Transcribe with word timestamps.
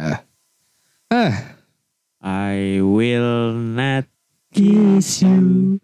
Ah. 0.00 0.24
Ah. 1.12 1.34
I 2.24 2.80
will 2.80 3.52
not 3.52 4.08
kiss 4.48 5.20
you. 5.20 5.76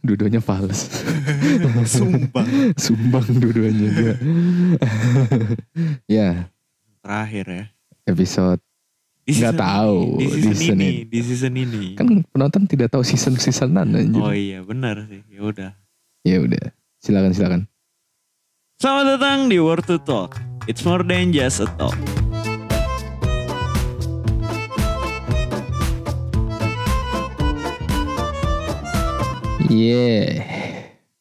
Dua-duanya 0.00 0.40
fals. 0.40 0.88
Sumbang. 1.84 2.72
Sumbang 2.80 3.26
dua-duanya 3.36 3.88
juga. 3.92 4.14
ya, 6.16 6.48
Terakhir 7.04 7.44
ya. 7.48 7.64
episode 8.08 8.60
Di 9.20 9.36
Nggak 9.36 9.52
season 9.52 9.60
tahu, 9.60 9.96
ini, 10.00 10.16
Di 10.16 10.24
di 10.24 10.32
season 10.32 10.54
season 10.56 10.78
ini. 10.80 10.88
ini. 10.88 11.00
Di 11.04 11.20
season 11.20 11.54
ini. 11.54 11.84
kan 12.00 12.06
penonton 12.32 12.62
tidak 12.64 12.88
tahu 12.90 13.04
season-seasonan 13.04 13.92
anjir. 13.92 14.20
Oh 14.24 14.32
iya 14.32 14.64
benar 14.64 15.04
sih. 15.06 15.20
Ya 15.28 15.40
udah. 15.44 15.70
Ya 16.24 16.36
udah, 16.40 16.72
silakan 16.98 17.32
silakan. 17.36 17.62
Selamat 18.80 19.20
datang 19.20 19.52
di 19.52 19.60
Word 19.60 19.84
to 19.84 20.00
Talk. 20.00 20.40
It's 20.64 20.82
more 20.88 21.04
than 21.04 21.36
just 21.36 21.60
a 21.60 21.68
talk. 21.76 21.96
Yeah. 29.70 30.42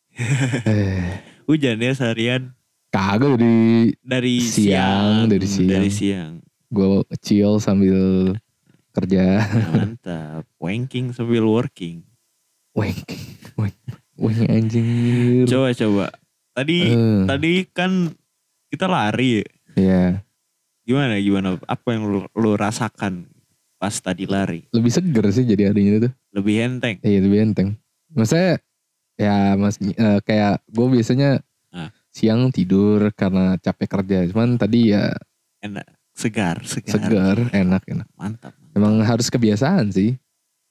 eh, 0.65 1.21
Hujan 1.45 1.77
ya 1.77 1.93
seharian 1.93 2.53
kagak 2.89 3.37
dari 3.37 3.61
dari 4.01 4.35
Siang, 4.41 5.29
siang, 5.29 5.29
dari 5.29 5.47
siang. 5.47 5.69
dari 5.69 5.89
siang. 5.89 6.31
gue 6.67 6.85
chill 7.19 7.57
sambil 7.57 8.33
kerja. 8.91 9.41
Nah, 9.41 9.69
mantap. 9.71 10.43
Wanking 10.57 11.13
sambil 11.13 11.41
working. 11.43 12.01
Weng, 12.73 12.97
weng 14.15 14.39
anjir. 14.45 15.45
Coba 15.45 15.69
coba. 15.71 16.05
Tadi 16.51 16.77
Eh, 16.89 17.21
tadi 17.25 17.51
kan 17.67 18.13
kita 18.67 18.85
lari. 18.85 19.41
ya. 19.41 19.45
ya, 19.75 20.03
Gimana 20.83 21.17
gimana? 21.17 21.57
Apa 21.63 21.93
yang 21.93 22.05
lu, 22.05 22.19
lu 22.33 22.53
rasakan 22.53 23.29
pas 23.75 23.93
tadi 23.95 24.25
lari? 24.25 24.65
lebih 24.69 24.89
seger 24.89 25.25
sih 25.29 25.45
jadi 25.45 25.69
harinya 25.69 26.05
tuh. 26.05 26.11
Lebih 26.31 26.55
enteng. 26.59 26.97
Iya 26.99 27.19
lebih 27.19 27.39
enteng. 27.43 27.69
Maksudnya 28.11 28.59
ya 29.15 29.53
mas 29.53 29.75
eh, 29.77 30.19
kayak 30.23 30.63
gue 30.65 30.87
biasanya 30.89 31.39
Ah. 31.69 31.93
siang 32.09 32.49
tidur 32.49 33.13
karena 33.13 33.53
capek 33.55 33.87
kerja. 33.91 34.25
Cuman 34.27 34.57
tadi 34.57 34.89
ya 34.89 35.13
Enak. 35.61 35.85
Segar, 36.11 36.59
segar. 36.63 36.97
segar, 36.97 37.37
enak 37.53 37.83
enak. 37.85 38.07
Mantap. 38.17 38.51
Emang 38.73 38.99
harus 38.99 39.29
kebiasaan 39.29 39.87
sih. 39.89 40.17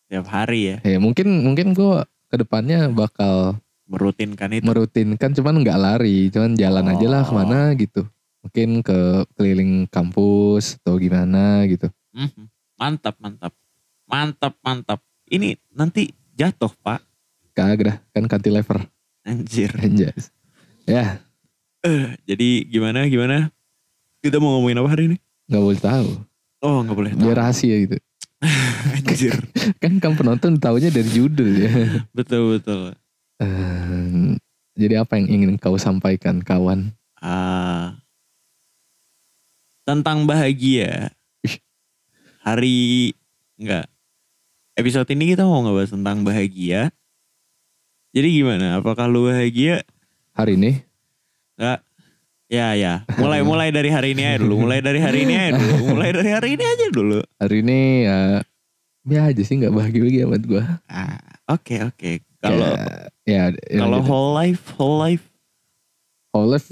Tiap 0.09 0.27
hari 0.27 0.75
ya 0.75 0.77
Ya 0.83 0.98
mungkin 0.98 1.41
mungkin 1.41 1.72
gue 1.72 2.03
ke 2.28 2.36
depannya 2.36 2.89
bakal 2.89 3.56
merutinkan 3.86 4.53
itu. 4.53 4.64
merutinkan 4.64 5.33
cuman 5.33 5.62
nggak 5.62 5.78
lari, 5.78 6.28
cuman 6.28 6.53
jalan 6.53 6.84
aja 6.86 7.06
lah 7.06 7.22
Oh. 7.22 7.27
ke 7.27 7.33
mana 7.33 7.61
gitu. 7.75 8.03
Mungkin 8.39 8.69
ke 8.83 8.98
keliling 9.34 9.89
kampus 9.89 10.77
atau 10.78 10.97
gimana 10.97 11.64
gitu. 11.64 11.89
Mhm. 12.12 12.44
Mantap, 12.77 13.16
mantap. 13.19 13.53
Mantap, 14.05 14.55
mantap. 14.61 15.00
Ini 15.25 15.56
nanti 15.70 16.09
jatuh, 16.33 16.70
Pak. 16.75 17.08
Kagak 17.59 17.83
dah, 17.83 17.97
kan 18.14 18.31
cantilever. 18.31 18.87
Anjir. 19.27 19.75
Anjas. 19.75 20.31
Ya, 20.87 21.19
Eh, 21.78 22.15
jadi 22.23 22.62
gimana, 22.65 23.06
gimana? 23.06 23.50
Kita 24.19 24.39
mau 24.39 24.59
ngomongin 24.59 24.78
apa 24.78 24.91
hari 24.91 25.05
ini? 25.11 25.17
nggak 25.47 25.62
boleh 25.62 25.81
tahu. 25.81 26.09
Oh, 26.61 26.78
nggak 26.83 26.97
boleh 26.97 27.12
Biar 27.15 27.34
tahu. 27.34 27.41
rahasia 27.41 27.77
gitu. 27.78 27.97
Anjir. 28.95 29.34
Kan 29.78 29.98
kan 29.98 30.15
penonton 30.15 30.59
taunya 30.59 30.91
dari 30.91 31.06
judul 31.06 31.50
ya. 31.55 31.70
betul, 32.19 32.59
betul. 32.59 32.95
Eh, 33.39 34.34
jadi 34.75 35.03
apa 35.03 35.19
yang 35.19 35.27
ingin 35.31 35.50
kau 35.56 35.75
sampaikan 35.75 36.43
kawan? 36.43 36.95
Ah, 37.19 37.98
tentang 39.83 40.27
bahagia. 40.27 41.11
Hari 42.43 43.12
enggak. 43.55 43.87
Episode 44.75 45.11
ini 45.11 45.34
kita 45.34 45.43
mau 45.43 45.62
ngebahas 45.62 45.91
tentang 45.91 46.22
bahagia. 46.22 46.91
Jadi 48.11 48.28
gimana? 48.33 48.81
Apakah 48.81 49.06
lu 49.06 49.28
bahagia? 49.28 49.84
Hari 50.33 50.56
ini 50.56 50.72
Enggak. 51.59 51.81
Ya 52.49 52.72
ya. 52.72 53.05
Mulai 53.19 53.44
mulai 53.50 53.69
dari 53.69 53.91
hari 53.91 54.16
ini 54.16 54.22
aja 54.25 54.38
dulu. 54.41 54.65
Mulai 54.65 54.81
dari 54.81 54.99
hari 54.99 55.27
ini 55.27 55.34
aja 55.37 55.53
dulu. 55.55 55.75
Mulai 55.93 56.10
dari 56.16 56.31
hari 56.33 56.49
ini 56.56 56.65
aja 56.65 56.87
dulu. 56.88 57.19
hari 57.37 57.56
ini 57.60 57.78
ya 58.05 58.19
biasa 59.05 59.33
aja 59.33 59.43
sih 59.43 59.55
nggak 59.56 59.72
bahagia 59.72 60.03
lagi 60.03 60.19
amat 60.25 60.43
gue. 60.44 60.62
Ah, 60.87 61.19
oke 61.49 61.77
oke. 61.87 62.10
Kalau 62.38 62.71
ya, 63.27 63.50
ya 63.50 63.77
kalau 63.77 63.99
lanjut. 63.99 64.09
whole 64.09 64.31
life, 64.33 64.62
whole 64.77 64.97
life 64.97 65.25
whole 66.31 66.47
life 66.47 66.69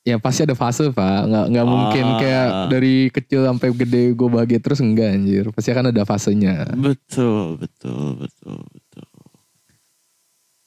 ya 0.00 0.16
pasti 0.16 0.44
ada 0.44 0.54
fase 0.54 0.88
pak. 0.88 1.20
Nggak 1.26 1.44
nggak 1.50 1.66
mungkin 1.66 2.04
Ah. 2.06 2.16
kayak 2.16 2.46
dari 2.70 2.94
kecil 3.10 3.44
sampai 3.44 3.68
gede 3.74 4.12
gue 4.12 4.28
bahagia 4.28 4.56
terus 4.56 4.80
enggak 4.80 5.12
anjir. 5.12 5.44
Pasti 5.52 5.68
akan 5.68 5.90
ada 5.90 6.04
fasenya. 6.04 6.64
betul 6.72 7.58
betul 7.58 8.16
betul 8.16 8.56
betul. 8.64 8.79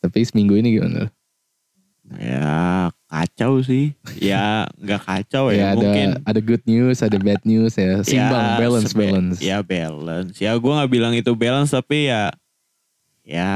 Tapi 0.04 0.20
seminggu 0.28 0.60
ini 0.60 0.76
gimana? 0.76 1.08
Ya 2.20 2.92
kacau 3.08 3.64
sih. 3.64 3.96
Ya 4.20 4.68
nggak 4.76 5.02
kacau 5.08 5.48
ya 5.48 5.56
ya. 5.56 5.66
ada 5.72 5.80
Mungkin 5.80 6.08
ada 6.28 6.40
good 6.44 6.60
news, 6.68 7.00
ada 7.00 7.16
bad 7.16 7.40
news 7.48 7.80
ya. 7.80 8.04
Simbang, 8.04 8.44
ya, 8.52 8.60
balance, 8.60 8.92
balance. 8.92 9.38
Ya 9.40 9.58
balance. 9.64 10.36
Ya 10.44 10.52
gue 10.60 10.68
nggak 10.76 10.92
bilang 10.92 11.16
itu 11.16 11.32
balance 11.32 11.72
tapi 11.72 12.12
ya 12.12 12.36
ya 13.24 13.52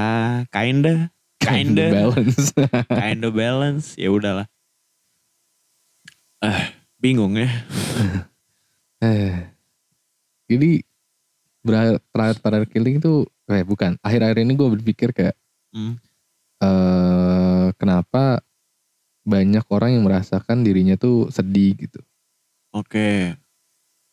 kinda 0.48 1.12
kinda 1.44 1.92
balance. 1.92 2.56
kinda 3.04 3.28
balance. 3.28 4.00
Ya 4.00 4.08
udahlah. 4.08 4.48
Eh 6.40 6.64
bingung 7.04 7.36
ya. 7.36 7.52
eh, 9.04 9.52
jadi 10.48 10.80
terakhir 11.68 12.00
terakhir 12.40 12.68
killing 12.72 13.04
itu, 13.04 13.28
eh 13.52 13.68
bukan. 13.68 14.00
Akhir-akhir 14.00 14.48
ini 14.48 14.56
gue 14.56 14.70
berpikir 14.80 15.12
kayak 15.12 15.36
Hmm. 15.76 16.00
Eh 16.58 17.68
kenapa 17.78 18.42
banyak 19.28 19.66
orang 19.68 20.00
yang 20.00 20.04
merasakan 20.08 20.64
dirinya 20.64 20.96
tuh 20.96 21.28
sedih 21.30 21.76
gitu. 21.76 22.00
Oke. 22.72 23.36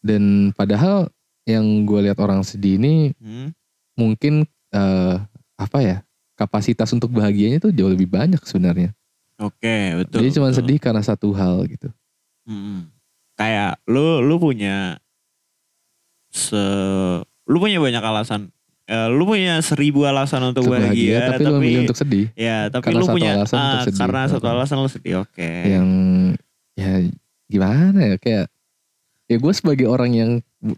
Dan 0.04 0.52
padahal 0.52 1.08
yang 1.46 1.86
gue 1.86 2.10
lihat 2.10 2.18
orang 2.20 2.42
sedih 2.42 2.76
ini 2.80 3.12
Hmm. 3.20 3.52
mungkin 3.94 4.44
eh 4.74 5.16
apa 5.54 5.78
ya 5.80 5.96
kapasitas 6.34 6.90
untuk 6.90 7.14
bahagianya 7.14 7.62
tuh 7.62 7.70
jauh 7.70 7.88
lebih 7.88 8.10
banyak 8.10 8.42
sebenarnya. 8.42 8.90
Oke 9.38 9.94
betul. 10.02 10.18
Jadi 10.22 10.28
cuma 10.34 10.50
sedih 10.50 10.78
karena 10.82 11.02
satu 11.02 11.30
hal 11.34 11.62
gitu. 11.70 11.88
Mm-mm. 12.50 12.90
Kayak 13.38 13.78
lu 13.86 14.18
lu 14.22 14.38
punya 14.38 14.98
se 16.34 16.58
lu 17.46 17.56
punya 17.62 17.78
banyak 17.78 18.02
alasan. 18.02 18.50
Eh, 18.84 19.08
lu 19.08 19.24
punya 19.24 19.56
seribu 19.64 20.04
alasan 20.04 20.44
untuk, 20.44 20.68
Untuk 20.68 20.76
bahagia, 20.76 21.32
tapi, 21.32 21.42
lu 21.42 21.56
milih 21.56 21.88
untuk 21.88 21.96
sedih. 21.96 22.28
ya 22.36 22.68
tapi 22.68 22.84
karena 22.84 23.00
lu 23.00 23.06
satu 23.08 23.16
punya 23.16 23.30
alasan 23.32 23.56
untuk 23.56 23.72
ah, 23.72 23.84
sedih. 23.88 24.00
karena 24.04 24.20
satu 24.28 24.46
alasan 24.46 24.76
lu 24.76 24.90
sedih. 24.92 25.14
Oke. 25.24 25.50
Yang 25.64 25.88
ya 26.76 26.90
gimana 27.48 27.98
ya 28.12 28.16
kayak 28.20 28.46
ya 29.24 29.36
gue 29.40 29.52
sebagai 29.56 29.86
orang 29.88 30.10
yang 30.12 30.30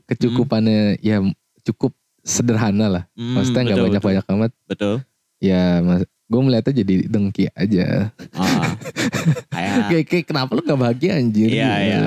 kecukupannya 0.06 1.02
ya 1.02 1.18
cukup 1.64 1.90
sederhana 2.22 2.86
lah. 2.86 3.04
Hmm, 3.18 3.34
Maksudnya 3.38 3.62
nggak 3.64 3.74
betul, 3.74 3.86
banyak-banyak 3.90 4.24
amat. 4.38 4.50
Betul. 4.70 4.94
Ya 5.38 5.82
mas, 5.82 6.02
gue 6.06 6.40
melihatnya 6.42 6.74
jadi 6.86 6.94
dengki 7.10 7.44
aja. 7.50 8.14
Ah. 8.34 8.70
kayak 9.54 9.74
Kayak, 9.90 10.04
kayak 10.06 10.24
kenapa 10.24 10.50
lu 10.54 10.62
gak 10.62 10.78
bahagia 10.78 11.18
anjir? 11.18 11.50
Iya, 11.50 11.68
Gitu. 11.74 11.84
iya. 11.84 12.00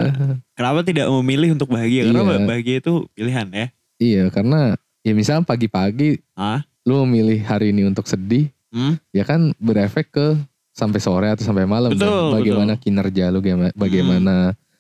kenapa 0.56 0.80
tidak 0.82 1.08
memilih 1.12 1.54
untuk 1.54 1.70
bahagia? 1.70 2.08
Karena 2.08 2.24
Iya. 2.26 2.48
bahagia 2.48 2.76
itu 2.80 2.94
pilihan 3.14 3.48
ya. 3.52 3.68
Iya 4.00 4.24
karena 4.32 4.80
ya 5.02 5.12
misalnya 5.12 5.44
pagi-pagi 5.44 6.20
Ah. 6.34 6.64
lu 6.82 7.04
memilih 7.04 7.40
hari 7.42 7.70
ini 7.70 7.84
untuk 7.84 8.06
sedih, 8.06 8.50
Hmm? 8.68 8.98
ya 9.10 9.24
kan 9.24 9.52
berefek 9.56 10.10
ke 10.10 10.28
sampai 10.72 10.98
sore 10.98 11.28
atau 11.28 11.42
sampai 11.42 11.66
malam. 11.66 11.90
kan? 11.90 11.98
Betul, 11.98 12.30
Bagaimana 12.34 12.74
kinerja 12.76 13.26
lu, 13.30 13.40
gimana, 13.40 13.70
bagaimana 13.74 14.36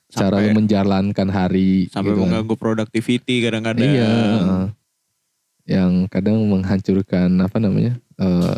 cara 0.07 0.38
lu 0.38 0.47
Sampai, 0.47 0.56
menjalankan 0.56 1.28
hari. 1.28 1.85
sampai 1.88 2.09
gitu 2.09 2.18
kan. 2.18 2.24
mengganggu 2.24 2.56
productivity 2.56 3.35
kadang-kadang. 3.41 3.84
Iya. 3.85 4.13
Yang 5.66 5.92
kadang 6.10 6.38
menghancurkan 6.45 7.30
apa 7.38 7.57
namanya? 7.57 7.94
eh 8.18 8.57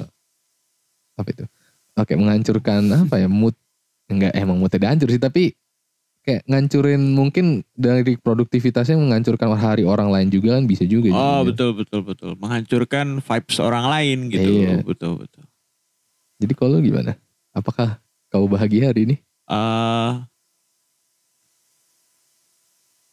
apa 1.13 1.27
itu? 1.29 1.45
Oke, 1.93 2.13
menghancurkan 2.15 2.81
apa 2.97 3.15
ya? 3.17 3.27
Mood 3.27 3.53
enggak 4.07 4.31
emang 4.33 4.57
mood 4.57 4.71
tidak 4.71 4.91
hancur 4.91 5.07
sih, 5.07 5.19
tapi 5.19 5.53
kayak 6.21 6.45
ngancurin 6.45 7.01
mungkin 7.17 7.65
dari 7.73 8.13
produktivitasnya 8.13 8.93
menghancurkan 8.93 9.49
hari 9.57 9.81
orang 9.81 10.13
lain 10.13 10.29
juga 10.29 10.57
kan 10.57 10.69
bisa 10.69 10.85
juga. 10.85 11.09
Oh 11.13 11.41
betul 11.41 11.73
betul 11.73 12.05
betul. 12.05 12.37
Menghancurkan 12.37 13.19
vibes 13.21 13.57
orang 13.57 13.85
lain 13.89 14.17
gitu. 14.29 14.51
Iya. 14.61 14.85
Betul 14.85 15.25
betul. 15.25 15.43
Jadi 16.41 16.53
kalau 16.53 16.77
gimana? 16.81 17.17
Apakah 17.51 17.97
kau 18.29 18.45
bahagia 18.47 18.93
hari 18.93 19.09
ini? 19.09 19.15
eh 19.51 20.13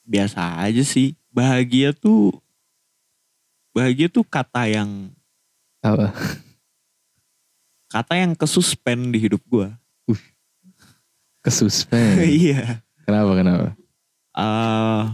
biasa 0.08 0.62
aja 0.62 0.84
sih. 0.84 1.16
Bahagia 1.28 1.92
tuh 1.92 2.32
bahagia 3.72 4.08
tuh 4.08 4.24
kata 4.24 4.68
yang 4.68 5.12
Apa? 5.84 6.12
kata 7.88 8.14
yang 8.20 8.32
kesuspend 8.36 9.16
di 9.16 9.18
hidup 9.20 9.40
gua. 9.48 9.72
Kesuspend. 11.40 12.20
Iya. 12.42 12.84
Kenapa 13.08 13.32
kenapa? 13.32 13.66
eh 14.36 15.04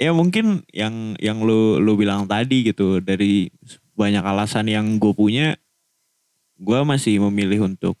ya 0.00 0.10
mungkin 0.16 0.64
yang 0.72 1.14
yang 1.20 1.44
lu 1.44 1.76
lu 1.76 1.92
bilang 1.94 2.24
tadi 2.24 2.64
gitu 2.72 3.04
dari 3.04 3.52
banyak 3.92 4.24
alasan 4.24 4.64
yang 4.72 4.96
gue 4.96 5.12
punya 5.12 5.60
gue 6.56 6.80
masih 6.88 7.20
memilih 7.28 7.68
untuk 7.68 8.00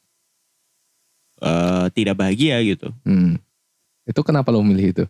eh, 1.44 1.86
tidak 1.92 2.16
bahagia 2.16 2.56
gitu 2.64 2.88
Hmm. 3.04 3.36
Itu 4.08 4.24
kenapa 4.26 4.50
lo 4.50 4.64
milih 4.64 4.86
itu? 4.96 5.04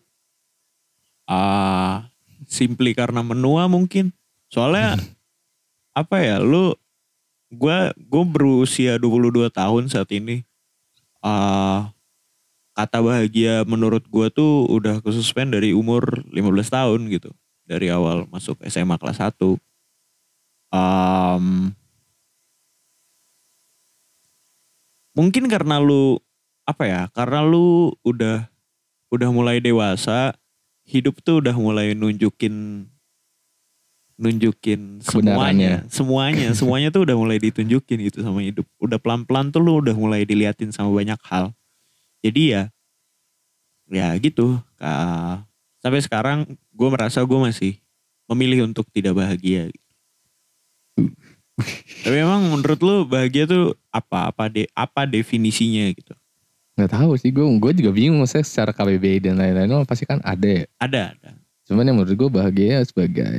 ah 1.31 2.11
simply 2.51 2.91
karena 2.91 3.23
menua 3.23 3.71
mungkin 3.71 4.11
soalnya 4.51 4.99
apa 6.01 6.19
ya 6.19 6.43
lu 6.43 6.75
gue 7.55 7.79
gue 7.95 8.25
berusia 8.27 8.99
22 8.99 9.47
tahun 9.55 9.87
saat 9.87 10.11
ini 10.11 10.43
ah 11.23 11.95
kata 12.81 13.05
bahagia 13.05 13.69
menurut 13.69 14.09
gue 14.09 14.27
tuh 14.32 14.65
udah 14.73 15.05
kesuspend 15.05 15.53
dari 15.53 15.77
umur 15.77 16.25
15 16.32 16.41
tahun 16.73 17.00
gitu. 17.12 17.31
Dari 17.69 17.93
awal 17.93 18.27
masuk 18.32 18.59
SMA 18.67 18.97
kelas 18.97 19.21
1 19.21 19.61
Am, 20.71 21.75
mungkin 25.19 25.50
karena 25.50 25.82
lu 25.82 26.23
apa 26.62 26.87
ya 26.87 27.03
karena 27.11 27.43
lu 27.43 27.91
udah 28.06 28.47
udah 29.11 29.29
mulai 29.35 29.59
dewasa 29.59 30.38
hidup 30.87 31.19
tuh 31.26 31.43
udah 31.43 31.55
mulai 31.59 31.99
nunjukin 31.99 32.87
nunjukin 34.15 35.03
semuanya 35.03 35.83
semuanya 35.91 36.55
semuanya 36.55 36.94
tuh 36.94 37.03
udah 37.03 37.17
mulai 37.19 37.43
ditunjukin 37.43 37.99
gitu 38.06 38.23
sama 38.23 38.47
hidup. 38.47 38.69
Udah 38.79 39.03
pelan 39.03 39.26
pelan 39.26 39.50
tuh 39.50 39.59
lu 39.59 39.83
udah 39.83 39.97
mulai 39.99 40.23
diliatin 40.23 40.71
sama 40.71 40.94
banyak 40.94 41.19
hal 41.26 41.50
jadi 42.21 42.43
ya 42.49 42.63
ya 43.91 44.09
gitu 44.23 44.61
sampai 45.81 46.01
sekarang 46.05 46.39
gue 46.71 46.89
merasa 46.93 47.25
gue 47.25 47.39
masih 47.41 47.81
memilih 48.31 48.71
untuk 48.71 48.87
tidak 48.95 49.19
bahagia. 49.19 49.67
Tapi 52.07 52.17
emang 52.17 52.47
menurut 52.47 52.81
lu 52.81 52.97
bahagia 53.05 53.45
tuh 53.45 53.77
apa? 53.93 54.31
Apa 54.31 54.49
de 54.49 54.71
apa 54.73 55.05
definisinya 55.05 55.91
gitu? 55.93 56.15
Nggak 56.79 56.91
tahu 56.97 57.11
sih 57.21 57.29
gue 57.29 57.45
gue 57.45 57.73
juga 57.83 57.91
bingung 57.93 58.23
maksudnya 58.23 58.47
secara 58.47 58.71
KBBI 58.73 59.19
dan 59.21 59.37
lain-lain 59.37 59.85
pasti 59.85 60.09
kan 60.09 60.23
ada 60.25 60.65
ya. 60.65 60.65
ada 60.81 61.13
ada. 61.13 61.31
Cuman 61.69 61.85
yang 61.85 62.01
menurut 62.01 62.17
gue 62.17 62.31
bahagia 62.31 62.81
sebagai 62.87 63.37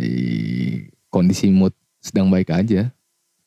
kondisi 1.09 1.49
mood 1.49 1.73
sedang 2.03 2.29
baik 2.29 2.53
aja. 2.53 2.91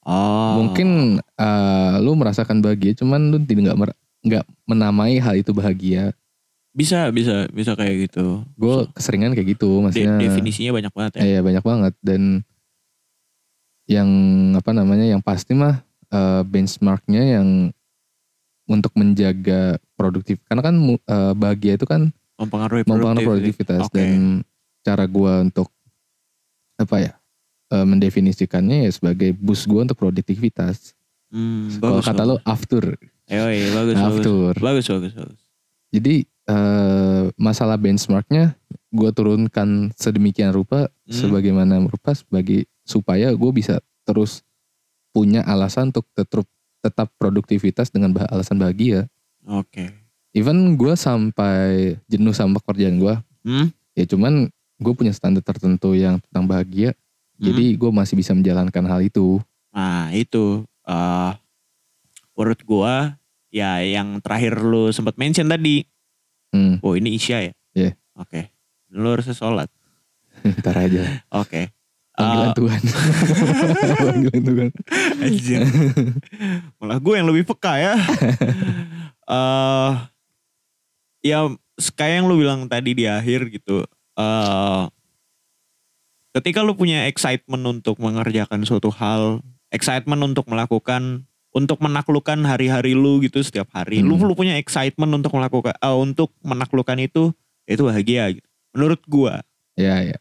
oh. 0.03 0.65
Mungkin 0.65 1.21
eh, 1.23 1.95
lu 2.03 2.19
merasakan 2.19 2.59
bahagia 2.65 2.99
cuman 2.99 3.31
lu 3.31 3.39
tidak 3.47 3.77
mer- 3.79 3.99
nggak 4.25 4.45
menamai 4.65 5.17
hal 5.17 5.37
itu 5.37 5.53
bahagia. 5.53 6.17
bisa 6.73 7.07
bisa 7.09 7.47
bisa 7.49 7.79
kayak 7.79 8.11
gitu 8.11 8.43
Gue 8.57 8.91
keseringan 8.91 9.31
kayak 9.31 9.55
gitu 9.55 9.69
De- 9.71 9.83
maksudnya. 9.85 10.19
definisinya 10.19 10.75
banyak 10.75 10.91
banget 10.91 11.13
ya 11.15 11.23
Iya 11.23 11.41
banyak 11.41 11.63
banget 11.63 11.95
dan 12.03 12.43
yang 13.85 14.09
apa 14.57 14.73
namanya 14.73 15.05
yang 15.05 15.21
pasti 15.21 15.53
mah 15.53 15.79
eh, 16.09 16.43
benchmarknya 16.43 17.39
yang 17.39 17.49
untuk 18.65 18.97
menjaga 18.97 19.77
produktif 19.95 20.41
karena 20.45 20.63
kan 20.65 20.75
eh, 20.83 21.33
bahagia 21.33 21.77
itu 21.77 21.85
kan 21.85 22.09
mempengaruhi 22.35 22.83
mempengaruhi 22.83 23.23
produktivitas. 23.23 23.87
Oke. 23.87 23.95
dan 23.95 24.43
cara 24.83 25.05
gua 25.05 25.45
untuk 25.45 25.71
apa 26.75 26.97
ya 26.99 27.13
eh, 27.71 27.87
mendefinisikannya 27.87 28.89
ya 28.89 28.91
sebagai 28.91 29.31
boost 29.31 29.69
gua 29.69 29.85
untuk 29.85 29.95
produktivitas. 29.95 30.97
Hmm, 31.31 31.71
Kalau 31.79 32.03
kata 32.03 32.23
lo 32.25 32.37
after, 32.43 32.99
Yoi, 33.37 33.59
bagus, 33.71 33.97
bagus. 33.97 34.19
after. 34.21 34.53
Bagus, 34.57 34.87
bagus, 34.89 35.13
bagus. 35.15 35.41
Jadi 35.91 36.15
eh, 36.45 37.23
masalah 37.35 37.75
benchmarknya 37.75 38.53
gua 38.89 39.11
turunkan 39.11 39.91
sedemikian 39.95 40.51
rupa 40.51 40.87
Hmm. 41.03 41.13
sebagaimana 41.15 41.83
rupa 41.83 42.13
sebagai 42.13 42.65
supaya 42.83 43.29
gue 43.31 43.51
bisa 43.51 43.77
terus 44.03 44.41
punya 45.11 45.41
alasan 45.43 45.89
untuk 45.89 46.05
tetap 46.11 46.45
tetap 46.81 47.09
produktivitas 47.15 47.89
dengan 47.89 48.13
bah- 48.13 48.29
alasan 48.29 48.57
bahagia. 48.57 49.09
Oke. 49.43 49.89
Even 50.33 50.75
gue 50.75 50.93
sampai 50.95 51.97
jenuh 52.05 52.33
sama 52.33 52.59
pekerjaan 52.59 52.97
gue, 52.99 53.15
Hmm? 53.43 53.67
ya 53.93 54.05
cuman 54.05 54.49
gue 54.77 54.93
punya 54.93 55.11
standar 55.11 55.41
tertentu 55.41 55.93
yang 55.93 56.21
tentang 56.21 56.45
bahagia, 56.45 56.93
Hmm? 57.35 57.45
jadi 57.47 57.73
gue 57.75 57.91
masih 57.91 58.15
bisa 58.15 58.33
menjalankan 58.33 58.85
hal 58.85 59.01
itu. 59.01 59.41
Nah, 59.71 60.09
itu 60.11 60.61
eh 60.83 61.33
menurut 62.33 62.61
gua 62.63 63.17
ya 63.55 63.79
yang 63.79 64.19
terakhir 64.19 64.59
lu 64.59 64.91
sempat 64.91 65.15
mention 65.15 65.47
tadi. 65.47 65.87
Hmm, 66.51 66.83
Oh, 66.83 66.99
ini 66.99 67.15
Isya 67.15 67.39
ya? 67.47 67.53
Iya. 67.75 67.91
Oke. 68.19 68.51
Lu 68.91 69.15
harus 69.15 69.31
sholat. 69.31 69.71
ntar 70.59 70.75
aja. 70.75 71.23
Oke. 71.31 71.71
Panggilan 72.15 72.51
Eh, 72.51 72.55
Tuhan. 72.55 72.81
Panggilan 74.07 74.43
Tuhan. 74.43 74.69
Anjir. 75.19 75.61
Malah 76.79 76.99
gue 76.99 77.15
yang 77.15 77.29
lebih 77.31 77.47
peka 77.47 77.75
ya. 77.79 77.95
Eh 79.25 79.93
ya 81.25 81.49
kayak 81.97 82.15
yang 82.21 82.27
lu 82.29 82.37
bilang 82.37 82.69
tadi 82.69 82.93
di 82.93 83.09
akhir 83.09 83.49
gitu. 83.49 83.81
eh 84.15 84.83
ketika 86.37 86.61
lu 86.61 86.77
punya 86.77 87.09
excitement 87.09 87.65
untuk 87.65 87.97
mengerjakan 87.97 88.69
suatu 88.69 88.93
hal, 88.93 89.41
excitement 89.73 90.21
untuk 90.21 90.45
melakukan 90.45 91.25
untuk 91.55 91.79
menaklukkan 91.79 92.43
hari-hari 92.43 92.99
lu 92.99 93.23
gitu 93.23 93.39
setiap 93.41 93.71
hari. 93.71 94.03
Lu 94.03 94.19
Hmm. 94.19 94.27
lu 94.27 94.35
punya 94.35 94.59
excitement 94.59 95.09
untuk 95.15 95.31
melakukan 95.33 95.79
eh, 95.79 95.97
untuk 95.97 96.35
menaklukkan 96.43 96.99
itu 96.99 97.31
itu 97.65 97.81
bahagia 97.81 98.29
gitu. 98.35 98.49
Menurut 98.75 99.01
gua 99.07 99.41
Ya 99.79 100.03
ya. 100.03 100.19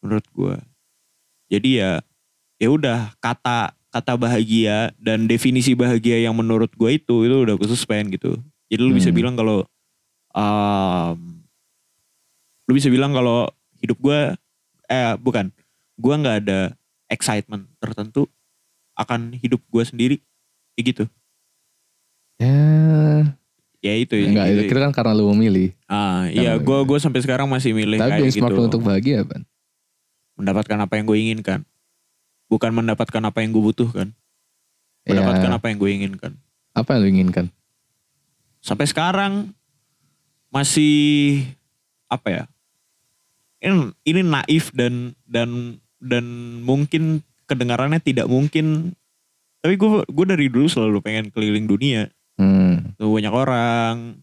menurut 0.00 0.22
gua. 0.30 0.62
Jadi 1.50 1.82
ya 1.82 1.98
ya 2.56 2.68
udah 2.70 3.12
kata 3.18 3.74
kata 3.90 4.12
bahagia 4.14 4.94
dan 4.96 5.26
definisi 5.26 5.74
bahagia 5.74 6.22
yang 6.22 6.38
menurut 6.38 6.70
gua 6.78 6.94
itu 6.94 7.26
itu 7.26 7.36
udah 7.42 7.58
khusus 7.58 7.82
pen 7.82 8.06
gitu. 8.14 8.38
Jadi 8.70 8.80
lu 8.82 8.94
bisa 8.94 9.10
Hmm. 9.10 9.18
bilang 9.18 9.34
kalau 9.34 9.66
um, 10.32 11.42
lu 12.66 12.72
bisa 12.74 12.86
bilang 12.90 13.10
kalau 13.10 13.50
hidup 13.82 13.98
gua 13.98 14.38
eh 14.86 15.14
bukan 15.18 15.50
gua 15.98 16.14
nggak 16.18 16.36
ada 16.46 16.60
excitement 17.10 17.66
tertentu 17.78 18.30
akan 18.94 19.34
hidup 19.34 19.58
gua 19.66 19.82
sendiri 19.82 20.22
kayak 20.76 20.84
gitu. 20.86 21.04
Ya, 22.36 23.32
Ya 23.80 23.94
itu 23.94 24.12
enggak, 24.18 24.50
itu. 24.50 24.66
itu 24.66 24.74
kan 24.74 24.90
karena 24.90 25.14
lu 25.14 25.30
memilih. 25.32 25.70
Ah, 25.86 26.26
iya, 26.26 26.58
Kan- 26.58 26.64
gue 26.64 26.78
gue 26.84 26.98
sampai 26.98 27.20
sekarang 27.22 27.46
masih 27.46 27.70
milih 27.70 27.96
Tapi 27.96 28.10
kayak 28.10 28.22
benchmark 28.28 28.52
gitu. 28.52 28.66
untuk 28.66 28.80
bahagia, 28.82 29.22
Ban. 29.22 29.42
mendapatkan 30.36 30.76
apa 30.76 30.92
yang 30.98 31.06
gue 31.06 31.18
inginkan. 31.18 31.60
Bukan 32.46 32.70
mendapatkan 32.70 33.22
apa 33.22 33.40
yang 33.40 33.50
gue 33.50 33.64
butuhkan. 33.64 34.12
Ya, 35.02 35.14
Mendapatkan 35.14 35.50
apa 35.50 35.64
yang 35.66 35.78
gue 35.78 35.90
inginkan. 35.92 36.32
apa 36.70 36.88
yang 36.92 37.00
lu 37.00 37.08
inginkan? 37.08 37.46
Sampai 38.60 38.84
sekarang 38.84 39.56
masih 40.50 41.46
apa 42.06 42.28
ya? 42.28 42.42
Ini, 43.58 43.72
ini 44.04 44.20
naif 44.20 44.74
dan 44.74 45.16
dan 45.24 45.48
dan 45.96 46.24
mungkin 46.60 47.22
kedengarannya 47.46 47.98
tidak 47.98 48.26
mungkin. 48.26 48.92
Tapi 49.66 49.74
gue 49.74 49.90
gue 50.06 50.26
dari 50.30 50.46
dulu 50.46 50.70
selalu 50.70 51.02
pengen 51.02 51.34
keliling 51.34 51.66
dunia. 51.66 52.06
Hmm. 52.38 52.94
Tuh 52.94 53.10
banyak 53.10 53.34
orang 53.34 54.22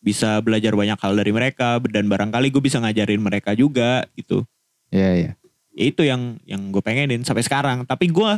bisa 0.00 0.40
belajar 0.40 0.72
banyak 0.72 0.96
hal 0.96 1.12
dari 1.12 1.34
mereka 1.34 1.76
dan 1.84 2.08
barangkali 2.08 2.48
gue 2.48 2.62
bisa 2.64 2.80
ngajarin 2.80 3.20
mereka 3.20 3.52
juga 3.52 4.08
gitu. 4.16 4.46
Ya 4.88 5.12
ya. 5.12 5.30
ya 5.76 5.84
itu 5.84 6.00
yang 6.00 6.40
yang 6.48 6.72
gue 6.72 6.80
pengenin 6.80 7.20
sampai 7.28 7.44
sekarang 7.44 7.84
tapi 7.84 8.08
gue 8.08 8.32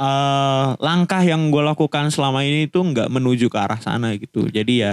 eh 0.00 0.68
langkah 0.80 1.20
yang 1.20 1.52
gue 1.52 1.60
lakukan 1.60 2.08
selama 2.08 2.40
ini 2.42 2.66
tuh 2.66 2.88
nggak 2.88 3.12
menuju 3.12 3.52
ke 3.52 3.58
arah 3.60 3.76
sana 3.78 4.16
gitu 4.16 4.48
jadi 4.48 4.74
ya 4.74 4.92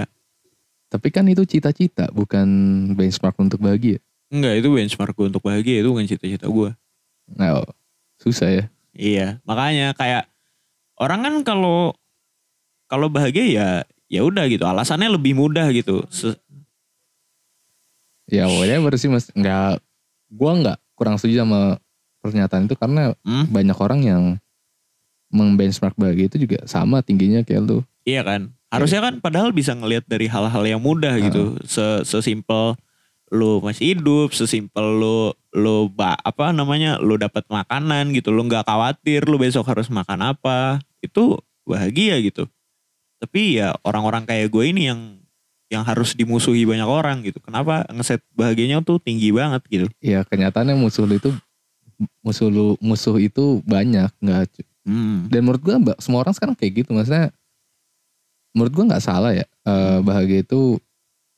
Tapi 0.90 1.14
kan 1.14 1.22
itu 1.30 1.46
cita-cita, 1.46 2.10
bukan 2.10 2.44
benchmark 2.98 3.38
untuk 3.38 3.62
bahagia. 3.62 4.02
enggak 4.26 4.58
itu 4.58 4.68
benchmark 4.74 5.14
gue 5.14 5.26
untuk 5.30 5.42
bahagia 5.46 5.80
itu 5.80 5.88
bukan 5.88 6.04
cita-cita 6.04 6.50
gue 6.50 6.70
Nah, 7.30 7.62
susah 8.18 8.50
ya. 8.50 8.64
Iya 8.92 9.38
makanya 9.46 9.94
kayak 9.94 10.26
orang 10.98 11.20
kan 11.22 11.34
kalau 11.46 11.94
kalau 12.90 13.06
bahagia 13.06 13.44
ya 13.46 13.68
ya 14.10 14.20
udah 14.26 14.50
gitu 14.50 14.66
alasannya 14.66 15.10
lebih 15.10 15.38
mudah 15.38 15.70
gitu 15.70 16.02
Se- 16.10 16.38
Ya 18.30 18.46
pokoknya 18.46 18.78
bersih 18.78 19.10
mas. 19.10 19.26
Nggak, 19.34 19.82
gua 20.30 20.52
nggak 20.54 20.78
kurang 20.94 21.18
setuju 21.18 21.42
sama 21.42 21.82
pernyataan 22.22 22.70
itu 22.70 22.78
karena 22.78 23.10
hmm? 23.26 23.50
banyak 23.50 23.74
orang 23.74 24.00
yang 24.06 24.22
membenchmark 25.34 25.98
bahagia 25.98 26.30
itu 26.30 26.46
juga 26.46 26.62
sama 26.66 27.00
tingginya 27.02 27.40
kayak 27.42 27.62
lu. 27.64 27.78
iya 28.02 28.20
kan 28.26 28.50
harusnya 28.68 29.00
kan 29.00 29.22
padahal 29.22 29.54
bisa 29.54 29.72
ngelihat 29.74 30.04
dari 30.04 30.26
hal-hal 30.26 30.62
yang 30.66 30.82
mudah 30.82 31.14
gitu 31.22 31.54
se 31.64 32.02
sesimpel 32.02 32.74
lu 33.30 33.62
masih 33.62 33.94
hidup 33.94 34.34
sesimpel 34.34 34.82
lu 34.98 35.30
lu 35.50 35.90
ba, 35.90 36.14
apa 36.22 36.54
namanya 36.54 37.02
lu 37.02 37.18
dapat 37.18 37.42
makanan 37.50 38.14
gitu 38.14 38.30
lu 38.30 38.46
nggak 38.46 38.62
khawatir 38.62 39.26
lu 39.26 39.34
besok 39.34 39.66
harus 39.66 39.90
makan 39.90 40.34
apa 40.34 40.78
itu 41.02 41.34
bahagia 41.66 42.22
gitu 42.22 42.46
tapi 43.20 43.60
ya 43.60 43.74
orang-orang 43.84 44.24
kayak 44.24 44.48
gue 44.48 44.64
ini 44.64 44.88
yang 44.88 45.00
yang 45.70 45.86
harus 45.86 46.18
dimusuhi 46.18 46.66
banyak 46.66 46.88
orang 46.88 47.22
gitu. 47.22 47.38
Kenapa 47.38 47.86
ngeset 47.94 48.18
bahagianya 48.34 48.82
tuh 48.82 48.98
tinggi 48.98 49.30
banget 49.30 49.62
gitu. 49.70 49.86
Ya 50.02 50.26
kenyataannya 50.26 50.74
musuh 50.74 51.06
lu 51.06 51.14
itu 51.14 51.30
musuh 52.26 52.50
lu 52.50 52.74
musuh 52.82 53.14
itu 53.22 53.62
banyak 53.62 54.10
nggak 54.18 54.50
Hmm. 54.80 55.28
dan 55.28 55.44
menurut 55.44 55.60
mbak 55.60 56.00
semua 56.00 56.24
orang 56.24 56.32
sekarang 56.32 56.56
kayak 56.56 56.82
gitu 56.82 56.96
maksudnya 56.96 57.28
menurut 58.56 58.72
gua 58.72 58.84
nggak 58.88 59.04
salah 59.04 59.36
ya 59.36 59.44
eh, 59.44 59.98
bahagia 60.00 60.40
itu 60.40 60.80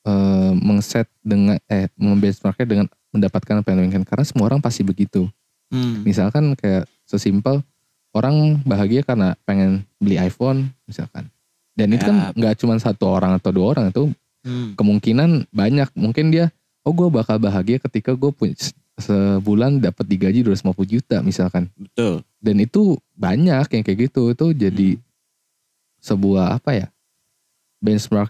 eh, 0.06 0.52
mengset 0.62 1.10
dengan 1.26 1.58
eh 1.66 1.90
membenchmarknya 1.98 2.66
dengan 2.70 2.86
mendapatkan 3.12 3.60
apa 3.60 3.66
yang 3.68 3.76
lo 3.76 3.82
inginkan 3.84 4.04
karena 4.04 4.24
semua 4.24 4.48
orang 4.48 4.58
pasti 4.58 4.82
begitu 4.82 5.28
Hmm. 5.68 6.04
misalkan 6.04 6.52
kayak 6.52 6.84
sesimpel 7.02 7.64
orang 8.12 8.60
bahagia 8.62 9.00
karena 9.00 9.32
pengen 9.42 9.88
beli 9.96 10.16
iPhone 10.16 10.68
misalkan 10.84 11.32
dan 11.72 11.88
itu 11.88 12.02
kan 12.02 12.16
Ya. 12.18 12.28
nggak 12.34 12.54
cuma 12.58 12.76
satu 12.76 13.08
orang 13.08 13.32
atau 13.34 13.48
dua 13.50 13.72
orang 13.72 13.88
itu 13.88 14.12
Hmm. 14.44 14.76
kemungkinan 14.76 15.48
banyak 15.48 15.88
mungkin 15.94 16.28
dia 16.28 16.52
oh 16.82 16.90
gue 16.90 17.08
bakal 17.08 17.38
bahagia 17.38 17.80
ketika 17.80 18.12
gue 18.12 18.28
punya 18.28 18.52
se- 18.52 18.76
sebulan 18.98 19.80
dapat 19.80 20.04
digaji 20.04 20.44
250 20.44 20.84
juta 20.84 21.22
misalkan 21.22 21.72
Betul. 21.72 22.20
dan 22.36 22.56
itu 22.58 22.82
banyak 23.14 23.64
yang 23.70 23.82
kayak 23.82 24.10
gitu 24.10 24.28
itu 24.28 24.46
jadi 24.52 24.88
Hmm. 24.92 25.04
sebuah 26.02 26.58
apa 26.58 26.70
ya 26.74 26.86
benchmark 27.78 28.28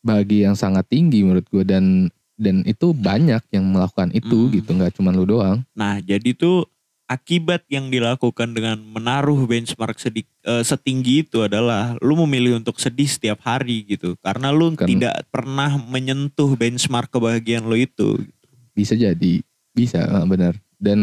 bagi 0.00 0.42
yang 0.42 0.56
sangat 0.56 0.88
tinggi 0.88 1.22
menurut 1.22 1.46
gue 1.46 1.62
dan 1.62 2.08
dan 2.40 2.64
itu 2.64 2.90
banyak 2.90 3.44
yang 3.52 3.68
melakukan 3.68 4.08
itu 4.10 4.48
Hmm. 4.48 4.52
gitu 4.56 4.70
nggak 4.72 4.96
cuma 4.96 5.12
lu 5.12 5.28
doang 5.28 5.60
Nah, 5.72 6.00
jadi 6.00 6.32
tuh 6.32 6.64
akibat 7.04 7.66
yang 7.66 7.90
dilakukan 7.90 8.54
dengan 8.54 8.78
menaruh 8.78 9.42
benchmark 9.42 9.98
sedik, 9.98 10.24
eh, 10.40 10.62
setinggi 10.62 11.26
itu 11.26 11.42
adalah 11.42 11.98
lu 11.98 12.14
memilih 12.16 12.56
untuk 12.56 12.78
sedih 12.78 13.04
setiap 13.04 13.42
hari 13.42 13.82
gitu. 13.84 14.14
Karena 14.16 14.48
lu 14.48 14.72
Kan- 14.72 14.86
tidak 14.86 15.26
pernah 15.28 15.74
menyentuh 15.76 16.54
benchmark 16.54 17.10
kebahagiaan 17.10 17.66
lu 17.66 17.76
itu. 17.76 18.24
bisa 18.70 18.94
jadi 18.94 19.42
bisa 19.74 19.98
ah, 20.00 20.24
benar 20.24 20.54
dan 20.78 20.96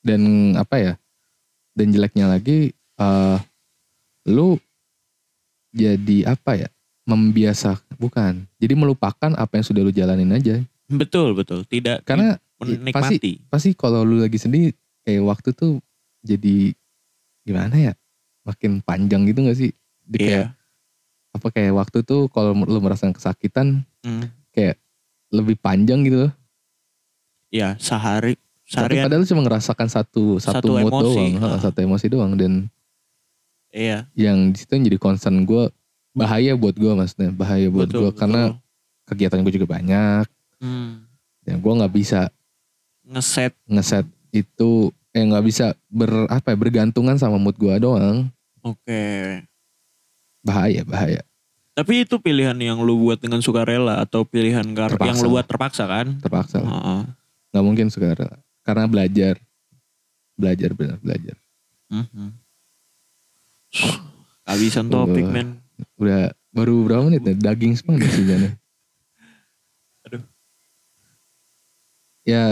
dan 0.00 0.22
apa 0.56 0.76
ya 0.78 0.92
dan 1.74 1.90
jeleknya 1.90 2.30
lagi 2.30 2.70
eh 2.96 3.38
lu 4.24 4.56
jadi 5.70 6.30
apa 6.30 6.56
ya 6.56 6.68
membiasa 7.04 7.78
bukan 7.96 8.44
jadi 8.56 8.74
melupakan 8.74 9.32
apa 9.32 9.52
yang 9.54 9.64
sudah 9.64 9.80
lu 9.80 9.90
jalanin 9.90 10.30
aja 10.30 10.60
Betul, 10.90 11.38
betul. 11.38 11.62
Tidak 11.62 12.02
karena 12.02 12.34
menikmati. 12.58 13.38
pasti 13.46 13.70
kalau 13.72 14.02
lu 14.02 14.18
lagi 14.18 14.36
sedih 14.36 14.74
kayak 15.00 15.22
waktu 15.22 15.54
tuh 15.54 15.78
jadi 16.20 16.74
gimana 17.40 17.78
ya 17.78 17.92
makin 18.42 18.82
panjang 18.82 19.22
gitu 19.24 19.46
gak 19.46 19.54
sih 19.56 19.70
Di 20.02 20.18
kayak 20.18 20.50
Iya. 20.50 20.58
apa 21.30 21.46
kayak 21.48 21.72
waktu 21.72 22.02
tuh 22.02 22.26
kalau 22.28 22.52
lu 22.58 22.78
merasakan 22.80 23.14
kesakitan 23.14 23.86
Hmm. 24.02 24.26
lebih 25.30 25.54
panjang 25.56 26.02
gitu 26.02 26.26
loh 26.26 26.32
Ya, 27.50 27.74
sehari 27.78 28.34
tapi 28.66 28.98
seharian 28.98 29.04
padahal 29.06 29.22
lu 29.22 29.26
cuma 29.26 29.42
ngerasakan 29.42 29.88
satu 29.88 30.24
satu, 30.38 30.58
Satu 30.58 30.70
mood 30.74 30.90
emosi, 30.90 31.06
doang 31.06 31.32
ah. 31.42 31.58
satu 31.58 31.78
emosi 31.80 32.06
doang 32.06 32.32
dan 32.34 32.52
iya, 33.70 34.06
yang 34.14 34.50
di 34.50 34.58
situ 34.58 34.74
yang 34.74 34.86
jadi 34.86 34.98
concern 34.98 35.42
gue 35.42 35.70
bahaya 36.12 36.52
buat 36.52 36.72
gue 36.72 36.90
maksudnya 36.90 37.30
bahaya 37.30 37.66
buat 37.66 37.86
gue 37.86 38.10
karena 38.12 38.58
kegiatan 39.04 39.40
gue 39.40 39.54
juga 39.54 39.68
banyak 39.70 40.26
Hmm. 40.56 41.08
dan 41.40 41.56
gue 41.56 41.72
nggak 41.72 41.90
bisa 41.90 42.28
ngeset 43.02 43.56
ngeset 43.64 44.04
itu 44.30 44.70
eh 45.10 45.22
nggak 45.22 45.42
bisa 45.42 45.72
ber 45.86 46.28
apa 46.28 46.50
ya 46.50 46.58
bergantungan 46.58 47.16
sama 47.16 47.34
mood 47.34 47.54
gue 47.54 47.72
doang 47.76 48.28
oke. 48.60 49.02
bahaya 50.40 50.82
bahaya 50.82 51.22
Tapi 51.70 52.04
itu 52.04 52.16
pilihan 52.16 52.54
yang 52.54 52.76
lu 52.78 52.98
buat 53.00 53.16
dengan 53.16 53.40
sukarela 53.40 53.98
atau 53.98 54.20
pilihan 54.22 54.66
kar- 54.70 55.00
yang 55.00 55.16
Terpaksa. 55.16 55.22
lu 55.22 55.30
buat 55.30 55.46
terpaksa 55.46 55.84
kan? 55.86 56.06
terpaksa 56.18 56.56
nggak 57.48 57.64
mungkin 57.64 57.88
sekarang 57.88 58.36
karena 58.60 58.84
belajar 58.84 59.34
belajar 60.34 60.70
benar 60.72 60.98
belajar 60.98 61.36
Mhm. 61.88 62.36
Kehabisan 64.42 64.86
topik 64.86 65.24
Uh. 65.24 65.30
men. 65.30 65.48
Udah 65.96 66.20
baru 66.50 66.74
berapa 66.82 67.02
menit 67.06 67.22
ya 67.22 67.34
daging 67.52 67.74
semua 67.74 67.96
nih 67.96 68.10
sebenarnya 68.10 68.52
Aduh. 70.06 70.22
ya 72.24 72.44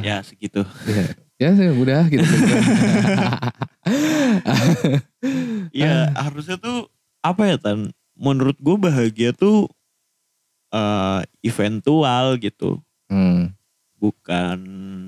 Ya 0.00 0.16
segitu. 0.22 0.62
ya 1.38 1.54
ya 1.54 1.70
udah 1.70 2.02
gitu 2.06 2.26
Iya 5.72 6.10
harusnya 6.26 6.56
tuh 6.58 6.86
apa 7.20 7.42
ya 7.46 7.56
Tan? 7.58 7.90
Menurut 8.18 8.58
gue 8.58 8.76
bahagia 8.76 9.30
tuh 9.32 9.70
eh 10.68 11.20
eventual 11.42 12.36
gitu. 12.38 12.78
hmm. 13.08 13.54
Bukan 13.98 14.58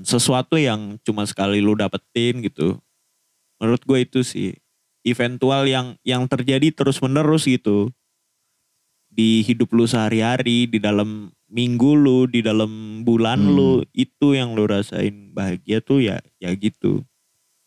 sesuatu 0.03 0.59
yang 0.59 0.99
cuma 1.03 1.23
sekali 1.23 1.63
lu 1.63 1.75
dapetin 1.75 2.43
gitu. 2.43 2.75
Menurut 3.55 3.83
gue 3.85 3.99
itu 4.01 4.19
sih 4.21 4.57
eventual 5.03 5.65
yang 5.65 5.97
yang 6.01 6.25
terjadi 6.25 6.69
terus 6.71 6.99
menerus 6.99 7.45
gitu. 7.45 7.89
Di 9.07 9.43
hidup 9.43 9.71
lu 9.71 9.83
sehari-hari, 9.83 10.65
di 10.65 10.79
dalam 10.79 11.29
minggu 11.51 11.91
lu, 11.93 12.19
di 12.25 12.39
dalam 12.39 13.03
bulan 13.03 13.43
Hmm. 13.43 13.53
lu, 13.53 13.71
itu 13.91 14.31
yang 14.31 14.55
lu 14.55 14.63
rasain 14.63 15.35
bahagia 15.35 15.83
tuh 15.83 15.99
ya 15.99 16.23
ya 16.37 16.51
gitu. 16.53 17.03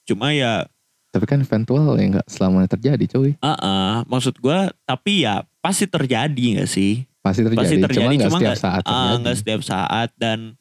Cuma 0.05 0.33
ya 0.33 0.65
tapi 1.09 1.31
kan 1.31 1.39
eventual 1.39 1.95
ya 1.95 2.11
nggak 2.11 2.27
selamanya 2.27 2.75
terjadi 2.75 3.05
coy 3.07 3.39
Ah, 3.39 3.55
ah, 3.55 3.95
maksud 4.11 4.35
gua 4.43 4.75
tapi 4.83 5.23
ya 5.23 5.47
pasti 5.63 5.87
terjadi 5.87 6.59
gak 6.59 6.67
sih? 6.67 7.07
pasti 7.23 7.47
terjadi, 7.47 7.61
Pasti 7.63 7.77
terjadi, 7.79 7.95
cuma 7.95 8.11
nggak 8.11 8.27
cuma 8.27 8.37
setiap 8.37 8.51
nggak- 8.51 8.65
saat 8.67 8.83
Ah, 8.85 9.15
nggak 9.17 9.37
setiap 9.39 9.61
saat 9.63 10.11
dan 10.19 10.59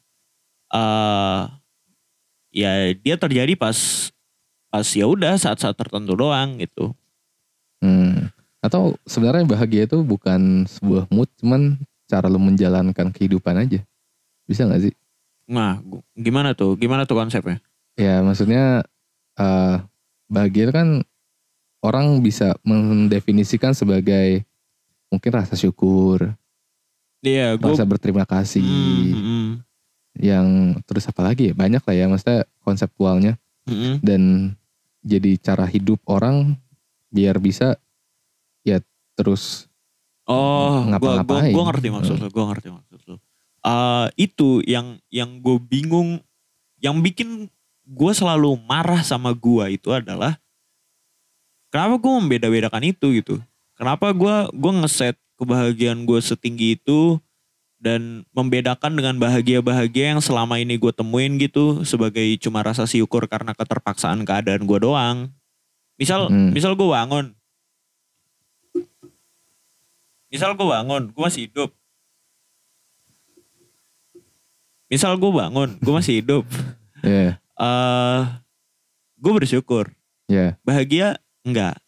eh 0.70 1.40
ya 2.54 2.70
dia 2.94 3.16
terjadi 3.18 3.58
pas 3.58 3.74
pas 4.74 4.82
ya 4.90 5.06
udah 5.06 5.38
saat-saat 5.38 5.78
tertentu 5.78 6.18
doang 6.18 6.58
gitu. 6.58 6.90
Hmm. 7.78 8.26
Atau 8.58 8.98
sebenarnya 9.06 9.46
bahagia 9.46 9.86
itu 9.86 10.02
bukan 10.02 10.66
sebuah 10.66 11.06
mood, 11.14 11.30
cuman 11.38 11.78
cara 12.10 12.26
lu 12.26 12.42
menjalankan 12.42 13.14
kehidupan 13.14 13.54
aja. 13.54 13.78
Bisa 14.50 14.66
gak 14.66 14.90
sih? 14.90 14.94
Nah, 15.46 15.78
gimana 16.18 16.58
tuh? 16.58 16.74
Gimana 16.74 17.06
tuh 17.06 17.22
konsepnya? 17.22 17.62
Ya 17.94 18.18
maksudnya 18.26 18.82
eh 19.38 19.78
bahagia 20.26 20.74
kan 20.74 21.06
orang 21.86 22.18
bisa 22.18 22.58
mendefinisikan 22.66 23.78
sebagai 23.78 24.42
mungkin 25.06 25.30
rasa 25.38 25.54
syukur, 25.54 26.34
Iya, 27.22 27.54
gue 27.54 27.70
rasa 27.70 27.86
berterima 27.86 28.26
kasih, 28.26 28.66
yang 30.18 30.76
terus 30.84 31.06
apa 31.06 31.22
lagi 31.22 31.52
ya 31.52 31.54
banyak 31.54 31.80
lah 31.86 31.94
ya, 31.94 32.04
maksudnya 32.10 32.50
konseptualnya 32.66 33.38
dan 34.02 34.52
jadi 35.04 35.36
cara 35.36 35.68
hidup 35.68 36.00
orang 36.08 36.56
biar 37.12 37.38
bisa 37.38 37.76
ya 38.66 38.80
terus 39.14 39.68
Oh, 40.24 40.88
gua, 40.88 41.20
gua, 41.20 41.20
Ngapa-ngapain. 41.20 41.52
gua 41.52 41.64
ngerti 41.68 41.88
maksud 41.92 42.16
lo, 42.16 42.28
gua 42.32 42.44
ngerti 42.48 42.68
maksud 42.72 43.00
lo. 43.12 43.16
Eh, 43.64 44.06
itu 44.16 44.64
yang 44.64 44.96
yang 45.12 45.40
gue 45.44 45.60
bingung, 45.60 46.16
yang 46.80 47.04
bikin 47.04 47.52
gue 47.84 48.12
selalu 48.16 48.56
marah 48.64 49.04
sama 49.04 49.36
gua 49.36 49.68
itu 49.68 49.92
adalah 49.92 50.40
kenapa 51.68 52.00
gue 52.00 52.12
membeda-bedakan 52.24 52.88
itu 52.88 53.20
gitu. 53.20 53.36
Kenapa 53.76 54.16
gua 54.16 54.48
gua 54.56 54.72
ngeset 54.80 55.20
kebahagiaan 55.36 56.08
gue 56.08 56.20
setinggi 56.24 56.80
itu 56.80 57.20
dan 57.84 58.24
membedakan 58.32 58.96
dengan 58.96 59.20
bahagia-bahagia 59.20 60.16
yang 60.16 60.20
selama 60.24 60.56
ini 60.56 60.80
gue 60.80 60.88
temuin 60.96 61.36
gitu 61.36 61.84
sebagai 61.84 62.24
cuma 62.40 62.64
rasa 62.64 62.88
syukur 62.88 63.28
karena 63.28 63.52
keterpaksaan 63.52 64.24
keadaan 64.24 64.64
gue 64.64 64.78
doang. 64.80 65.28
Misal 66.00 66.32
Hmm. 66.32 66.50
misal 66.56 66.72
gue 66.74 66.88
bangun 66.88 67.36
Misal 70.34 70.58
gue 70.58 70.66
bangun, 70.66 71.14
gue 71.14 71.22
masih 71.22 71.46
hidup. 71.46 71.70
Misal 74.90 75.14
gue 75.14 75.30
bangun, 75.30 75.78
gue 75.78 75.94
masih 75.94 76.18
hidup. 76.18 76.42
ya 77.06 77.38
eh 77.38 78.22
gue 79.14 79.30
bersyukur. 79.30 79.94
ya 80.26 80.58
Bahagia? 80.66 81.22
Enggak. 81.46 81.78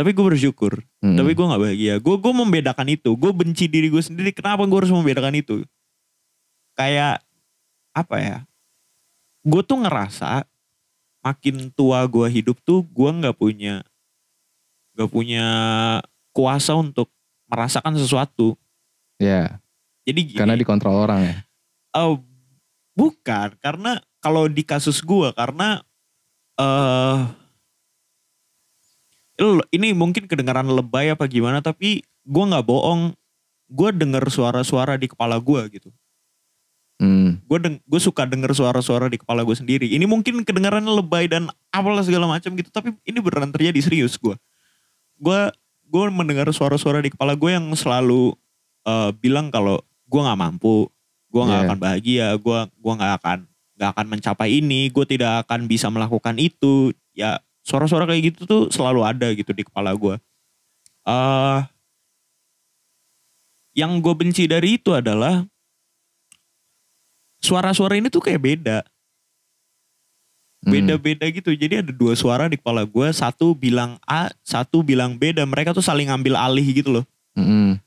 Tapi 0.00 0.16
gue 0.16 0.24
bersyukur. 0.24 0.80
Mm. 1.00 1.16
Tapi 1.16 1.30
gue 1.32 1.46
gak 1.46 1.62
bahagia. 1.62 1.94
Gue 1.98 2.16
gue 2.18 2.32
membedakan 2.32 2.88
itu. 2.88 3.10
Gue 3.14 3.30
benci 3.30 3.66
diri 3.66 3.88
gue 3.88 4.00
sendiri. 4.00 4.30
Kenapa 4.30 4.62
gue 4.62 4.78
harus 4.78 4.90
membedakan 4.90 5.34
itu? 5.34 5.62
Kayak 6.74 7.22
apa 7.90 8.16
ya? 8.18 8.38
Gue 9.42 9.62
tuh 9.62 9.78
ngerasa 9.82 10.46
makin 11.18 11.74
tua 11.74 12.06
gue 12.06 12.26
hidup 12.30 12.58
tuh 12.62 12.86
gue 12.86 13.10
nggak 13.10 13.34
punya 13.34 13.82
nggak 14.94 15.10
punya 15.10 15.46
kuasa 16.30 16.74
untuk 16.74 17.10
merasakan 17.46 17.98
sesuatu. 17.98 18.54
ya 19.18 19.58
Jadi 20.06 20.20
gini, 20.30 20.38
karena 20.38 20.54
dikontrol 20.54 20.94
orang 21.04 21.20
ya. 21.26 21.34
eh, 21.98 22.14
bukan 22.94 23.58
karena 23.58 23.98
kalau 24.22 24.46
di 24.46 24.62
kasus 24.62 25.02
gue 25.02 25.30
karena 25.34 25.82
eh 26.54 27.18
lo- 27.26 27.47
ini 29.70 29.94
mungkin 29.94 30.26
kedengaran 30.26 30.66
lebay 30.66 31.14
apa 31.14 31.30
gimana 31.30 31.62
tapi 31.62 32.02
gue 32.26 32.44
nggak 32.44 32.66
bohong 32.66 33.14
gue 33.68 33.90
denger 33.94 34.24
suara-suara 34.32 34.96
di 34.98 35.06
kepala 35.06 35.38
gue 35.38 35.62
gitu. 35.78 35.90
Hmm. 36.98 37.38
Gue 37.46 37.58
deng 37.62 37.78
gue 37.86 38.00
suka 38.02 38.26
denger 38.26 38.50
suara-suara 38.58 39.06
di 39.06 39.22
kepala 39.22 39.46
gue 39.46 39.54
sendiri. 39.54 39.86
Ini 39.86 40.02
mungkin 40.10 40.42
kedengarannya 40.42 40.90
lebay 40.90 41.30
dan 41.30 41.46
apalah 41.70 42.02
segala 42.02 42.26
macam 42.26 42.50
gitu, 42.58 42.74
tapi 42.74 42.90
ini 43.06 43.22
beneran 43.22 43.54
terjadi 43.54 43.78
serius 43.78 44.18
gue. 44.18 44.34
Gue 45.20 45.40
gue 45.86 46.04
mendengar 46.10 46.50
suara-suara 46.50 46.98
di 46.98 47.14
kepala 47.14 47.38
gue 47.38 47.54
yang 47.54 47.70
selalu 47.78 48.34
eh, 48.82 49.10
bilang 49.22 49.54
kalau 49.54 49.78
gue 50.10 50.20
nggak 50.20 50.40
mampu, 50.40 50.90
gue 51.30 51.42
nggak 51.44 51.60
Yeah. 51.62 51.68
akan 51.70 51.78
bahagia, 51.78 52.26
gue 52.40 52.58
gua 52.80 52.92
nggak 52.98 53.14
akan 53.22 53.38
nggak 53.78 53.90
akan 53.94 54.06
mencapai 54.10 54.48
ini, 54.58 54.90
gue 54.90 55.04
tidak 55.06 55.46
akan 55.46 55.70
bisa 55.70 55.86
melakukan 55.86 56.34
itu. 56.40 56.90
Ya 57.14 57.38
suara-suara 57.68 58.08
kayak 58.08 58.32
gitu 58.32 58.40
tuh 58.48 58.62
selalu 58.72 59.04
ada 59.04 59.28
gitu 59.36 59.52
di 59.52 59.60
kepala 59.68 59.92
gue. 59.92 60.16
eh 61.08 61.60
yang 63.76 64.00
gue 64.00 64.14
benci 64.16 64.48
dari 64.48 64.80
itu 64.80 64.90
adalah 64.96 65.44
suara-suara 67.38 67.94
ini 68.00 68.08
tuh 68.08 68.24
kayak 68.24 68.40
beda 68.42 68.78
Hmm. 70.58 70.74
beda-beda 70.74 71.30
gitu. 71.30 71.54
Jadi 71.54 71.86
ada 71.86 71.92
dua 71.94 72.18
suara 72.18 72.50
di 72.50 72.58
kepala 72.58 72.82
gue, 72.82 73.08
satu 73.14 73.54
bilang 73.54 73.94
A, 74.02 74.26
satu 74.42 74.82
bilang 74.82 75.14
B 75.14 75.30
dan 75.30 75.46
mereka 75.46 75.70
tuh 75.70 75.84
saling 75.84 76.10
ngambil 76.10 76.34
alih 76.34 76.66
gitu 76.74 76.90
loh. 76.98 77.04
Hmm. 77.38 77.78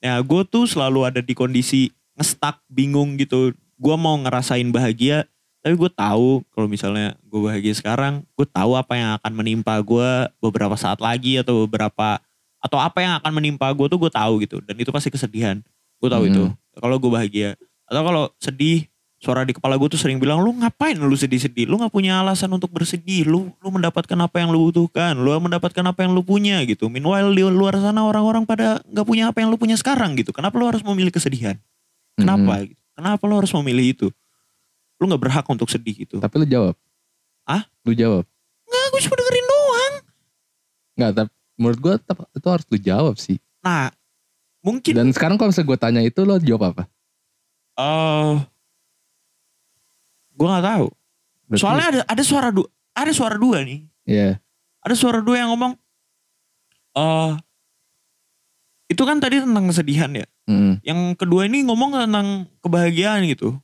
Ya 0.00 0.16
gue 0.24 0.42
tuh 0.48 0.64
selalu 0.64 1.04
ada 1.04 1.20
di 1.20 1.36
kondisi 1.36 1.92
ngestak, 2.16 2.64
bingung 2.72 3.20
gitu. 3.20 3.52
Gue 3.76 3.96
mau 4.00 4.16
ngerasain 4.16 4.66
bahagia, 4.72 5.28
tapi 5.58 5.74
gue 5.74 5.90
tahu 5.90 6.42
kalau 6.54 6.66
misalnya 6.66 7.18
gue 7.22 7.40
bahagia 7.40 7.74
sekarang, 7.74 8.22
gue 8.34 8.46
tahu 8.46 8.78
apa 8.78 8.94
yang 8.94 9.10
akan 9.18 9.32
menimpa 9.34 9.74
gue 9.82 10.08
beberapa 10.38 10.78
saat 10.78 10.98
lagi 10.98 11.38
atau 11.38 11.66
beberapa 11.66 12.22
atau 12.58 12.78
apa 12.78 12.98
yang 12.98 13.12
akan 13.22 13.32
menimpa 13.34 13.70
gue 13.70 13.86
tuh 13.86 13.98
gue 13.98 14.10
tahu 14.10 14.42
gitu. 14.42 14.58
Dan 14.62 14.74
itu 14.78 14.90
pasti 14.90 15.10
kesedihan. 15.10 15.58
Gue 15.98 16.10
tahu 16.10 16.26
Hmm. 16.26 16.30
itu. 16.30 16.44
Kalau 16.78 16.96
gue 16.98 17.10
bahagia 17.10 17.48
atau 17.86 18.02
kalau 18.04 18.24
sedih, 18.38 18.86
suara 19.18 19.42
di 19.42 19.50
kepala 19.50 19.74
gue 19.74 19.90
tuh 19.90 19.98
sering 19.98 20.22
bilang 20.22 20.38
lu 20.46 20.54
ngapain 20.62 20.94
lu 20.94 21.10
sedih-sedih 21.10 21.66
lu 21.66 21.74
nggak 21.74 21.90
punya 21.90 22.22
alasan 22.22 22.54
untuk 22.54 22.70
bersedih 22.70 23.26
lu 23.26 23.50
lu 23.58 23.68
mendapatkan 23.74 24.14
apa 24.14 24.38
yang 24.38 24.54
lu 24.54 24.70
butuhkan 24.70 25.18
lu 25.18 25.34
mendapatkan 25.42 25.82
apa 25.82 26.06
yang 26.06 26.14
lu 26.14 26.22
punya 26.22 26.62
gitu 26.62 26.86
meanwhile 26.86 27.26
di 27.34 27.42
luar 27.42 27.74
sana 27.82 28.06
orang-orang 28.06 28.46
pada 28.46 28.78
nggak 28.86 29.02
punya 29.02 29.26
apa 29.26 29.42
yang 29.42 29.50
lu 29.50 29.58
punya 29.58 29.74
sekarang 29.74 30.14
gitu 30.14 30.30
kenapa 30.30 30.54
lu 30.54 30.70
harus 30.70 30.86
memilih 30.86 31.10
kesedihan 31.10 31.58
kenapa 32.14 32.62
Hmm. 32.62 32.70
kenapa 32.94 33.22
lu 33.26 33.34
harus 33.42 33.50
memilih 33.58 33.86
itu 33.90 34.06
lu 34.98 35.04
nggak 35.04 35.22
berhak 35.22 35.46
untuk 35.46 35.66
sedih 35.66 35.94
gitu 35.96 36.18
Tapi 36.18 36.34
lu 36.36 36.46
jawab. 36.46 36.74
Hah? 37.44 37.62
Lu 37.82 37.92
jawab. 37.92 38.26
nggak 38.64 38.84
gue 38.90 39.00
cuma 39.00 39.16
dengerin 39.16 39.46
doang 39.46 39.94
Enggak, 40.92 41.10
tapi 41.14 41.30
menurut 41.54 41.78
gue 41.78 41.94
tetap- 41.96 42.30
itu 42.30 42.46
harus 42.46 42.66
lu 42.66 42.78
jawab 42.78 43.14
sih. 43.16 43.38
nah 43.58 43.88
mungkin 44.60 44.92
Dan 44.92 45.08
sekarang 45.10 45.34
kalau 45.34 45.48
misalnya 45.48 45.68
gue 45.68 45.78
tanya 45.78 46.00
itu 46.02 46.20
lo 46.20 46.36
jawab 46.36 46.62
apa? 46.70 46.84
eh 47.74 48.34
gue 50.32 50.46
nggak 50.46 50.66
tahu 50.66 50.86
Berarti- 51.46 51.62
soalnya 51.62 51.86
ada 51.88 52.00
ada 52.04 52.22
suara 52.22 52.48
dua 52.48 52.66
ada 52.92 53.10
suara 53.10 53.36
dua 53.36 53.62
nih 53.62 53.80
Iya. 54.04 54.38
ada 54.80 54.94
suara 54.94 55.18
dua 55.18 55.36
yang 55.36 55.50
ngomong 55.50 55.72
eh 56.94 57.32
itu 58.88 59.02
kan 59.02 59.16
tadi 59.16 59.38
tentang 59.38 59.66
kesedihan 59.66 60.10
ya 60.12 60.26
Hmm. 60.44 60.80
yang 60.80 61.12
kedua 61.14 61.44
ini 61.44 61.60
ngomong 61.62 61.92
tentang 61.94 62.48
kebahagiaan 62.58 63.20
gitu 63.26 63.60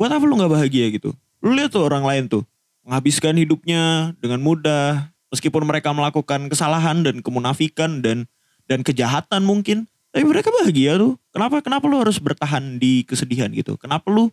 buat 0.00 0.08
apa 0.08 0.24
lu 0.24 0.40
nggak 0.40 0.48
bahagia 0.48 0.88
gitu 0.88 1.12
lu 1.44 1.52
lihat 1.52 1.76
tuh 1.76 1.84
orang 1.84 2.08
lain 2.08 2.24
tuh 2.24 2.42
menghabiskan 2.88 3.36
hidupnya 3.36 4.16
dengan 4.16 4.40
mudah 4.40 5.12
meskipun 5.28 5.68
mereka 5.68 5.92
melakukan 5.92 6.48
kesalahan 6.48 7.04
dan 7.04 7.20
kemunafikan 7.20 8.00
dan 8.00 8.24
dan 8.64 8.80
kejahatan 8.80 9.44
mungkin 9.44 9.84
tapi 10.10 10.24
mereka 10.24 10.48
bahagia 10.50 10.96
tuh 10.96 11.20
kenapa 11.30 11.60
kenapa 11.60 11.84
lu 11.84 12.00
harus 12.00 12.16
bertahan 12.16 12.80
di 12.80 13.04
kesedihan 13.04 13.52
gitu 13.52 13.76
kenapa 13.76 14.08
lu 14.08 14.32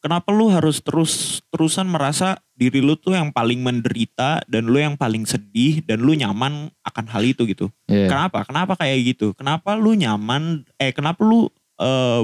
kenapa 0.00 0.28
lu 0.32 0.50
harus 0.50 0.80
terus 0.82 1.40
terusan 1.48 1.86
merasa 1.86 2.40
diri 2.52 2.82
lu 2.84 2.96
tuh 2.96 3.16
yang 3.16 3.32
paling 3.32 3.60
menderita 3.60 4.40
dan 4.44 4.68
lu 4.68 4.76
yang 4.76 4.96
paling 4.96 5.24
sedih 5.24 5.80
dan 5.86 6.02
lu 6.02 6.12
nyaman 6.12 6.68
akan 6.84 7.04
hal 7.08 7.22
itu 7.24 7.46
gitu 7.46 7.70
Iya. 7.88 8.06
Kenapa? 8.06 8.46
Kenapa 8.46 8.72
kayak 8.78 8.98
gitu? 9.02 9.34
Kenapa 9.34 9.74
lu 9.74 9.98
nyaman? 9.98 10.62
Eh, 10.78 10.94
kenapa 10.94 11.20
lu 11.26 11.50
eh, 11.80 12.22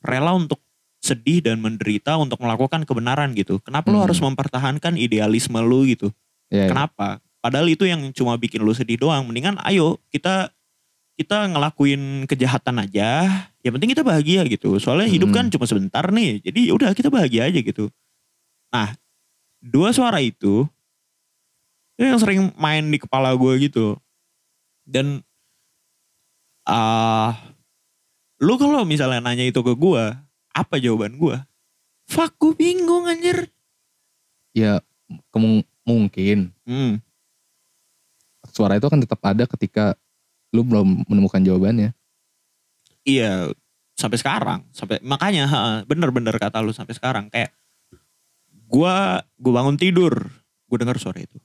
rela 0.00 0.32
untuk 0.32 0.63
sedih 1.04 1.44
dan 1.44 1.60
menderita 1.60 2.16
untuk 2.16 2.40
melakukan 2.40 2.88
kebenaran 2.88 3.36
gitu? 3.36 3.60
Kenapa 3.60 3.92
lu 3.92 4.00
Hmm. 4.00 4.08
harus 4.08 4.18
mempertahankan 4.24 4.96
idealisme 4.96 5.60
lu 5.60 5.84
gitu? 5.84 6.08
Iya. 6.48 6.72
Kenapa? 6.72 7.20
Padahal 7.44 7.68
itu 7.68 7.84
yang 7.84 8.08
cuma 8.16 8.40
bikin 8.40 8.64
lu 8.64 8.72
sedih 8.72 8.96
doang. 8.96 9.28
Mendingan 9.28 9.60
ayo 9.68 10.00
kita 10.08 10.48
kita 11.14 11.46
ngelakuin 11.52 12.24
kejahatan 12.24 12.80
aja. 12.80 13.28
Yang 13.60 13.72
penting 13.78 13.90
kita 13.92 14.02
bahagia 14.02 14.42
gitu. 14.48 14.80
Soalnya 14.80 15.12
hidup 15.12 15.28
Hmm. 15.30 15.36
kan 15.36 15.46
cuma 15.52 15.68
sebentar 15.68 16.08
nih. 16.08 16.40
Jadi 16.40 16.72
udah 16.72 16.90
kita 16.96 17.12
bahagia 17.12 17.46
aja 17.52 17.60
gitu. 17.60 17.92
Nah, 18.72 18.96
dua 19.60 19.92
suara 19.92 20.18
itu 20.24 20.64
itu 21.94 22.02
yang 22.10 22.18
sering 22.18 22.50
main 22.58 22.82
di 22.90 22.98
kepala 22.98 23.30
gue 23.38 23.52
gitu. 23.70 23.94
Dan 24.82 25.20
ah 26.64 27.36
lu 28.40 28.56
kalau 28.56 28.82
misalnya 28.82 29.20
nanya 29.22 29.46
itu 29.46 29.60
ke 29.62 29.72
gue, 29.76 30.04
apa 30.54 30.78
jawaban 30.78 31.18
gue? 31.18 31.36
Fuck 32.06 32.38
gue 32.38 32.54
bingung 32.54 33.10
anjir. 33.10 33.50
Ya 34.54 34.78
kemung- 35.34 35.66
mungkin 35.84 36.54
Hmm. 36.64 37.02
suara 38.48 38.78
itu 38.78 38.86
kan 38.88 39.02
tetap 39.02 39.20
ada 39.20 39.44
ketika 39.44 39.98
lu 40.54 40.62
belum 40.64 41.04
menemukan 41.10 41.42
jawabannya. 41.42 41.92
Iya, 43.04 43.52
sampai 43.98 44.16
sekarang, 44.16 44.60
sampai 44.72 45.02
makanya 45.04 45.44
bener-bener 45.84 46.32
kata 46.38 46.62
lu 46.64 46.72
sampai 46.72 46.94
sekarang 46.96 47.28
kayak 47.28 47.52
gua 48.64 49.20
gua 49.36 49.52
bangun 49.60 49.76
tidur, 49.76 50.30
gua 50.70 50.78
dengar 50.80 50.96
suara 50.96 51.20
itu. 51.20 51.36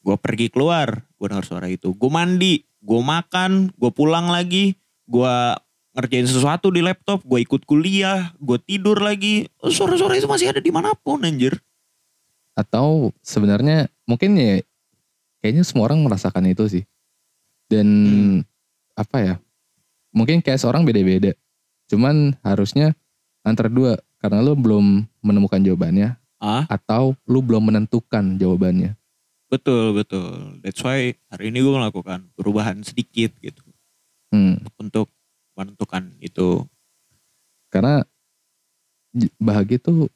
Gua 0.00 0.16
pergi 0.16 0.48
keluar, 0.48 1.04
gua 1.18 1.26
dengar 1.28 1.44
suara 1.44 1.68
itu. 1.68 1.92
Gua 1.92 2.22
mandi, 2.22 2.64
gua 2.80 3.02
makan, 3.04 3.74
gua 3.76 3.90
pulang 3.92 4.30
lagi, 4.32 4.78
gua 5.04 5.58
ngerjain 5.98 6.30
sesuatu 6.30 6.70
di 6.70 6.78
laptop, 6.78 7.26
gua 7.26 7.42
ikut 7.42 7.66
kuliah, 7.66 8.30
gua 8.38 8.62
tidur 8.62 9.02
lagi. 9.02 9.50
Suara-suara 9.58 10.14
itu 10.14 10.30
masih 10.30 10.54
ada 10.54 10.62
di 10.62 10.70
mana 10.70 10.94
pun 10.94 11.18
anjir. 11.26 11.58
Atau 12.54 13.10
sebenarnya 13.18 13.90
mungkin 14.06 14.38
ya 14.38 14.62
kayaknya 15.42 15.66
semua 15.66 15.90
orang 15.90 16.06
merasakan 16.06 16.46
itu 16.46 16.70
sih. 16.70 16.84
Dan 17.66 17.86
Hmm. 17.90 18.38
apa 18.94 19.16
ya? 19.18 19.34
Mungkin 20.14 20.38
kayak 20.38 20.62
seorang 20.62 20.86
beda-beda. 20.86 21.34
Cuman 21.90 22.38
harusnya 22.46 22.94
antara 23.42 23.66
dua 23.66 23.98
karena 24.22 24.38
lu 24.40 24.54
belum 24.54 25.02
menemukan 25.22 25.58
jawabannya 25.62 26.14
Ah, 26.38 26.62
atau 26.70 27.18
lu 27.26 27.42
belum 27.42 27.74
menentukan 27.74 28.38
jawabannya. 28.38 28.94
betul 29.48 29.96
betul. 29.96 30.60
That's 30.60 30.78
why 30.84 31.16
hari 31.32 31.48
ini 31.50 31.64
gua 31.64 31.82
melakukan 31.82 32.30
perubahan 32.36 32.84
sedikit 32.86 33.32
gitu 33.42 33.64
Hmm. 34.30 34.60
untuk 34.78 35.08
menentukan 35.58 36.14
itu. 36.18 36.62
Karena 37.68 38.06
bahagia 39.36 39.76
tuh 39.78 40.06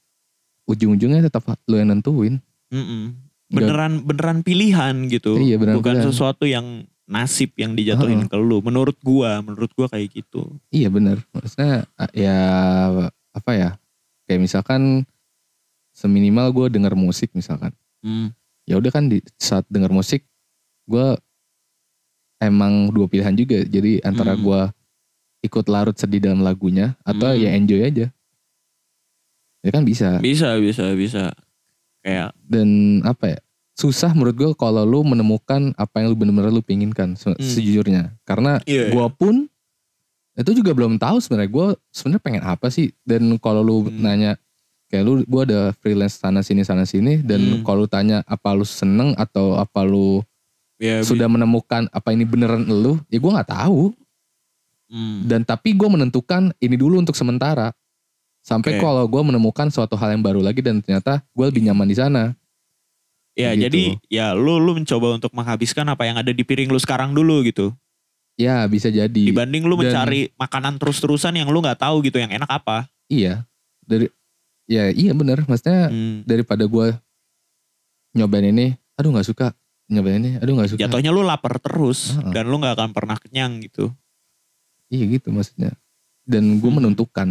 ujung-ujungnya 0.65 1.27
tetap 1.27 1.43
lu 1.67 1.77
yang 1.77 1.91
nentuin. 1.91 2.39
Mm-mm. 2.71 3.19
Nggak- 3.51 3.69
beneran 3.69 3.93
beneran 4.01 4.39
pilihan 4.41 4.95
gitu 5.11 5.37
Iya, 5.37 5.61
beneran 5.61 5.77
bukan 5.77 5.95
pilihan. 5.99 6.07
sesuatu 6.09 6.45
yang 6.47 6.67
nasib 7.05 7.53
yang 7.55 7.75
dijatuhin 7.75 8.25
ke 8.25 8.37
lu 8.39 8.65
menurut 8.65 8.97
gua 9.03 9.43
menurut 9.43 9.69
gua 9.75 9.85
kayak 9.87 10.09
gitu 10.15 10.57
Iya 10.71 10.89
bener. 10.89 11.21
Maksudnya 11.31 11.85
ya 12.15 12.39
apa 13.31 13.51
ya? 13.53 13.71
Kayak 14.25 14.41
misalkan 14.41 15.05
seminimal 15.93 16.49
gue 16.51 16.73
denger 16.73 16.97
musik 16.97 17.29
misalkan. 17.35 17.77
Hmm. 18.01 18.33
Ya 18.65 18.81
udah 18.81 18.89
kan 18.89 19.13
di 19.13 19.21
saat 19.37 19.69
denger 19.69 19.93
musik 19.93 20.25
gue 20.87 21.21
emang 22.39 22.89
dua 22.89 23.05
pilihan 23.05 23.35
juga. 23.35 23.61
Jadi 23.61 24.01
antara 24.01 24.33
Hmm. 24.33 24.41
gue 24.41 24.61
ikut 25.43 25.67
larut 25.67 25.93
sedih 25.93 26.23
dalam 26.23 26.41
lagunya 26.41 26.95
atau 27.03 27.29
Hmm. 27.29 27.37
ya 27.37 27.51
enjoy 27.53 27.83
aja. 27.83 28.07
Ya 29.63 29.71
kan 29.71 29.83
bisa. 29.83 30.19
bisa 30.19 30.59
bisa 30.59 30.91
bisa 30.93 31.25
kayak 32.01 32.35
Dan 32.41 32.69
apa 33.03 33.37
ya? 33.37 33.39
Susah 33.73 34.13
menurut 34.13 34.35
gue 34.35 34.51
kalau 34.53 34.83
lu 34.83 35.03
menemukan 35.03 35.73
apa 35.75 35.99
yang 35.99 36.11
lu 36.11 36.17
bener-bener 36.17 36.51
lu 36.51 36.61
pinginkan 36.61 37.15
se- 37.15 37.31
Hmm. 37.31 37.39
sejujurnya. 37.41 38.15
Karena 38.23 38.59
Iya, 38.65 38.91
gue 38.91 39.07
pun 39.13 39.47
itu 40.33 40.51
juga 40.55 40.73
belum 40.73 40.97
tahu 40.97 41.19
sebenarnya 41.19 41.51
gue 41.51 41.67
sebenarnya 41.91 42.23
pengen 42.23 42.43
apa 42.43 42.67
sih 42.69 42.91
dan 43.03 43.23
kalau 43.37 43.61
lu 43.61 43.77
Hmm. 43.83 44.01
nanya 44.01 44.33
kayak 44.89 45.03
lu 45.03 45.13
gue 45.23 45.43
ada 45.45 45.61
freelance 45.75 46.17
sana 46.17 46.41
sini 46.41 46.63
sana 46.63 46.85
sini 46.85 47.21
dan 47.21 47.41
Hmm. 47.41 47.63
kalau 47.63 47.85
lu 47.85 47.89
tanya 47.89 48.25
apa 48.25 48.53
lu 48.53 48.63
seneng 48.63 49.13
atau 49.15 49.55
apa 49.55 49.83
lu 49.83 50.25
ya 50.77 51.01
sudah 51.01 51.29
menemukan 51.29 51.87
apa 51.87 52.09
ini 52.11 52.25
beneran 52.25 52.65
lu 52.65 52.97
ya 53.07 53.17
gue 53.17 53.31
nggak 53.31 53.51
tahu 53.51 53.93
Hmm. 54.93 55.25
dan 55.25 55.41
tapi 55.41 55.73
gue 55.73 55.89
menentukan 55.89 56.53
ini 56.61 56.77
dulu 56.77 57.01
untuk 57.01 57.17
sementara 57.17 57.73
sampai 58.45 58.77
Oke. 58.77 58.85
kalau 58.85 59.09
gue 59.09 59.23
menemukan 59.25 59.73
suatu 59.73 59.97
hal 59.97 60.13
yang 60.13 60.21
baru 60.21 60.45
lagi 60.45 60.61
dan 60.61 60.85
ternyata 60.85 61.25
gue 61.33 61.47
lebih 61.49 61.65
nyaman 61.65 61.89
di 61.89 61.97
sana 61.97 62.37
ya 63.33 63.57
gitu. 63.57 63.65
jadi 63.65 63.83
ya 64.13 64.27
lu 64.37 64.61
lu 64.61 64.77
mencoba 64.77 65.17
untuk 65.17 65.33
menghabiskan 65.33 65.89
apa 65.89 66.05
yang 66.05 66.21
ada 66.21 66.29
di 66.29 66.45
piring 66.45 66.69
lu 66.69 66.77
sekarang 66.77 67.17
dulu 67.17 67.41
gitu 67.43 67.73
Ya 68.41 68.65
bisa 68.65 68.89
jadi. 68.89 69.29
Dibanding 69.29 69.69
lu 69.69 69.77
Dan- 69.77 69.93
mencari 69.93 70.33
makanan 70.41 70.81
terus-terusan 70.81 71.37
yang 71.37 71.53
lu 71.53 71.61
nggak 71.61 71.77
tahu 71.85 72.01
gitu 72.01 72.17
yang 72.17 72.33
enak 72.33 72.49
apa. 72.49 72.89
Iya. 73.05 73.45
Dari 73.85 74.09
ya 74.65 74.89
iya 74.89 75.13
bener. 75.13 75.45
Maksudnya 75.45 75.93
Hmm. 75.93 76.25
daripada 76.25 76.65
gue 76.65 76.97
nyobain 78.17 78.49
ini, 78.49 78.73
aduh 78.97 79.13
nggak 79.13 79.29
suka. 79.29 79.53
Nyobain 79.93 80.17
ini, 80.17 80.41
aduh 80.41 80.57
nggak 80.57 80.71
suka. 80.73 80.81
Jatuhnya 80.81 81.13
lu 81.13 81.21
lapar 81.21 81.61
terus 81.61 82.17
Heeh. 82.17 82.33
dan 82.33 82.49
lu 82.49 82.57
nggak 82.57 82.73
akan 82.73 82.91
pernah 82.97 83.17
kenyang 83.21 83.61
gitu. 83.61 83.93
Iya 84.93 85.05
gitu 85.09 85.33
maksudnya. 85.33 85.73
Dan 86.29 86.61
gue 86.61 86.69
Hmm. 86.69 86.85
menentukan, 86.85 87.29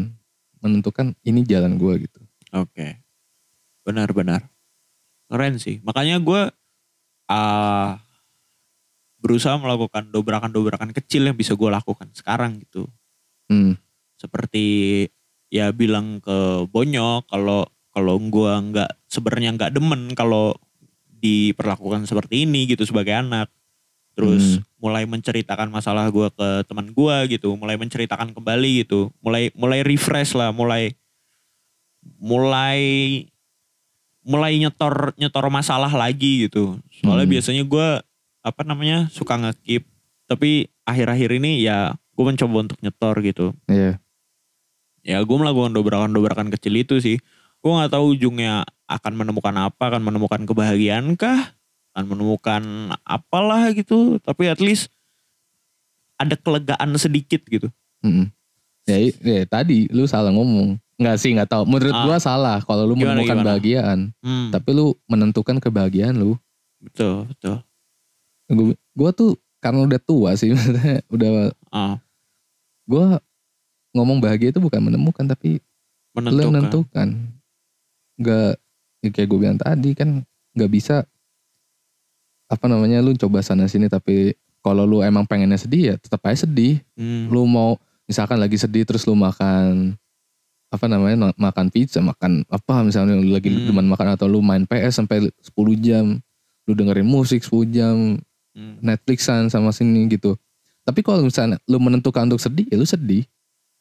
menentukan 0.65 1.13
ini 1.21 1.45
jalan 1.45 1.77
gue 1.77 2.09
gitu. 2.09 2.19
Oke. 2.57 2.97
Benar-benar. 3.85 4.49
Keren 5.29 5.61
sih. 5.61 5.77
Makanya 5.85 6.17
gue 6.17 6.49
ah 7.29 8.01
berusaha 9.21 9.53
melakukan 9.61 10.09
dobrakan-dobrakan 10.09 10.91
kecil 10.97 11.29
yang 11.29 11.37
bisa 11.37 11.53
gue 11.53 11.69
lakukan 11.69 12.09
sekarang 12.17 12.57
gitu. 12.65 12.89
Hmm. 13.45 13.77
Seperti 14.17 15.05
ya 15.53 15.69
bilang 15.69 16.17
ke 16.19 16.65
Bonyok 16.65 17.29
kalau 17.29 17.69
kalau 17.93 18.17
gue 18.17 18.51
nggak 18.73 18.91
sebenarnya 19.05 19.49
nggak 19.53 19.71
demen 19.77 20.17
kalau 20.17 20.57
diperlakukan 21.21 22.09
seperti 22.09 22.49
ini 22.49 22.65
gitu 22.65 22.81
sebagai 22.89 23.13
anak. 23.13 23.53
Terus 24.11 24.59
mulai 24.75 25.07
menceritakan 25.07 25.71
masalah 25.71 26.11
gue 26.11 26.27
ke 26.35 26.49
teman 26.67 26.91
gue 26.91 27.15
gitu, 27.31 27.55
mulai 27.55 27.79
menceritakan 27.79 28.35
kembali 28.35 28.83
gitu, 28.83 29.09
mulai 29.23 29.53
mulai 29.55 29.85
refresh 29.85 30.35
lah, 30.35 30.51
mulai 30.51 30.93
mulai 32.19 32.79
mulai 34.21 34.53
nyetor 34.61 35.15
nyetor 35.17 35.45
masalah 35.49 35.89
lagi 35.89 36.49
gitu. 36.49 36.77
Soalnya 37.01 37.25
Hmm. 37.25 37.33
biasanya 37.37 37.63
gue 37.65 37.87
apa 38.41 38.61
namanya 38.65 39.07
suka 39.13 39.37
ngekip, 39.37 39.85
tapi 40.25 40.69
akhir-akhir 40.85 41.29
ini 41.41 41.61
ya 41.61 41.93
gue 42.13 42.23
mencoba 42.25 42.69
untuk 42.69 42.79
nyetor 42.81 43.15
gitu. 43.21 43.53
Iya. 43.69 43.97
Ya 45.01 45.17
gue 45.21 45.37
melakukan 45.37 45.73
dobrakan-dobrakan 45.73 46.53
kecil 46.53 46.77
itu 46.77 47.01
sih. 47.01 47.17
Gue 47.61 47.71
nggak 47.73 47.93
tahu 47.93 48.17
ujungnya 48.17 48.65
akan 48.89 49.13
menemukan 49.13 49.53
apa, 49.57 49.93
akan 49.93 50.01
menemukan 50.01 50.41
kebahagiaan 50.45 51.13
kah, 51.17 51.53
akan 51.91 52.05
menemukan 52.07 52.63
apalah 53.01 53.71
gitu. 53.71 54.17
Tapi 54.17 54.47
at 54.47 54.59
least 54.59 54.87
ada 56.15 56.35
kelegaan 56.35 56.93
sedikit 56.95 57.41
gitu. 57.45 57.67
Mm-mm. 58.01 58.29
Ya, 58.83 58.97
ya, 58.97 59.45
tadi 59.45 59.85
lu 59.89 60.05
salah 60.05 60.29
ngomong. 60.29 60.77
Enggak 60.95 61.17
sih, 61.17 61.33
nggak 61.33 61.49
tahu. 61.49 61.63
Menurut 61.65 61.91
Ah. 61.91 62.03
gua 62.03 62.17
salah 62.17 62.57
kalau 62.59 62.85
lu 62.85 62.93
Gimana, 62.93 63.17
menemukan 63.17 63.37
kebahagiaan, 63.39 63.99
Hmm, 64.19 64.49
tapi 64.49 64.69
lu 64.71 64.93
menentukan 65.05 65.57
kebahagiaan 65.57 66.13
lu. 66.13 66.37
betul 66.77 67.25
betul. 67.25 67.61
Gua, 68.47 68.73
gua 68.91 69.09
tuh 69.11 69.31
karena 69.57 69.85
udah 69.85 69.99
tua 69.99 70.33
sih, 70.33 70.49
udah 71.13 71.53
Ah, 71.69 71.97
gua 72.83 73.21
ngomong 73.91 74.17
bahagia 74.17 74.49
itu 74.49 74.57
bukan 74.57 74.81
menemukan 74.83 75.25
tapi 75.25 75.61
menentukan. 76.11 76.49
menentukan. 76.51 77.07
Enggak 78.15 78.53
ya 79.01 79.09
kayak 79.09 79.27
gue 79.27 79.39
bilang 79.39 79.57
tadi 79.57 79.89
kan 79.93 80.09
nggak 80.53 80.71
bisa 80.71 81.05
apa 82.51 82.67
namanya 82.67 82.99
lu 82.99 83.15
coba 83.15 83.39
sana 83.39 83.63
sini 83.65 83.87
tapi 83.87 84.35
kalau 84.59 84.83
lu 84.83 84.99
emang 84.99 85.23
pengennya 85.23 85.55
sedih 85.55 85.83
ya 85.83 85.95
tetap 85.95 86.19
aja 86.23 86.43
sedih. 86.43 86.83
Hmm, 86.93 87.31
lu 87.31 87.47
mau 87.47 87.79
misalkan 88.03 88.35
lagi 88.35 88.59
sedih 88.59 88.83
terus 88.83 89.07
lu 89.07 89.15
makan 89.15 89.95
apa 90.67 90.85
namanya 90.85 91.31
ma- 91.31 91.49
makan 91.49 91.67
pizza 91.67 91.99
makan 91.99 92.43
apa 92.45 92.83
misalnya 92.83 93.15
lu 93.15 93.31
lagi 93.31 93.47
Hmm. 93.47 93.65
demen 93.65 93.87
makan 93.87 94.07
atau 94.13 94.27
lu 94.27 94.39
main 94.39 94.63
PS 94.63 94.99
sampai 94.99 95.31
10 95.39 95.51
jam 95.77 96.19
lu 96.63 96.71
dengerin 96.71 97.03
musik 97.03 97.39
10 97.41 97.67
jam 97.67 97.95
hmm, 98.53 98.79
Netflixan 98.79 99.47
sama 99.47 99.71
sini 99.71 100.07
gitu 100.07 100.35
tapi 100.83 100.99
kalau 101.01 101.23
misalnya 101.23 101.59
lu 101.65 101.75
menentukan 101.77 102.23
untuk 102.25 102.39
sedih 102.39 102.67
ya 102.67 102.75
lu 102.75 102.83
sedih 102.83 103.23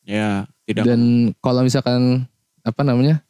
ya 0.02 0.46
tidak. 0.64 0.83
dan 0.85 1.00
kalau 1.38 1.62
misalkan 1.62 2.26
apa 2.61 2.83
namanya 2.83 3.22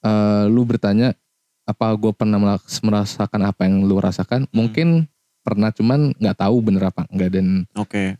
eh, 0.00 0.44
lu 0.46 0.64
bertanya 0.64 1.16
apa 1.64 1.86
gue 1.94 2.12
pernah 2.12 2.36
merasakan 2.78 3.40
apa 3.42 3.64
yang 3.64 3.82
lu 3.82 3.96
rasakan 3.96 4.44
Hmm. 4.44 4.52
mungkin 4.52 4.88
pernah 5.40 5.68
cuman 5.68 6.12
nggak 6.14 6.38
tahu 6.38 6.56
bener 6.60 6.84
apa 6.84 7.04
enggak 7.08 7.30
dan 7.32 7.64
Oke. 7.74 8.16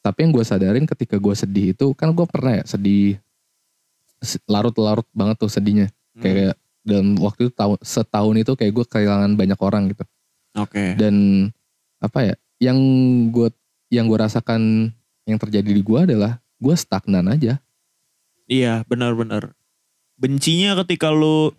tapi 0.00 0.18
yang 0.20 0.32
gue 0.32 0.42
sadarin 0.42 0.82
ketika 0.84 1.14
gue 1.14 1.30
sedih 1.32 1.66
itu 1.70 1.90
kan 1.92 2.10
gue 2.10 2.22
pernah 2.24 2.58
ya 2.58 2.64
sedih 2.64 3.18
se- 4.18 4.42
larut-larut 4.44 5.06
banget 5.12 5.38
tuh 5.38 5.48
sedihnya 5.48 5.88
Hmm, 6.12 6.20
kayak 6.20 6.54
dalam 6.82 7.16
waktu 7.16 7.46
itu 7.46 7.52
tahun 7.52 7.78
setahun 7.80 8.34
itu 8.36 8.52
kayak 8.52 8.72
gue 8.72 8.84
kehilangan 8.84 9.32
banyak 9.32 9.56
orang 9.56 9.88
gitu 9.88 10.04
Oke. 10.54 10.92
dan 10.94 11.48
apa 11.98 12.18
ya 12.22 12.34
yang 12.60 12.78
gue 13.28 13.48
yang 13.88 14.04
gue 14.04 14.18
rasakan 14.18 14.90
yang 15.22 15.38
terjadi 15.38 15.70
di 15.70 15.80
gue 15.80 15.98
adalah 16.00 16.36
gue 16.56 16.74
stagnan 16.74 17.26
aja 17.26 17.62
Iya 18.44 18.84
benar-benar. 18.84 19.54
Bencinya 20.14 20.76
ketika 20.76 21.08
lu 21.08 21.54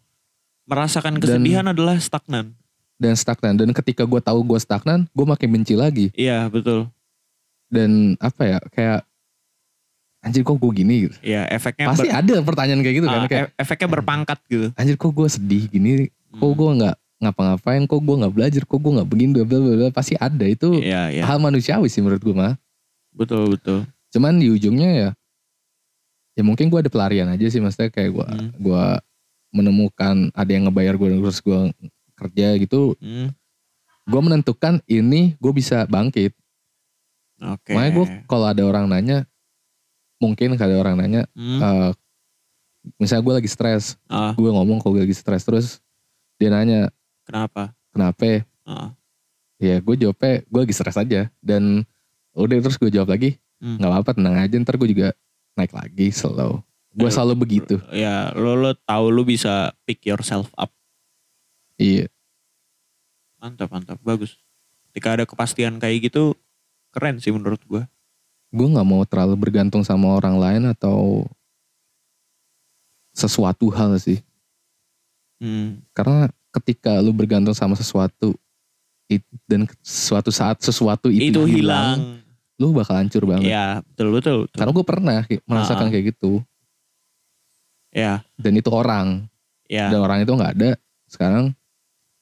merasakan 0.66 1.14
Dan- 1.14 1.22
kesedihan 1.22 1.66
adalah 1.66 1.98
stagnan. 1.98 2.56
dan 2.96 3.14
stagnan 3.14 3.54
dan 3.54 3.70
ketika 3.72 4.04
gue 4.04 4.20
tahu 4.20 4.40
gue 4.46 4.56
stagnan 4.58 5.10
gue 5.10 5.26
makin 5.26 5.50
benci 5.52 5.74
lagi 5.74 6.08
Iya 6.14 6.48
betul. 6.48 6.88
dan 7.68 8.16
apa 8.18 8.42
ya 8.46 8.58
kayak 8.70 9.00
anjir 10.22 10.40
kok 10.42 10.56
gue 10.56 10.72
gini 10.74 10.96
gitu. 11.04 11.16
Iya 11.22 11.44
efeknya 11.50 11.86
pasti 11.86 12.08
ber- 12.08 12.16
ada 12.16 12.36
pertanyaan 12.42 12.80
kayak 12.80 12.96
gitu 12.96 13.08
kan 13.08 13.18
ah, 13.18 13.28
kayak 13.28 13.44
e- 13.46 13.56
efeknya 13.58 13.88
berpangkat 13.90 14.40
gitu. 14.46 14.68
anjir 14.74 14.96
kok 14.96 15.12
gue 15.12 15.28
sedih 15.28 15.64
gini 15.68 16.08
kok 16.32 16.40
Hmm. 16.42 16.56
gue 16.56 16.70
nggak 16.80 16.96
ngapa-ngapain 17.20 17.84
kok 17.84 18.00
gue 18.00 18.16
nggak 18.18 18.34
belajar 18.34 18.62
kok 18.62 18.78
gue 18.78 18.92
nggak 18.94 19.10
begini 19.10 19.32
bla 19.38 19.58
bla 19.58 19.60
bla. 19.60 19.90
pasti 19.90 20.16
ada 20.18 20.46
itu 20.46 20.70
Iya 20.78 21.12
iya 21.12 21.24
hal 21.24 21.38
manusiawi 21.38 21.88
sih 21.88 22.00
menurut 22.00 22.20
gue 22.20 22.32
mah 22.32 22.56
betul 23.12 23.52
betul. 23.52 23.84
cuman 24.10 24.36
di 24.36 24.48
ujungnya 24.48 24.90
ya 24.94 25.10
ya 26.34 26.42
mungkin 26.42 26.68
gue 26.68 26.80
ada 26.80 26.88
pelarian 26.88 27.28
aja 27.28 27.46
sih 27.46 27.60
maksudnya 27.60 27.90
kayak 27.90 28.12
gue 28.12 28.28
Hmm. 28.30 28.50
gue 28.56 28.84
menemukan 29.54 30.34
ada 30.34 30.50
yang 30.50 30.66
ngebayar 30.66 30.98
gue 30.98 31.22
terus 31.22 31.40
gue 31.40 31.70
kerja 32.14 32.58
gitu 32.58 32.98
Hmm, 32.98 33.30
gue 34.04 34.22
menentukan 34.22 34.82
ini 34.84 35.38
gue 35.38 35.54
bisa 35.54 35.86
bangkit. 35.86 36.34
Oke. 37.40 37.72
makanya 37.72 37.92
gue 37.94 38.06
kalau 38.26 38.46
ada 38.48 38.64
orang 38.64 38.88
nanya 38.88 39.28
mungkin 40.18 40.56
kalau 40.56 40.72
ada 40.72 40.80
orang 40.82 40.96
nanya 40.98 41.22
Hmm, 41.32 41.60
eh, 41.60 41.92
misalnya 42.98 43.24
gue 43.24 43.34
lagi 43.40 43.50
stres 43.50 43.96
ah, 44.08 44.32
gue 44.34 44.48
ngomong 44.48 44.80
kalau 44.80 44.96
gue 44.96 45.04
lagi 45.04 45.16
stres 45.16 45.44
terus 45.44 45.80
dia 46.36 46.50
nanya 46.50 46.88
kenapa? 47.24 47.72
kenapa? 47.92 48.44
Ah, 48.64 48.92
ya 49.58 49.78
gue 49.78 49.96
jawabnya 49.98 50.44
gue 50.44 50.60
lagi 50.60 50.74
stres 50.74 50.96
aja. 50.96 51.28
Dan 51.40 51.84
udah 52.34 52.58
terus 52.60 52.76
gue 52.76 52.90
jawab 52.90 53.12
lagi 53.12 53.38
Hmm. 53.64 53.80
nggak 53.80 53.92
apa-apa 53.96 54.12
tenang 54.12 54.36
aja 54.36 54.56
ntar 54.60 54.76
gue 54.76 54.92
juga 54.92 55.16
naik 55.56 55.72
lagi 55.72 56.12
slow 56.12 56.60
gue 56.94 57.10
selalu 57.10 57.34
begitu 57.36 57.76
ya 57.90 58.30
lo 58.32 58.54
lo 58.54 58.72
tahu 58.76 59.10
lo 59.10 59.22
bisa 59.22 59.54
pick 59.84 60.02
yourself 60.04 60.54
up. 60.54 60.70
iya 61.76 62.06
Mantap 63.36 63.68
mantap 63.70 64.00
bagus. 64.00 64.40
Ketika 64.88 65.10
ada 65.12 65.26
kepastian 65.26 65.76
kayak 65.76 66.08
gitu 66.08 66.38
keren 66.90 67.18
sih 67.18 67.30
menurut 67.30 67.60
gue. 67.62 67.84
gue 68.50 68.68
nggak 68.70 68.86
mau 68.86 69.02
terlalu 69.04 69.36
bergantung 69.36 69.82
sama 69.82 70.14
orang 70.14 70.38
lain 70.38 70.64
atau 70.70 71.26
sesuatu 73.12 73.70
hal 73.70 73.98
sih 73.98 74.22
Hmm, 75.38 75.84
karena 75.92 76.32
ketika 76.54 76.96
lu 76.98 77.12
bergantung 77.12 77.52
sama 77.52 77.74
sesuatu 77.74 78.32
it- 79.08 79.28
dan 79.44 79.68
suatu 79.82 80.32
saat 80.32 80.56
sesuatu 80.58 81.12
itu, 81.12 81.36
itu 81.36 81.42
hilang, 81.52 82.00
hilang. 82.00 82.24
lu 82.56 82.72
bakal 82.72 82.96
hancur 82.96 83.28
banget 83.28 83.52
Ya 83.52 83.84
betul 83.84 84.08
betul. 84.14 84.38
betul. 84.46 84.56
karena 84.56 84.72
gue 84.72 84.86
pernah 84.86 85.16
merasakan 85.44 85.86
Ah. 85.86 85.92
kayak 85.92 86.16
gitu 86.16 86.40
Ya 87.94 88.26
dan 88.36 88.54
itu 88.54 88.68
orang 88.68 89.30
ya. 89.66 89.88
dan 89.88 90.02
orang 90.02 90.20
itu 90.20 90.32
nggak 90.32 90.54
ada 90.56 90.72
sekarang 91.06 91.54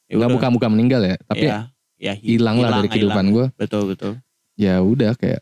ya 0.06 0.20
nggak 0.20 0.32
bukan 0.32 0.50
bukan 0.52 0.70
meninggal 0.70 1.02
ya 1.02 1.16
tapi 1.24 1.48
ya, 1.48 1.72
ya 1.96 2.12
hi- 2.14 2.36
hilang 2.36 2.60
lah 2.60 2.78
dari 2.78 2.88
kehidupan 2.90 3.26
gue 3.32 3.46
Betul 3.56 3.88
betul. 3.88 4.14
ya 4.54 4.78
udah 4.78 5.16
kayak 5.16 5.40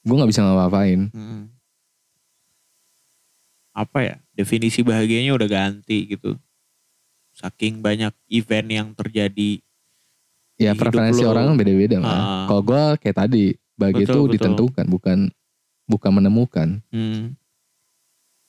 gue 0.00 0.14
nggak 0.14 0.30
bisa 0.30 0.40
ngapa-ngapain 0.40 1.10
Hmm. 1.10 1.50
Apa 3.72 3.98
ya? 4.02 4.16
Definisi 4.32 4.80
bahagianya 4.80 5.32
udah 5.32 5.44
ganti 5.44 6.08
gitu. 6.08 6.40
Saking 7.30 7.84
banyak 7.84 8.08
event 8.30 8.68
yang 8.70 8.88
terjadi. 8.92 9.60
ya 10.56 10.72
preferensi 10.72 11.20
lu. 11.20 11.28
orang 11.28 11.52
kan 11.52 11.56
beda-beda 11.58 12.00
mah 12.00 12.08
Ah. 12.08 12.44
kalau 12.48 12.64
gue 12.64 12.82
kayak 12.96 13.16
tadi 13.18 13.44
bahagia 13.76 13.92
Betul, 14.00 14.00
itu 14.08 14.16
betul. 14.16 14.32
ditentukan 14.32 14.84
bukan 14.88 15.18
bukan 15.84 16.10
menemukan 16.10 16.68
Hmm. 16.88 17.36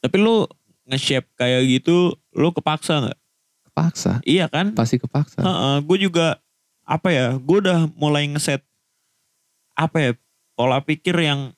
Tapi 0.03 0.15
lu 0.21 0.45
nge-shape 0.87 1.27
kayak 1.35 1.67
gitu, 1.67 2.15
lu 2.37 2.49
kepaksa 2.53 3.03
nggak? 3.03 3.19
kepaksa 3.77 4.25
Iya 4.25 4.49
kan? 4.49 4.73
pasti 4.73 4.97
kepaksa 4.97 5.45
gue 5.85 5.97
juga 6.01 6.41
apa 6.81 7.13
ya? 7.13 7.37
Gue 7.37 7.61
udah 7.61 7.85
mulai 7.93 8.25
ngeset 8.25 8.65
apa 9.77 9.97
ya? 10.01 10.11
Pola 10.57 10.81
pikir 10.81 11.13
yang 11.13 11.53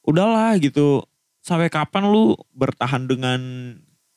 udahlah 0.00 0.56
gitu. 0.56 1.04
Sampai 1.44 1.68
kapan 1.68 2.08
lu 2.08 2.32
bertahan 2.56 3.04
dengan 3.04 3.38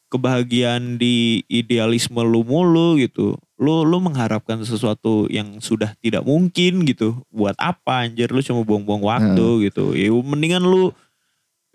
kebahagiaan 0.08 0.95
di 0.95 1.43
idealisme 1.52 2.23
lu 2.23 2.47
mulu 2.47 2.95
gitu. 2.95 3.36
Lu 3.60 3.84
lu 3.84 3.99
mengharapkan 3.99 4.63
sesuatu 4.63 5.28
yang 5.28 5.60
sudah 5.60 5.99
tidak 5.99 6.23
mungkin 6.23 6.88
gitu. 6.88 7.19
Buat 7.28 7.60
apa 7.60 8.08
anjir 8.08 8.32
lu 8.32 8.39
cuma 8.39 8.63
buang-buang 8.63 9.04
waktu 9.04 9.67
gitu. 9.67 9.91
Ya 9.91 10.08
mendingan 10.15 10.63
lu 10.63 10.95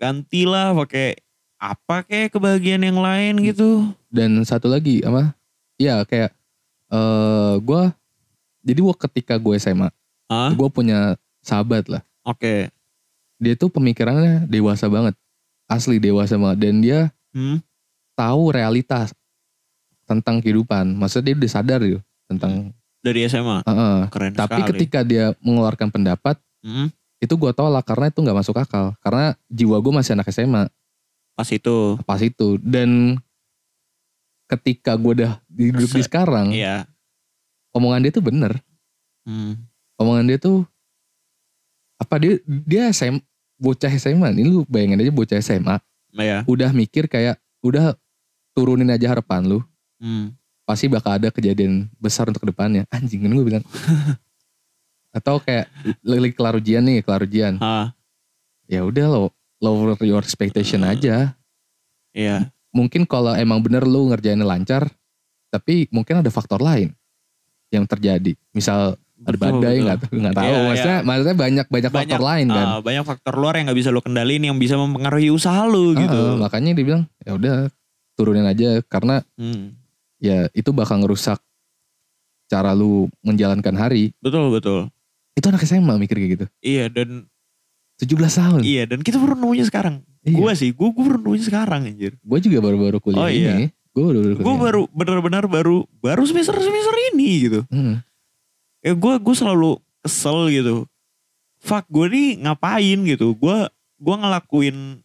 gantilah 0.01 0.73
pakai 0.73 1.21
apa 1.55 2.03
kayak 2.03 2.31
kebahagiaan 2.31 2.83
yang 2.83 2.99
lain 2.99 3.39
gitu. 3.41 3.91
Dan 4.07 4.43
satu 4.43 4.67
lagi 4.67 5.01
apa? 5.01 5.33
Ya 5.75 6.03
kayak 6.03 6.31
eh 6.87 7.53
gua 7.59 7.91
jadi 8.61 8.79
gua 8.79 8.95
ketika 8.95 9.35
gue 9.35 9.53
SMA, 9.55 9.93
Ah, 10.25 10.49
gue 10.49 10.67
punya 10.67 11.13
sahabat 11.39 11.85
lah. 11.85 12.01
oke. 12.23 12.73
Dia 13.37 13.53
tuh 13.53 13.69
pemikirannya 13.69 14.47
dewasa 14.47 14.87
banget. 14.87 15.13
Asli 15.65 15.97
dewasa 15.97 16.33
banget 16.35 16.57
dan 16.59 16.75
dia 16.79 16.99
Hmm, 17.29 17.59
tahu 18.13 18.49
realitas 18.49 19.11
tentang 20.05 20.39
kehidupan. 20.39 20.95
Maksudnya 20.95 21.29
dia 21.29 21.37
udah 21.37 21.51
sadar 21.51 21.79
gitu 21.81 21.99
tentang 22.25 22.71
dari 22.99 23.21
SMA. 23.25 23.61
Heeh. 23.61 23.97
Keren 24.09 24.33
Tapi 24.33 24.61
sekali. 24.61 24.69
ketika 24.73 24.99
dia 25.01 25.35
mengeluarkan 25.39 25.91
pendapat 25.91 26.39
Hmm, 26.61 26.89
itu 27.19 27.33
gue 27.35 27.51
tolak 27.51 27.85
karena 27.85 28.09
itu 28.09 28.17
nggak 28.17 28.37
masuk 28.39 28.57
akal. 28.57 28.97
Karena 28.99 29.37
jiwa 29.47 29.77
gue 29.77 29.93
masih 29.93 30.17
anak 30.17 30.25
SMA 30.27 30.65
pas 31.35 31.47
itu. 31.47 31.77
pas 32.01 32.17
itu. 32.17 32.57
Dan 32.57 33.19
ketika 34.45 34.93
gue 34.93 35.11
udah 35.15 35.31
hidup 35.51 35.89
di 35.89 36.01
Se- 36.01 36.07
sekarang, 36.07 36.51
Iya. 36.51 36.85
omongan 37.71 38.01
dia 38.01 38.11
tuh 38.11 38.23
bener. 38.23 38.57
Hmm, 39.25 39.57
Omongan 39.95 40.27
dia 40.27 40.37
tuh 40.37 40.67
apa 41.95 42.19
dia 42.19 42.37
dia 42.45 42.87
SM 42.87 43.17
bocah 43.55 43.87
SMA 43.89 44.27
nih 44.29 44.45
lu 44.45 44.61
bayangin 44.65 44.99
aja 44.99 45.09
bocah 45.09 45.39
SMA 45.39 45.79
ya. 46.13 46.43
udah 46.43 46.69
mikir 46.69 47.07
kayak 47.07 47.39
udah 47.59 47.95
turunin 48.51 48.87
aja 48.87 49.09
harapan 49.09 49.47
lu. 49.47 49.59
Hmm, 49.97 50.35
pasti 50.63 50.85
bakal 50.85 51.15
ada 51.15 51.31
kejadian 51.31 51.87
besar 51.97 52.27
untuk 52.27 52.43
ke 52.43 52.51
depannya. 52.51 52.83
Anjing 52.89 53.23
kan 53.23 53.31
gue 53.31 53.45
bilang. 53.45 53.65
Atau 55.15 55.39
kayak 55.39 55.71
lagi 56.01 56.35
kelar 56.35 56.55
ujian 56.55 56.83
nih 56.83 56.99
kelar 56.99 57.23
ujian. 57.23 57.55
Ah, 57.57 57.95
ya 58.67 58.83
udah 58.83 59.05
lo 59.07 59.23
lower 59.65 59.97
your 59.99 60.21
expectation 60.21 60.85
Hmm. 60.85 60.93
aja. 60.93 61.15
Iya. 62.13 62.53
mungkin 62.69 63.03
kalau 63.03 63.31
emang 63.33 63.59
bener 63.59 63.83
lu 63.83 64.07
ngerjainnya 64.07 64.43
lancar 64.43 64.91
tapi 65.47 65.87
mungkin 65.89 66.19
ada 66.19 66.27
faktor 66.27 66.59
lain 66.59 66.91
yang 67.71 67.83
terjadi. 67.83 68.35
Misal 68.51 68.99
ada 69.17 69.37
badai 69.37 69.79
nggak 69.79 70.11
nggak 70.11 70.33
tahu. 70.33 70.43
Iya, 70.45 70.57
maksudnya 70.61 70.97
maksudnya 71.01 71.35
banyak 71.35 71.65
banyak 71.65 71.91
faktor 71.91 72.19
lain 72.21 72.47
kan? 72.51 72.65
Ah, 72.67 72.79
banyak 72.79 73.03
faktor 73.03 73.33
luar 73.35 73.55
yang 73.55 73.65
nggak 73.67 73.79
bisa 73.79 73.89
lo 73.89 73.99
kendalin 73.99 74.43
yang 74.43 74.55
bisa 74.55 74.75
mempengaruhi 74.75 75.31
usaha 75.31 75.63
lo 75.63 75.95
gitu. 75.95 76.35
Ah, 76.35 76.35
makanya 76.37 76.75
dia 76.75 76.85
bilang 76.85 77.03
ya 77.23 77.31
udah 77.33 77.55
turunin 78.13 78.43
aja. 78.43 78.83
Karena 78.85 79.23
Hmm, 79.35 79.71
ya 80.19 80.51
itu 80.51 80.69
bakal 80.71 80.99
ngerusak 80.99 81.39
cara 82.45 82.71
lu 82.71 83.07
menjalankan 83.21 83.73
hari. 83.73 84.11
Betul 84.19 84.51
betul. 84.51 84.91
itu 85.31 85.45
anak 85.47 85.63
SMA 85.63 85.95
mikir 85.95 86.15
kayak 86.15 86.31
gitu. 86.31 86.45
Iya 86.59 86.87
dan 86.87 87.27
17 87.95 88.11
tahun 88.19 88.59
iya 88.67 88.83
dan 88.83 88.99
kita 88.99 89.15
baru 89.15 89.39
nemunya 89.39 89.65
sekarang. 89.71 90.03
Iya. 90.25 90.35
Gue 90.35 90.51
sih, 90.57 90.69
gue 90.75 90.89
baru 90.91 91.15
nemunya 91.21 91.45
sekarang 91.47 91.81
anjir. 91.87 92.19
gue 92.19 92.39
juga 92.43 92.57
baru-baru 92.59 92.97
kuliah 92.99 93.23
Oh, 93.23 93.29
iya. 93.31 93.55
ini 93.55 93.65
gue 93.95 94.03
baru 94.03 94.19
Gue 94.35 94.55
baru 94.59 94.81
benar-benar 94.91 95.43
baru 95.47 95.87
baru 96.03 96.23
semester 96.27 96.59
semester 96.59 96.95
ini 97.15 97.29
gitu. 97.47 97.59
Hmm. 97.71 98.03
Ya 98.83 98.91
gue 98.91 99.13
gue 99.15 99.35
selalu 99.35 99.79
kesel 100.03 100.51
gitu. 100.51 100.75
Fuck 101.63 101.87
gue 101.87 102.05
nih 102.11 102.29
ngapain 102.43 102.99
gitu. 103.07 103.31
Gue 103.39 103.71
gue 103.95 104.15
ngelakuin 104.19 104.99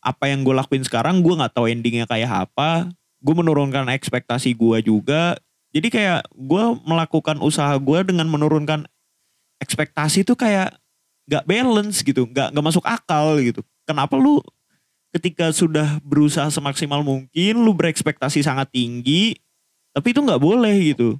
apa 0.00 0.32
yang 0.32 0.40
gue 0.40 0.56
lakuin 0.56 0.80
sekarang 0.80 1.20
gue 1.20 1.36
nggak 1.36 1.52
tahu 1.52 1.68
endingnya 1.68 2.08
kayak 2.08 2.48
apa. 2.48 2.88
Gue 3.20 3.36
menurunkan 3.36 3.92
ekspektasi 3.92 4.56
gue 4.56 4.80
juga. 4.80 5.36
Jadi 5.76 5.92
kayak 5.92 6.24
gue 6.32 6.64
melakukan 6.88 7.36
usaha 7.44 7.76
gue 7.76 7.98
dengan 8.08 8.26
menurunkan 8.32 8.88
ekspektasi 9.60 10.24
itu 10.24 10.32
kayak 10.32 10.79
gak 11.30 11.46
balance 11.46 12.02
gitu, 12.02 12.26
gak 12.26 12.50
nggak 12.50 12.66
masuk 12.66 12.82
akal 12.82 13.38
gitu. 13.38 13.62
Kenapa 13.86 14.18
lu 14.18 14.42
ketika 15.14 15.54
sudah 15.54 16.02
berusaha 16.02 16.50
semaksimal 16.50 17.06
mungkin, 17.06 17.54
lu 17.62 17.70
berekspektasi 17.74 18.42
sangat 18.42 18.70
tinggi, 18.74 19.38
tapi 19.94 20.10
itu 20.10 20.22
nggak 20.22 20.42
boleh 20.42 20.74
gitu. 20.94 21.18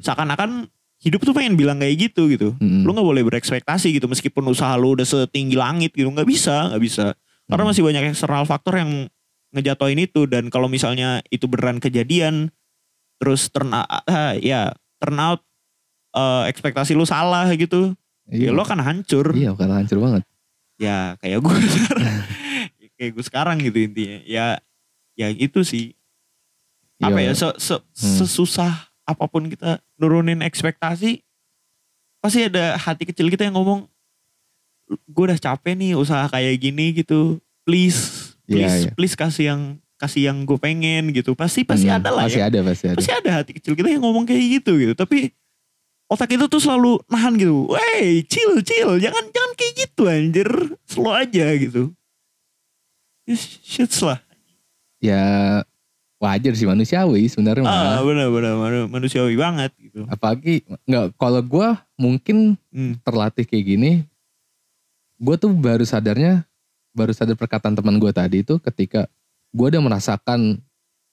Seakan-akan 0.00 0.68
hidup 1.00 1.24
tuh 1.24 1.32
pengen 1.32 1.56
bilang 1.56 1.80
kayak 1.80 2.12
gitu 2.12 2.28
gitu. 2.28 2.56
Hmm. 2.60 2.84
Lu 2.84 2.92
nggak 2.92 3.08
boleh 3.08 3.24
berekspektasi 3.24 3.96
gitu 3.96 4.08
meskipun 4.08 4.44
usaha 4.48 4.76
lu 4.76 4.96
udah 4.96 5.04
setinggi 5.04 5.56
langit 5.56 5.96
gitu, 5.96 6.08
nggak 6.08 6.28
bisa, 6.28 6.72
nggak 6.72 6.82
bisa. 6.84 7.06
Karena 7.48 7.64
masih 7.66 7.82
banyak 7.82 8.14
eksternal 8.14 8.44
faktor 8.46 8.78
yang 8.78 9.10
ngejatoin 9.50 9.98
itu 9.98 10.30
dan 10.30 10.46
kalau 10.46 10.70
misalnya 10.70 11.18
itu 11.34 11.50
beneran 11.50 11.82
kejadian 11.82 12.54
terus 13.18 13.50
turn 13.50 13.74
out, 13.74 13.84
ah, 14.06 14.32
ya 14.38 14.72
turn 15.02 15.18
out 15.18 15.42
eh, 16.14 16.44
ekspektasi 16.48 16.96
lu 16.96 17.04
salah 17.04 17.50
gitu, 17.52 17.92
iya, 18.30 18.48
ya 18.48 18.50
lo 18.50 18.62
akan 18.62 18.80
hancur. 18.80 19.26
iya 19.32 19.50
bakal 19.50 19.70
hancur 19.72 19.98
banget 19.98 20.24
Ya 20.76 21.12
kayak 21.18 21.38
gue 21.40 21.56
sekarang, 21.60 22.08
kayak 22.96 23.10
gue 23.12 23.20
sekarang 23.22 23.56
gitu 23.60 23.78
intinya. 23.78 24.18
Ya, 24.24 24.46
ya 25.12 25.28
itu 25.28 25.60
sih. 25.60 25.92
Apa 26.96 27.16
ya, 27.16 27.32
Iya. 27.32 27.52
se- 27.52 27.58
se- 27.60 27.84
sesusah 27.92 28.72
apa 29.04 29.24
pun 29.26 29.44
kita 29.46 29.76
nurunin 29.96 30.40
ekspektasi, 30.40 31.20
pasti 32.18 32.40
ada 32.42 32.76
hati 32.76 33.04
kecil 33.04 33.28
kita 33.28 33.44
yang 33.44 33.56
ngomong, 33.56 33.84
gue 34.88 35.22
udah 35.22 35.36
capek 35.36 35.74
nih 35.74 35.92
usaha 35.94 36.24
kayak 36.26 36.56
gini 36.58 36.92
gitu, 36.94 37.36
please, 37.62 38.32
Iya, 38.44 38.54
please, 38.56 38.76
iya. 38.80 38.90
please 38.94 39.14
kasih 39.14 39.44
yang 39.46 39.60
kasih 39.96 40.32
yang 40.32 40.42
gue 40.42 40.56
pengen 40.56 41.12
gitu. 41.12 41.36
Pasti 41.36 41.60
pasti 41.60 41.86
Hmm, 41.86 42.00
ada 42.00 42.08
lah 42.10 42.24
pasti 42.24 42.40
ya. 42.40 42.48
ada 42.48 42.58
pasti 42.62 42.84
ada 42.86 42.96
Pasti 42.96 43.12
ada 43.12 43.30
hati 43.36 43.52
kecil 43.52 43.76
kita 43.76 43.88
yang 43.90 44.00
ngomong 44.00 44.24
kayak 44.24 44.60
gitu 44.60 44.76
gitu. 44.76 44.92
Tapi 44.94 45.28
otak 46.10 46.28
itu 46.28 46.44
tuh 46.44 46.58
selalu 46.58 46.98
nahan 47.06 47.34
gitu. 47.34 47.70
Wey, 47.70 48.26
chill, 48.26 48.58
chill. 48.60 48.98
Jangan 48.98 49.30
jangan 49.30 49.52
kayak 49.54 49.72
gitu 49.78 50.02
anjir. 50.04 50.48
Slow 50.84 51.14
aja 51.14 51.46
gitu. 51.54 51.94
Ya, 53.24 53.36
Shit 53.36 53.94
lah. 54.02 54.18
ya 54.98 55.22
wajar 56.20 56.52
sih 56.52 56.66
manusiawi 56.66 57.24
sebenarnya 57.24 57.64
Ah, 57.64 58.02
benar-benar 58.02 58.52
manu- 58.52 58.90
manusiawi 58.90 59.32
banget 59.32 59.72
gitu. 59.78 60.04
apalagi 60.04 60.60
nggak 60.84 61.16
kalau 61.16 61.40
gue 61.40 61.68
mungkin 61.96 62.60
Hmm. 62.68 63.00
terlatih 63.00 63.48
kayak 63.48 63.64
gini 63.66 63.90
gue 65.16 65.36
tuh 65.36 65.48
baru 65.48 65.80
sadarnya 65.82 66.44
baru 66.92 67.16
sadar 67.16 67.32
perkataan 67.34 67.72
teman 67.72 67.96
gue 67.96 68.12
tadi 68.12 68.44
itu 68.44 68.60
ketika 68.60 69.08
gue 69.48 69.66
udah 69.66 69.80
merasakan 69.80 70.60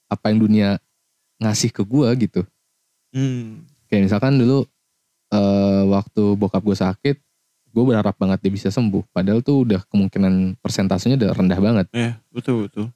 apa 0.06 0.24
yang 0.28 0.38
dunia 0.38 0.68
ngasih 1.38 1.70
ke 1.70 1.80
gue 1.80 2.08
gitu 2.20 2.42
Hmm. 3.08 3.64
kayak 3.88 4.12
misalkan 4.12 4.36
dulu 4.36 4.68
eh, 5.30 5.82
waktu 5.86 6.22
bokap 6.34 6.62
gue 6.62 6.74
sakit 6.74 7.16
gue 7.68 7.84
berharap 7.84 8.14
banget 8.14 8.38
dia 8.40 8.50
bisa 8.50 8.68
sembuh 8.68 9.04
padahal 9.08 9.38
tuh 9.38 9.62
udah 9.62 9.84
kemungkinan 9.86 10.56
persentasenya 10.58 11.16
udah 11.16 11.30
rendah 11.32 11.58
banget 11.58 11.86
Ya, 11.90 12.16
betul 12.28 12.64
betul. 12.64 12.88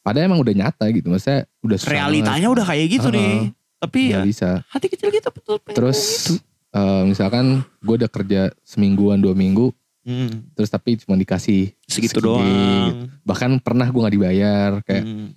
padahal 0.00 0.26
emang 0.26 0.40
udah 0.40 0.54
nyata 0.56 0.84
gitu 0.88 1.06
maksudnya 1.06 1.42
udah 1.60 1.76
susah 1.76 1.92
Realitanya 1.92 2.48
udah 2.48 2.64
kayak 2.64 2.86
gitu 2.88 3.08
Heeh. 3.08 3.18
nih. 3.18 3.36
Tapi 3.78 4.00
banget, 4.04 4.14
ya 4.14 4.20
bisa 4.22 4.50
hati 4.68 4.86
kecil 4.86 5.10
kita 5.10 5.28
betul 5.28 5.58
terus 5.68 5.98
gitu. 6.30 6.38
eh, 6.70 7.02
misalkan 7.04 7.44
gue 7.78 7.94
udah 7.96 8.08
kerja 8.08 8.40
semingguan 8.60 9.18
dua 9.18 9.32
minggu 9.32 9.70
Hmm. 10.02 10.50
terus 10.52 10.66
tapi 10.66 10.98
cuma 10.98 11.14
dikasih 11.14 11.70
Segitu 11.80 12.18
segini, 12.18 12.26
doang. 12.26 13.06
bahkan 13.22 13.54
pernah 13.56 13.86
gue 13.86 13.94
nggak 13.96 14.14
dibayar 14.16 14.70
kayak 14.82 15.04
Hmm. 15.04 15.30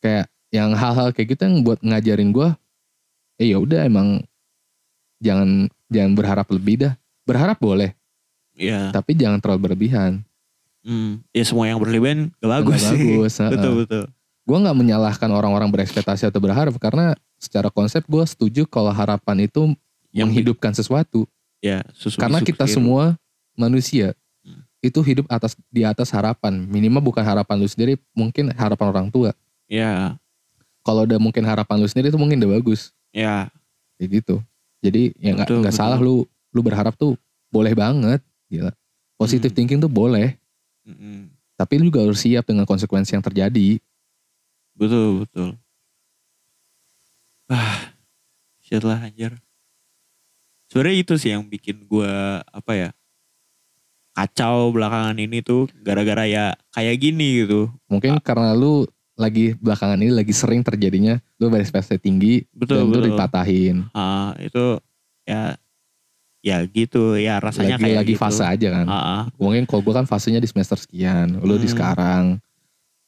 kayak 0.00 0.26
yang 0.48 0.70
hal-hal 0.72 1.10
kayak 1.10 1.28
gitu 1.28 1.42
yang 1.44 1.62
buat 1.62 1.78
ngajarin 1.80 2.30
gue 2.30 2.48
eh 3.36 3.46
ya 3.48 3.58
udah 3.58 3.82
emang 3.82 4.26
jangan 5.18 5.48
jangan 5.86 6.12
berharap 6.12 6.46
lebih 6.48 6.74
dah 6.80 6.94
berharap 7.22 7.56
boleh 7.56 7.92
Ya. 8.52 8.88
tapi 8.88 9.12
jangan 9.12 9.36
terlalu 9.38 9.60
berlebihan 9.66 10.24
Hmm. 10.80 11.18
Ya 11.30 11.42
semua 11.42 11.66
yang 11.66 11.76
berlebihan 11.76 12.30
gak 12.36 12.46
bagus 12.52 12.78
Nggak 12.78 12.94
sih. 12.94 13.02
bagus 13.10 13.32
betul 13.52 13.72
betul. 13.82 14.04
gue 14.46 14.56
nggak 14.56 14.76
menyalahkan 14.76 15.26
orang-orang 15.28 15.66
berekspektasi 15.68 16.24
atau 16.24 16.38
berharap 16.38 16.70
karena 16.76 17.12
secara 17.36 17.66
konsep 17.68 18.00
gue 18.02 18.22
setuju 18.22 18.62
kalau 18.64 18.88
harapan 18.88 19.42
itu 19.42 19.74
Yang 20.08 20.26
menghidupkan 20.30 20.72
sesuatu 20.72 21.26
Ya, 21.58 21.82
susu 21.90 22.16
karena 22.16 22.38
kita 22.38 22.64
semua 22.66 23.18
manusia 23.52 24.14
Hmm. 24.40 24.62
itu 24.78 25.02
hidup 25.02 25.26
atas 25.26 25.58
di 25.66 25.82
atas 25.82 26.08
harapan 26.08 26.54
minimal 26.62 27.02
bukan 27.02 27.20
harapan 27.20 27.58
lu 27.58 27.66
sendiri 27.66 27.98
mungkin 28.12 28.54
harapan 28.54 28.86
orang 28.86 29.06
tua 29.08 29.34
Ya, 29.66 30.14
kalau 30.80 31.02
udah 31.02 31.18
mungkin 31.18 31.42
harapan 31.42 31.76
lu 31.76 31.84
sendiri 31.84 32.08
itu 32.08 32.16
mungkin 32.16 32.38
udah 32.38 32.54
bagus 32.54 32.94
ya. 33.10 33.50
kayak 33.98 34.22
gitu 34.22 34.38
jadi 34.86 35.02
ya 35.18 35.32
nggak 35.34 35.74
salah 35.74 35.98
lu 35.98 36.22
lu 36.50 36.60
berharap 36.62 36.94
tuh 36.94 37.18
boleh 37.50 37.74
banget 37.74 38.22
gila 38.46 38.70
positive 39.18 39.50
Hmm. 39.50 39.58
thinking 39.58 39.78
tuh 39.78 39.90
boleh 39.90 40.38
Mm-mm. 40.86 41.28
tapi 41.54 41.82
lu 41.82 41.90
juga 41.90 42.06
harus 42.06 42.22
siap 42.22 42.46
dengan 42.46 42.62
konsekuensi 42.64 43.18
yang 43.18 43.24
terjadi 43.24 43.82
Betul, 44.76 45.24
betul. 45.24 45.56
Ah, 47.48 47.96
shit 48.60 48.84
lah 48.84 49.00
anjir. 49.00 49.32
Sebenarnya 50.68 50.96
itu 51.00 51.14
sih 51.16 51.32
yang 51.32 51.48
bikin 51.48 51.88
gua 51.88 52.44
apa 52.52 52.72
ya 52.76 52.88
kacau 54.12 54.72
belakangan 54.72 55.16
ini 55.16 55.40
tuh 55.40 55.68
gara-gara 55.80 56.24
ya 56.24 56.56
kayak 56.72 56.96
gini 57.00 57.44
gitu. 57.44 57.68
mungkin 57.86 58.16
karena 58.24 58.52
lu 58.52 58.88
lagi 59.16 59.56
belakangan 59.56 59.96
ini 59.96 60.12
lagi 60.12 60.30
sering 60.30 60.60
terjadinya 60.60 61.16
lu 61.36 61.48
berekspektasi 61.48 61.96
tinggi 61.98 62.44
Betul, 62.52 62.76
dan 62.76 62.84
lu 62.86 62.92
betul. 62.94 63.06
dipatahin. 63.12 63.76
Ah, 63.90 64.36
itu 64.36 64.76
ya 65.24 65.56
ya 66.40 66.62
gitu 66.62 67.16
ya 67.16 67.40
rasanya 67.40 67.74
lagi 67.74 67.82
kayak 67.82 67.98
lagi 67.98 68.14
gitu. 68.14 68.22
fase 68.22 68.44
aja 68.44 68.68
kan. 68.70 68.86
Ah, 68.86 68.94
ah. 68.94 69.22
Mungkin 69.34 69.64
kalau 69.64 69.82
gue 69.82 69.94
kan 69.94 70.04
fasenya 70.04 70.38
di 70.38 70.46
semester 70.46 70.76
sekian, 70.76 71.40
lu 71.40 71.56
di 71.56 71.66
Hmm. 71.66 71.74
sekarang. 71.74 72.24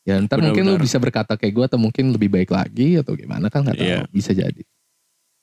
Ya 0.03 0.17
ntar 0.19 0.41
mungkin 0.41 0.65
lu 0.65 0.81
bisa 0.81 0.97
berkata 0.97 1.37
kayak 1.37 1.53
gue 1.53 1.65
atau 1.69 1.79
mungkin 1.79 2.11
lebih 2.11 2.33
baik 2.33 2.49
lagi 2.49 2.97
atau 2.97 3.13
gimana 3.13 3.47
kan 3.47 3.61
nggak 3.63 3.77
tahu. 3.77 3.87
Iya. 3.87 4.01
Bisa 4.09 4.33
jadi. 4.33 4.65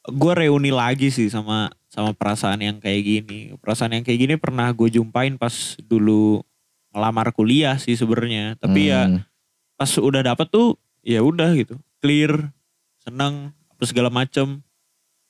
gue 0.06 0.34
reuni 0.38 0.69
lagi 0.69 1.10
sih 1.10 1.25
sama 1.28 1.65
sama 1.88 2.13
perasaan 2.13 2.62
yang 2.62 2.78
kayak 2.78 3.01
gini. 3.01 3.39
Perasaan 3.58 3.89
yang 3.91 4.06
kayak 4.06 4.19
gini 4.19 4.34
pernah 4.38 4.69
gue 4.69 4.86
jumpain 4.91 5.34
pas 5.34 5.49
dulu 5.80 6.45
ngelamar 6.89 7.30
kuliah 7.32 7.73
sih 7.78 7.93
sebenarnya. 7.93 8.54
Tapi 8.56 8.82
ya 8.86 9.01
Hmm. 9.08 9.25
Pas 9.76 9.92
udah 9.92 10.22
dapet 10.24 10.48
tuh 10.48 10.76
ya 11.02 11.20
udah 11.20 11.52
gitu, 11.54 11.76
clear, 12.00 12.50
seneng, 13.00 13.52
apa 13.70 13.84
segala 13.86 14.10
macem. 14.10 14.60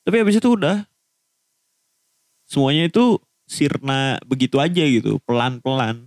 Tapi 0.05 0.15
habis 0.21 0.37
itu 0.37 0.49
udah 0.49 0.85
semuanya 2.45 2.85
itu 2.85 3.17
sirna 3.45 4.17
begitu 4.25 4.57
aja 4.57 4.81
gitu, 4.81 5.17
pelan-pelan. 5.25 6.05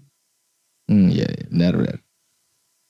Hmm, 0.88 1.11
iya, 1.11 1.27
iya, 1.29 1.44
benar 1.51 1.72
benar. 1.77 1.98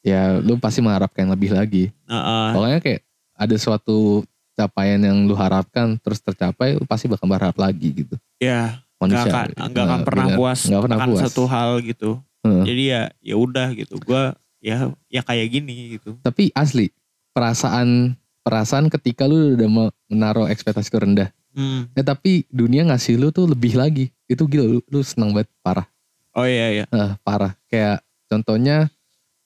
Ya, 0.05 0.21
lu 0.39 0.57
pasti 0.57 0.79
mengharapkan 0.79 1.27
lebih 1.27 1.51
lagi. 1.51 1.91
Heeh. 2.07 2.49
Pokoknya 2.55 2.79
kayak 2.81 3.03
ada 3.35 3.57
suatu 3.59 4.23
capaian 4.55 4.99
yang 4.99 5.27
lu 5.27 5.35
harapkan 5.35 5.99
terus 5.99 6.19
tercapai, 6.19 6.79
lu 6.79 6.87
pasti 6.87 7.07
bakal 7.07 7.27
berharap 7.27 7.57
lagi 7.57 8.05
gitu. 8.05 8.17
ya 8.39 8.79
nggak 8.99 9.15
Manusia. 9.15 9.31
akan 9.31 9.47
nggak 9.71 9.85
akan 9.87 10.01
Nah, 10.03 10.07
pernah 10.07 10.27
benar. 10.27 10.39
puas 10.43 10.61
Nggak 10.67 10.83
pernah 10.83 10.97
akan 10.99 11.09
puas. 11.09 11.23
satu 11.23 11.43
hal 11.47 11.71
gitu. 11.87 12.11
Heeh. 12.43 12.63
Jadi 12.67 12.83
ya 12.91 13.03
ya 13.23 13.37
udah 13.39 13.69
gitu. 13.79 13.95
Gue 14.03 14.23
ya 14.59 14.91
ya 15.09 15.23
kayak 15.23 15.47
gini 15.51 15.99
gitu. 15.99 16.19
Tapi 16.21 16.51
asli, 16.53 16.91
perasaan 17.33 18.15
perasaan 18.43 18.89
ketika 18.89 19.29
lu 19.29 19.55
udah 19.55 19.69
mau 19.69 19.87
menaruh 20.09 20.49
ekspektasi 20.49 20.89
itu 20.89 20.99
rendah. 20.99 21.29
Hmm. 21.53 21.91
Eh 21.93 22.03
tapi 22.03 22.47
dunia 22.49 22.87
ngasih 22.87 23.19
lu 23.19 23.29
tuh 23.29 23.51
lebih 23.51 23.75
lagi. 23.75 24.11
Itu 24.27 24.45
gila 24.45 24.65
lu, 24.65 24.81
lu 24.87 25.01
senang 25.03 25.33
banget 25.33 25.51
parah. 25.61 25.87
Oh 26.33 26.47
iya 26.47 26.71
iya. 26.71 26.85
Eh, 26.87 27.13
parah. 27.21 27.57
Kayak 27.67 28.01
contohnya 28.27 28.89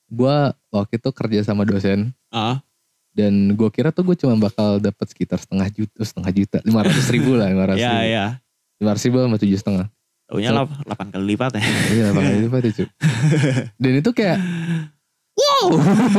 gua 0.07 0.53
waktu 0.69 1.01
itu 1.01 1.09
kerja 1.09 1.41
sama 1.43 1.65
dosen 1.65 2.13
Ah, 2.29 2.61
dan 3.13 3.53
gue 3.53 3.69
kira 3.69 3.93
tuh 3.93 4.09
gue 4.09 4.17
cuma 4.17 4.33
bakal 4.37 4.81
dapat 4.81 5.05
sekitar 5.05 5.37
setengah 5.37 5.69
juta, 5.69 6.01
setengah 6.01 6.33
juta, 6.33 6.57
lima 6.65 6.81
ratus 6.81 7.13
ribu 7.13 7.37
lah, 7.37 7.53
lima 7.53 7.69
ratus 7.69 7.81
iya 7.81 7.93
ribu, 7.93 8.09
iya. 8.09 8.27
lima 8.81 8.91
ratus 8.97 9.05
ribu 9.05 9.17
sama 9.21 9.37
tujuh 9.37 9.59
setengah. 9.61 9.87
Taunya 10.25 10.49
So- 10.49 10.57
lap- 10.57 10.81
8 10.89 11.13
kali 11.13 11.25
lipat 11.37 11.51
ya. 11.57 11.63
Iya, 11.93 12.05
delapan 12.09 12.23
kali 12.25 12.39
lipat 12.49 12.63
itu. 12.73 12.85
Dan 13.85 13.93
itu 14.01 14.11
kayak, 14.17 14.39
wow, 15.35 15.65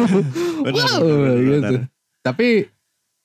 Benar, 0.65 0.73
wow, 0.73 0.99
benar, 0.99 0.99
benar, 1.01 1.37
gitu. 1.43 1.75
Tapi 2.23 2.47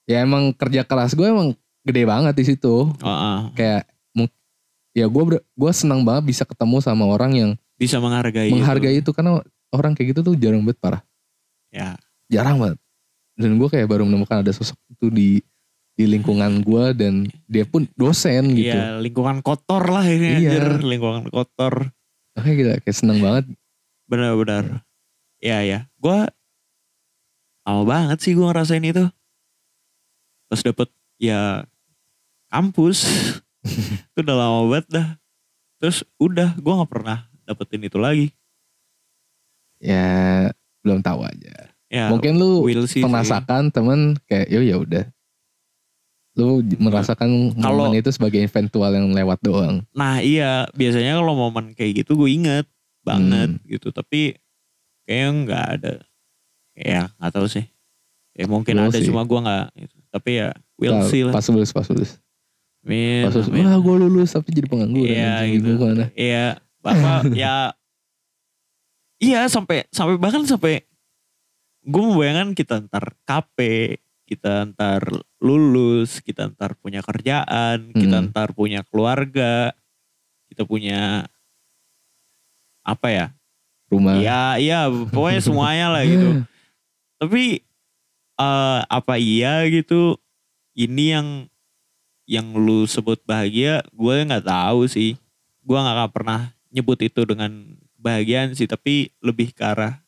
ya 0.05 0.25
emang 0.25 0.51
kerja 0.53 0.83
keras 0.83 1.13
gue 1.15 1.27
emang 1.27 1.55
gede 1.87 2.03
banget 2.05 2.35
di 2.35 2.45
situ. 2.45 2.91
Oh, 2.91 3.07
ah. 3.09 3.49
Kayak, 3.55 3.87
ya 4.97 5.07
gue 5.07 5.23
gue 5.39 5.73
senang 5.73 6.03
banget 6.03 6.27
bisa 6.27 6.43
ketemu 6.43 6.83
sama 6.83 7.07
orang 7.07 7.33
yang 7.37 7.51
Bisa 7.79 8.03
menghargai. 8.03 8.51
menghargai 8.51 8.99
itu 8.99 9.15
karena 9.15 9.39
orang 9.71 9.95
kayak 9.95 10.17
gitu 10.17 10.21
tuh 10.27 10.35
jarang 10.35 10.67
banget 10.67 10.79
parah. 10.83 11.03
Ya. 11.69 11.95
jarang 12.29 12.57
banget 12.59 12.81
dan 13.39 13.55
gue 13.55 13.69
kayak 13.71 13.87
baru 13.87 14.03
menemukan 14.03 14.43
ada 14.43 14.51
sosok 14.51 14.75
itu 14.91 15.07
di 15.13 15.29
di 15.95 16.05
lingkungan 16.09 16.63
gue 16.67 16.85
dan 16.97 17.29
dia 17.47 17.63
pun 17.69 17.87
dosen 17.95 18.57
gitu 18.57 18.75
Iya, 18.75 18.99
lingkungan 18.99 19.43
kotor 19.43 19.85
lah 19.87 20.03
ini 20.07 20.43
Iya. 20.43 20.59
anjir, 20.59 20.67
lingkungan 20.83 21.27
kotor. 21.31 21.91
Makanya 22.35 22.55
gila 22.55 22.75
kayak 22.83 22.97
seneng 22.97 23.19
banget 23.23 23.45
Benar-benar. 24.09 24.83
Iya 25.39 25.59
ya. 25.63 25.79
Gua 25.97 26.27
lama 27.63 27.83
banget 27.85 28.19
sih 28.21 28.33
gua 28.33 28.51
ngerasain 28.51 28.83
itu. 28.83 29.05
Pas 30.47 30.61
dapet 30.61 30.89
ya 31.17 31.63
kampus. 32.49 33.05
itu 34.11 34.19
udah 34.19 34.37
lama 34.37 34.61
banget 34.67 34.87
dah. 34.91 35.09
Terus 35.79 36.03
udah 36.17 36.57
gua 36.57 36.83
nggak 36.83 36.93
pernah 36.93 37.19
dapetin 37.45 37.83
itu 37.83 37.97
lagi. 37.97 38.29
ya 39.79 40.51
belum 40.83 40.99
tahu 41.01 41.23
aja 41.23 41.71
Ya, 41.87 42.11
mungkin 42.11 42.35
lu 42.35 42.67
will 42.67 42.85
see 42.85 42.99
merasakan 43.01 43.71
temen 43.71 44.19
kayak 44.27 44.51
yo 44.51 44.61
ya 44.61 44.75
udah 44.75 45.07
lu 46.35 46.61
j- 46.61 46.77
merasakan 46.77 47.55
Kalau- 47.55 47.87
momen 47.87 47.97
itu 47.97 48.11
sebagai 48.11 48.39
eventual 48.39 48.91
yang 48.91 49.09
lewat 49.09 49.39
doang 49.39 49.87
Nah 49.95 50.19
iya, 50.19 50.67
biasanya 50.73 51.15
kalau 51.15 51.39
momen 51.39 51.73
kayak 51.73 52.03
gitu 52.03 52.13
gue 52.15 52.27
inget 52.29 52.67
banget 53.01 53.55
Hmm. 53.55 53.63
gitu. 53.65 53.89
Tapi 53.89 54.35
kayaknya 55.09 55.31
nggak 55.43 55.65
ada. 55.73 55.93
Ya 56.75 57.01
nggak 57.11 57.33
tahu 57.33 57.47
sih. 57.49 57.65
Ya 58.33 58.45
mungkin 58.45 58.77
We'll 58.77 58.87
ada 58.87 59.01
see. 59.01 59.09
cuma 59.09 59.25
gue 59.25 59.41
nggak. 59.41 59.67
gitu. 59.75 59.97
Tapi 60.09 60.31
ya 60.37 60.49
will 60.77 60.95
Nah, 60.95 61.09
see 61.09 61.23
lah. 61.23 61.33
pas 61.33 61.49
lulus 61.49 61.73
pas 61.73 61.89
lulus 61.89 62.21
Amin, 62.81 63.25
pas 63.25 63.35
lulus 63.35 63.49
wah 63.49 63.77
gue 63.77 63.95
lulus 63.99 64.31
tapi 64.31 64.49
jadi 64.53 64.69
pengangguran 64.69 65.09
Iya 65.09 65.33
gitu. 65.49 65.69
Iya, 66.15 66.47
bapak 66.79 67.21
ya. 67.41 67.73
Iya 69.19 69.49
sampai 69.49 69.89
sampai 69.91 70.15
bahkan 70.15 70.45
sampai 70.45 70.87
gue 71.83 72.03
membayangkan 72.05 72.53
kita 72.53 72.85
ntar 72.85 73.17
KP, 73.25 73.59
kita 74.23 74.69
ntar 74.71 75.03
lulus, 75.41 76.21
kita 76.21 76.47
ntar 76.49 76.77
punya 76.77 77.01
kerjaan, 77.01 77.91
kita 77.91 78.17
Hmm. 78.19 78.29
ntar 78.31 78.53
punya 78.53 78.85
keluarga, 78.85 79.73
kita 80.47 80.63
punya 80.63 81.27
apa 82.83 83.09
ya? 83.09 83.27
Rumah 83.89 84.21
Ya, 84.21 84.57
iya, 84.61 84.89
pokoknya 84.89 85.41
semuanya 85.41 85.87
lah 85.93 86.03
gitu. 86.05 86.45
Tapi 87.21 87.65
eh, 88.39 88.81
apa 88.85 89.15
iya 89.17 89.65
gitu? 89.69 90.17
Ini 90.79 91.05
yang 91.19 91.29
yang 92.29 92.47
lu 92.55 92.85
sebut 92.85 93.19
bahagia, 93.25 93.83
gue 93.91 94.15
nggak 94.29 94.47
tahu 94.47 94.87
sih. 94.87 95.17
Gue 95.65 95.79
nggak 95.81 96.13
pernah 96.13 96.53
nyebut 96.69 97.01
itu 97.01 97.25
dengan 97.25 97.51
kebahagiaan 97.99 98.53
sih, 98.55 98.69
tapi 98.69 99.11
lebih 99.25 99.57
ke 99.57 99.65
arah 99.65 100.05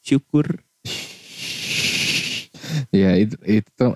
syukur. 0.00 0.62
ya 2.94 3.18
itu 3.18 3.36
itu 3.44 3.86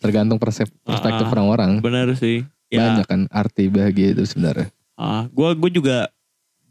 tergantung 0.00 0.40
persep- 0.40 0.72
perspektif 0.82 1.26
Ah, 1.28 1.32
orang-orang 1.32 1.78
Bener 1.78 2.08
sih. 2.16 2.42
Ya, 2.70 2.86
banyak 2.86 3.06
kan 3.06 3.20
arti 3.34 3.66
bahagia 3.66 4.14
itu 4.14 4.22
sebenarnya 4.26 4.70
ah, 4.94 5.26
gue 5.26 5.48
gue 5.58 5.70
juga 5.74 6.06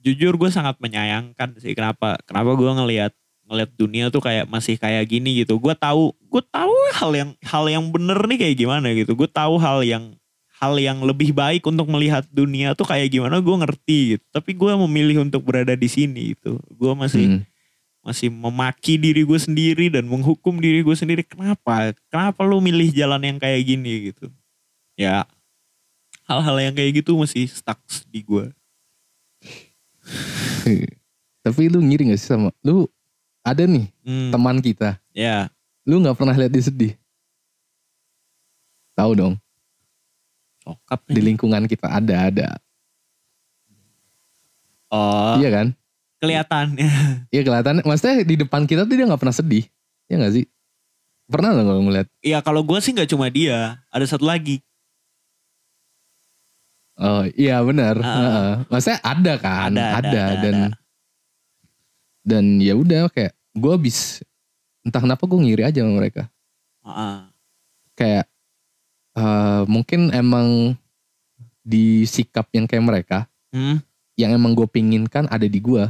jujur 0.04 0.36
gue 0.40 0.50
sangat 0.50 0.80
menyayangkan 0.80 1.60
sih 1.60 1.76
kenapa 1.76 2.20
kenapa 2.24 2.56
gue 2.56 2.72
ngelihat 2.72 3.14
ngelihat 3.50 3.72
dunia 3.74 4.06
tuh 4.14 4.22
kayak 4.22 4.46
masih 4.46 4.78
kayak 4.78 5.10
gini 5.10 5.42
gitu. 5.42 5.58
Gue 5.58 5.74
tahu 5.74 6.14
gue 6.14 6.44
tahu 6.54 6.74
hal 6.94 7.12
yang 7.18 7.30
hal 7.42 7.66
yang 7.66 7.90
bener 7.90 8.22
nih 8.30 8.38
kayak 8.38 8.56
gimana 8.62 8.94
gitu. 8.94 9.18
Gue 9.18 9.26
tahu 9.26 9.58
hal 9.58 9.82
yang 9.82 10.14
hal 10.62 10.78
yang 10.78 11.02
lebih 11.02 11.34
baik 11.34 11.66
untuk 11.66 11.90
melihat 11.90 12.28
dunia 12.30 12.78
tuh 12.78 12.86
kayak 12.86 13.10
gimana 13.10 13.42
gue 13.42 13.56
ngerti 13.66 14.00
gitu. 14.16 14.26
Tapi 14.30 14.54
gue 14.54 14.72
memilih 14.86 15.26
untuk 15.26 15.42
berada 15.42 15.74
di 15.74 15.90
sini 15.90 16.38
gitu. 16.38 16.62
Gue 16.78 16.94
masih 16.94 17.26
Hmm. 17.26 17.44
masih 18.06 18.30
memaki 18.32 18.96
diri 18.96 19.26
gue 19.28 19.40
sendiri 19.42 19.92
dan 19.92 20.06
menghukum 20.06 20.62
diri 20.62 20.86
gue 20.86 20.96
sendiri. 20.96 21.26
Kenapa? 21.26 21.92
Kenapa 22.14 22.46
lu 22.46 22.62
milih 22.62 22.94
jalan 22.94 23.20
yang 23.26 23.38
kayak 23.42 23.66
gini 23.66 24.14
gitu? 24.14 24.30
Ya 24.94 25.26
hal-hal 26.30 26.58
yang 26.62 26.74
kayak 26.78 27.02
gitu 27.02 27.18
masih 27.18 27.50
stuck 27.50 27.82
di 28.06 28.22
gue. 28.22 28.54
Tapi 31.46 31.62
lu 31.72 31.80
ngiri 31.80 32.12
gak 32.14 32.20
sih 32.20 32.30
sama 32.30 32.52
lu 32.62 32.86
ada 33.42 33.64
nih 33.64 33.88
Hmm, 34.04 34.30
teman 34.34 34.58
kita, 34.60 34.98
ya, 35.14 35.48
lu 35.86 36.02
nggak 36.02 36.18
pernah 36.18 36.36
lihat 36.36 36.52
dia 36.52 36.66
sedih. 36.66 36.94
Tahu 38.94 39.12
dong, 39.16 39.34
sokap 40.60 41.00
di 41.08 41.22
lingkungan 41.24 41.64
kita 41.66 41.88
ada 41.88 42.16
ada. 42.28 42.50
Oh, 44.90 45.38
Iya 45.38 45.50
kan? 45.54 45.68
kelihatannya. 46.20 46.90
Iya 47.34 47.42
kelihatan. 47.46 47.86
Maksudnya 47.86 48.26
di 48.26 48.36
depan 48.36 48.66
kita 48.66 48.84
tuh 48.84 48.96
dia 48.98 49.06
nggak 49.08 49.22
pernah 49.22 49.36
sedih. 49.38 49.64
Iya 50.10 50.26
gak 50.26 50.34
sih? 50.36 50.46
Pernah 51.30 51.54
lo 51.54 51.62
nggak 51.62 51.80
ngeliat? 51.86 52.08
Ya 52.26 52.42
kalau 52.42 52.66
gue 52.66 52.76
sih 52.82 52.92
nggak 52.92 53.08
cuma 53.14 53.30
dia, 53.30 53.80
ada 53.94 54.06
satu 54.10 54.26
lagi. 54.26 54.60
Oh 57.00 57.24
iya 57.34 57.64
benar. 57.64 57.96
Ah. 58.00 58.12
Heeh. 58.12 58.52
Maksudnya 58.68 59.00
ada 59.02 59.34
kan? 59.40 59.72
Ada, 59.72 59.84
ada, 59.88 59.96
ada, 60.04 60.24
dan 60.44 60.56
ada. 60.68 60.78
dan 62.22 62.46
ya 62.60 62.76
udah 62.76 63.08
kayak 63.10 63.32
gue 63.56 63.72
habis 63.72 64.20
entah 64.84 65.00
kenapa 65.00 65.24
gue 65.24 65.40
ngiri 65.40 65.64
aja 65.64 65.80
sama 65.80 65.96
mereka. 65.96 66.28
Heeh. 66.84 67.16
Kayak 67.96 68.26
eh, 69.16 69.62
mungkin 69.66 70.12
emang 70.12 70.76
di 71.60 72.04
sikap 72.04 72.50
yang 72.52 72.66
kayak 72.66 72.86
mereka 72.86 73.20
Hmm, 73.50 73.82
yang 74.14 74.30
emang 74.30 74.54
gue 74.54 74.70
pinginkan 74.70 75.26
ada 75.26 75.50
di 75.50 75.58
gue. 75.58 75.82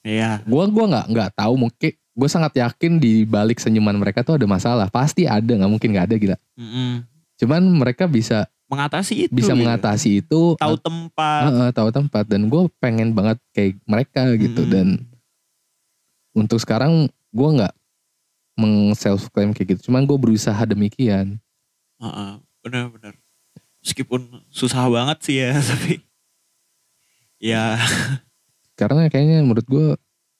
iya. 0.00 0.40
Gue 0.48 0.64
gua 0.72 0.86
nggak 0.88 1.06
nggak 1.12 1.30
tahu 1.36 1.54
mungkin 1.60 1.92
gue 1.92 2.28
sangat 2.28 2.52
yakin 2.56 2.96
di 2.96 3.24
balik 3.24 3.60
senyuman 3.60 3.96
mereka 3.96 4.24
tuh 4.24 4.40
ada 4.40 4.46
masalah. 4.48 4.88
Pasti 4.88 5.28
ada 5.28 5.44
nggak 5.44 5.68
mungkin 5.68 5.92
nggak 5.92 6.06
ada 6.08 6.16
gila. 6.16 6.36
Mm-mm. 6.56 7.04
Cuman 7.36 7.62
mereka 7.76 8.08
bisa 8.08 8.48
Mengatasi 8.70 9.26
itu. 9.26 9.34
bisa 9.34 9.50
gitu. 9.50 9.58
mengatasi 9.58 10.10
itu 10.22 10.40
Tahu 10.54 10.76
tempat. 10.78 11.42
Heeh, 11.50 11.68
tahu 11.74 11.88
tempat 11.90 12.24
dan 12.24 12.46
gue 12.46 12.70
pengen 12.78 13.10
banget 13.10 13.42
kayak 13.50 13.74
mereka 13.82 14.30
gitu 14.38 14.62
Mm-mm. 14.62 14.70
dan 14.70 14.86
untuk 16.30 16.62
sekarang 16.62 17.10
gue 17.34 17.48
nggak 17.58 17.74
meng 18.54 18.94
self 18.94 19.26
claim 19.34 19.50
kayak 19.50 19.74
gitu. 19.74 19.90
Cuman 19.90 20.06
gue 20.06 20.14
berusaha 20.14 20.62
demikian. 20.62 21.42
Heeh, 21.98 22.30
benar-benar. 22.62 23.18
Meskipun 23.82 24.44
susah 24.52 24.86
banget 24.86 25.18
sih 25.24 25.36
ya, 25.42 25.58
tapi 25.74 26.04
ya 27.40 27.74
Karena 28.80 29.10
kayaknya 29.10 29.42
menurut 29.42 29.66
gue 29.66 29.86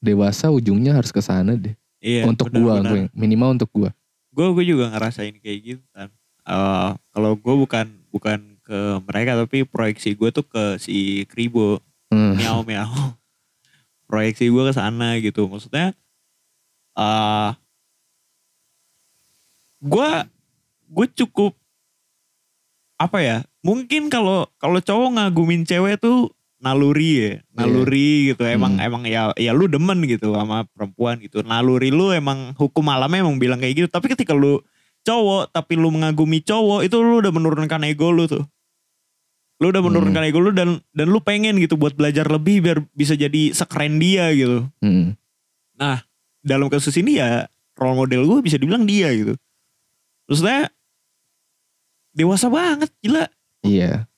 dewasa 0.01 0.49
ujungnya 0.49 0.97
harus 0.97 1.13
ke 1.13 1.21
sana 1.21 1.59
deh. 1.59 1.77
iya 2.01 2.25
untuk 2.25 2.49
gue 2.49 2.73
minimal 3.13 3.53
untuk 3.53 3.69
gua. 3.69 3.91
gue 4.33 4.47
gue 4.57 4.65
juga 4.65 4.89
ngerasain 4.89 5.37
kayak 5.37 5.59
gitu 5.61 5.85
kan 5.93 6.09
Eh, 6.41 6.91
kalau 7.13 7.37
gue 7.37 7.55
bukan 7.61 8.00
bukan 8.11 8.59
ke 8.61 8.79
mereka 9.07 9.35
tapi 9.39 9.67
proyeksi 9.67 10.15
gue 10.15 10.31
tuh 10.31 10.47
ke 10.47 10.77
si 10.83 11.25
Kribo. 11.31 11.81
Hmm. 12.11 12.35
miau 12.35 12.67
miau. 12.67 12.91
Proyeksi 14.11 14.51
gue 14.51 14.63
ke 14.67 14.75
sana 14.75 15.17
gitu. 15.23 15.47
Maksudnya 15.47 15.95
eh 16.99 17.51
gue 19.81 20.11
gue 20.91 21.07
cukup 21.25 21.55
apa 23.01 23.19
ya 23.25 23.37
mungkin 23.65 24.13
kalau 24.13 24.45
kalau 24.61 24.77
cowok 24.83 25.09
ngagumin 25.17 25.65
cewek 25.65 25.97
tuh 26.03 26.35
naluri 26.61 27.11
ya 27.17 27.33
naluri 27.57 28.35
gitu. 28.35 28.45
Emang 28.45 28.77
Hmm. 28.77 28.87
emang 28.87 29.03
ya 29.09 29.33
ya 29.39 29.57
lu 29.57 29.65
demen 29.71 30.05
gitu 30.05 30.37
sama 30.37 30.69
perempuan 30.77 31.17
gitu. 31.23 31.41
Naluri 31.41 31.89
lu 31.89 32.13
emang 32.13 32.53
hukum 32.59 32.85
alamnya 32.93 33.25
emang 33.25 33.41
bilang 33.41 33.63
kayak 33.63 33.87
gitu. 33.87 33.89
Tapi 33.89 34.13
ketika 34.13 34.37
lu 34.37 34.61
cowok 35.03 35.51
tapi 35.51 35.75
lu 35.75 35.89
mengagumi 35.89 36.41
cowok 36.41 36.85
itu 36.85 36.97
lu 37.01 37.21
udah 37.21 37.33
menurunkan 37.33 37.81
ego 37.85 38.11
lu 38.11 38.25
tuh 38.25 38.45
lu 39.61 39.69
udah 39.69 39.83
menurunkan 39.85 40.25
ego 40.25 40.41
lu 40.41 40.53
dan 40.53 40.81
dan 40.93 41.07
lu 41.09 41.21
pengen 41.21 41.57
gitu 41.57 41.77
buat 41.77 41.93
belajar 41.93 42.25
lebih 42.25 42.65
biar 42.65 42.79
bisa 42.93 43.13
jadi 43.13 43.53
sekeren 43.53 44.01
dia 44.01 44.33
gitu 44.33 44.69
Hmm. 44.81 45.17
dalam 46.41 46.69
kasus 46.69 46.97
ini 46.97 47.17
ya 47.17 47.49
role 47.77 47.97
model 47.97 48.25
gue 48.25 48.41
bisa 48.41 48.57
dibilang 48.57 48.85
dia 48.85 49.09
gitu 49.13 49.37
maksudnya 50.25 50.69
dewasa 52.13 52.49
banget 52.49 52.91
gila 53.01 53.25
Iya. 53.61 54.09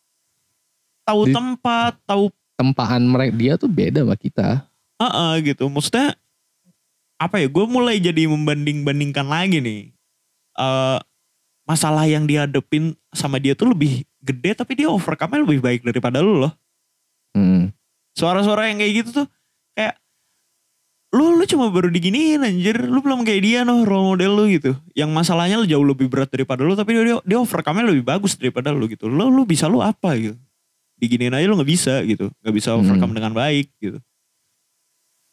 tahu 1.03 1.27
Di- 1.27 1.35
tempat 1.35 1.99
tahu 2.07 2.31
Tempaan 2.53 3.03
mereka 3.03 3.35
dia 3.35 3.53
tuh 3.59 3.67
beda 3.67 4.07
sama 4.07 4.15
kita. 4.15 4.71
Heeh 5.03 5.33
gitu. 5.51 5.67
Maksudnya 5.67 6.15
apa 7.19 7.43
ya? 7.43 7.51
Gue 7.51 7.67
mulai 7.67 7.99
jadi 7.99 8.31
membanding-bandingkan 8.31 9.27
lagi 9.27 9.59
nih. 9.59 9.91
Eh 10.53 10.99
masalah 11.63 12.05
yang 12.05 12.27
dihadepin 12.27 12.93
sama 13.15 13.39
dia 13.39 13.55
tuh 13.55 13.71
lebih 13.71 14.03
gede 14.21 14.53
tapi 14.59 14.75
dia 14.75 14.91
overcome 14.91 15.47
lebih 15.47 15.63
baik 15.63 15.81
daripada 15.87 16.19
lu 16.21 16.43
loh. 16.43 16.53
Hmm. 17.33 17.71
Suara-suara 18.13 18.69
yang 18.69 18.77
kayak 18.83 18.93
gitu 19.03 19.25
tuh 19.25 19.27
kayak 19.73 19.97
lu 21.13 21.37
lu 21.37 21.45
cuma 21.49 21.69
baru 21.73 21.89
diginiin 21.89 22.45
anjir. 22.45 22.77
Lu 22.83 23.01
belum 23.01 23.25
kayak 23.25 23.41
dia 23.41 23.61
noh 23.65 23.85
role 23.87 24.17
model 24.17 24.33
lu 24.37 24.45
gitu. 24.53 24.73
Yang 24.93 25.11
masalahnya 25.13 25.57
lu 25.61 25.65
jauh 25.65 25.85
lebih 25.87 26.09
berat 26.13 26.29
daripada 26.29 26.61
lu 26.67 26.77
tapi 26.77 26.93
dia 26.93 27.17
dia 27.23 27.39
overcome 27.41 27.85
lebih 27.85 28.05
bagus 28.05 28.37
daripada 28.37 28.69
lu 28.75 28.85
gitu. 28.91 29.09
Lu 29.09 29.33
lu 29.33 29.45
bisa 29.45 29.65
lu 29.71 29.81
apa 29.81 30.13
gitu. 30.19 30.37
Diginiin 31.01 31.33
aja 31.33 31.47
lu 31.49 31.57
nggak 31.57 31.71
bisa 31.73 32.05
gitu. 32.05 32.29
nggak 32.43 32.55
bisa 32.55 32.77
overcome 32.77 33.13
Hmm. 33.13 33.19
dengan 33.23 33.33
baik 33.33 33.73
gitu. 33.81 33.97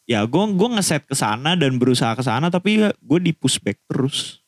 Ya 0.08 0.24
gue 0.26 0.44
gue 0.56 0.68
ngeset 0.74 1.06
ke 1.06 1.14
sana 1.14 1.54
dan 1.54 1.78
berusaha 1.78 2.16
ke 2.18 2.24
sana 2.24 2.50
tapi 2.50 2.80
gue 2.82 3.18
di 3.22 3.30
pushback 3.30 3.78
terus 3.86 4.39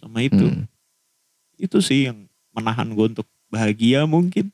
sama 0.00 0.24
itu. 0.24 0.48
Hmm. 0.48 0.64
Itu 1.54 1.78
sih 1.78 2.08
yang 2.08 2.24
menahan 2.50 2.88
gue 2.88 3.06
untuk 3.12 3.28
bahagia 3.46 4.08
mungkin. 4.08 4.48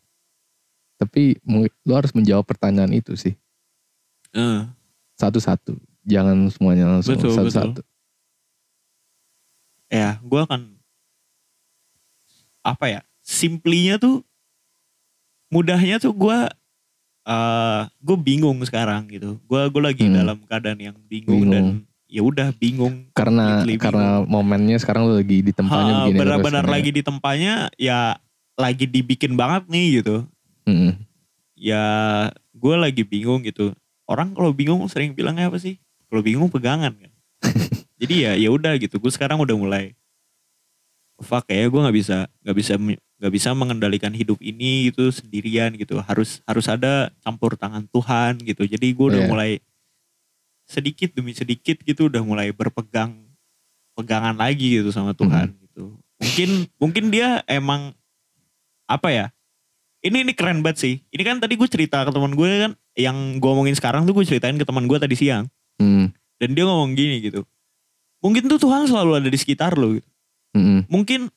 Tapi 0.99 1.39
lu 1.87 1.93
harus 1.93 2.11
menjawab 2.11 2.43
pertanyaan 2.43 2.91
itu 2.91 3.15
sih. 3.15 3.39
Eh, 4.35 4.67
Satu-satu. 5.15 5.79
Jangan 6.03 6.51
semuanya 6.51 6.91
langsung 6.91 7.15
satu-satu. 7.15 7.83
ya 9.87 10.19
gue 10.19 10.41
akan 10.43 10.75
apa 12.67 12.85
ya 12.91 13.01
simplinya 13.23 13.95
tuh 13.97 14.27
mudahnya 15.47 16.03
tuh 16.03 16.11
gue 16.11 16.39
eh 17.23 17.83
gue 18.03 18.17
bingung 18.19 18.59
sekarang 18.67 19.07
gitu 19.07 19.39
gue 19.47 19.61
gue 19.71 19.83
lagi 19.83 20.11
Hmm. 20.11 20.15
dalam 20.19 20.39
keadaan 20.43 20.79
yang 20.83 20.97
bingung, 21.07 21.47
Bingung. 21.47 21.55
dan 21.55 21.65
ya 22.07 22.23
udah 22.23 22.55
bingung. 22.57 23.11
Karena 23.13 23.63
Completely 23.63 23.77
karena 23.83 24.23
momennya 24.25 24.79
sekarang 24.79 25.11
lu 25.11 25.19
lagi 25.19 25.43
di 25.43 25.53
tempatnya 25.53 25.95
begini. 26.07 26.19
benar-benar 26.23 26.63
terus, 26.65 26.75
lagi 26.75 26.91
di 26.95 27.03
tempatnya 27.03 27.55
ya 27.77 27.99
lagi 28.57 28.85
dibikin 28.89 29.35
banget 29.35 29.63
nih 29.69 29.87
gitu. 30.03 30.25
Hmm. 30.67 30.99
ya 31.57 31.83
gue 32.53 32.75
lagi 32.77 33.03
bingung 33.07 33.41
gitu. 33.47 33.73
Orang 34.05 34.35
kalau 34.37 34.53
bingung 34.53 34.83
sering 34.91 35.15
bilangnya 35.17 35.49
apa 35.49 35.57
sih? 35.57 35.81
Kalau 36.11 36.21
bingung 36.21 36.51
pegangan 36.53 36.93
kan. 36.95 37.13
Jadi 38.01 38.15
ya 38.29 38.33
ya 38.37 38.49
udah 38.53 38.77
gitu. 38.77 39.01
Gue 39.01 39.09
sekarang 39.09 39.41
udah 39.41 39.57
mulai 39.57 39.97
fuck 41.17 41.49
ya 41.49 41.65
gue 41.65 41.81
nggak 41.81 41.97
bisa 41.97 42.29
nggak 42.45 42.57
bisa 42.61 42.73
nggak 43.17 43.33
bisa 43.33 43.49
mengendalikan 43.57 44.13
hidup 44.13 44.37
ini 44.45 44.93
gitu 44.93 45.09
sendirian 45.09 45.73
gitu. 45.81 45.97
Harus 46.05 46.45
harus 46.45 46.67
ada 46.69 47.09
campur 47.25 47.57
tangan 47.57 47.89
Tuhan 47.89 48.37
gitu. 48.45 48.69
Jadi 48.69 48.93
gue 48.93 49.07
udah 49.17 49.23
Iya. 49.25 49.31
mulai 49.31 49.51
sedikit 50.67 51.15
demi 51.15 51.33
sedikit 51.33 51.79
gitu 51.81 52.11
udah 52.11 52.21
mulai 52.21 52.51
berpegang 52.51 53.15
pegangan 53.95 54.35
lagi 54.37 54.83
gitu 54.83 54.91
sama 54.91 55.15
Tuhan 55.15 55.55
gitu 55.63 55.95
mungkin 56.19 56.49
mungkin 56.77 57.05
dia 57.09 57.41
emang 57.47 57.95
apa 58.87 59.09
ya 59.09 59.27
ini 60.03 60.27
ini 60.27 60.33
keren 60.35 60.61
banget 60.61 60.79
sih 60.83 60.95
ini 61.09 61.23
kan 61.23 61.39
tadi 61.39 61.55
gue 61.55 61.69
cerita 61.71 62.03
ke 62.03 62.11
teman 62.11 62.35
gue 62.35 62.51
kan 62.67 62.73
yang 62.99 63.39
gue 63.39 63.51
omongin 63.51 63.75
sekarang 63.75 64.05
tuh 64.05 64.13
gue 64.13 64.27
ceritain 64.27 64.55
ke 64.55 64.67
teman 64.67 64.85
gue 64.85 64.99
tadi 64.99 65.15
siang 65.17 65.47
Hmm. 65.77 66.09
dan 66.41 66.57
dia 66.57 66.65
ngomong 66.65 66.97
gini 66.97 67.21
gitu 67.21 67.45
mungkin 68.25 68.49
tuh 68.49 68.57
Tuhan 68.57 68.89
selalu 68.89 69.21
ada 69.21 69.29
di 69.29 69.37
sekitar 69.37 69.77
lo 69.77 69.93
gitu 69.97 70.09
Hmm. 70.57 70.89
mungkin 70.89 71.29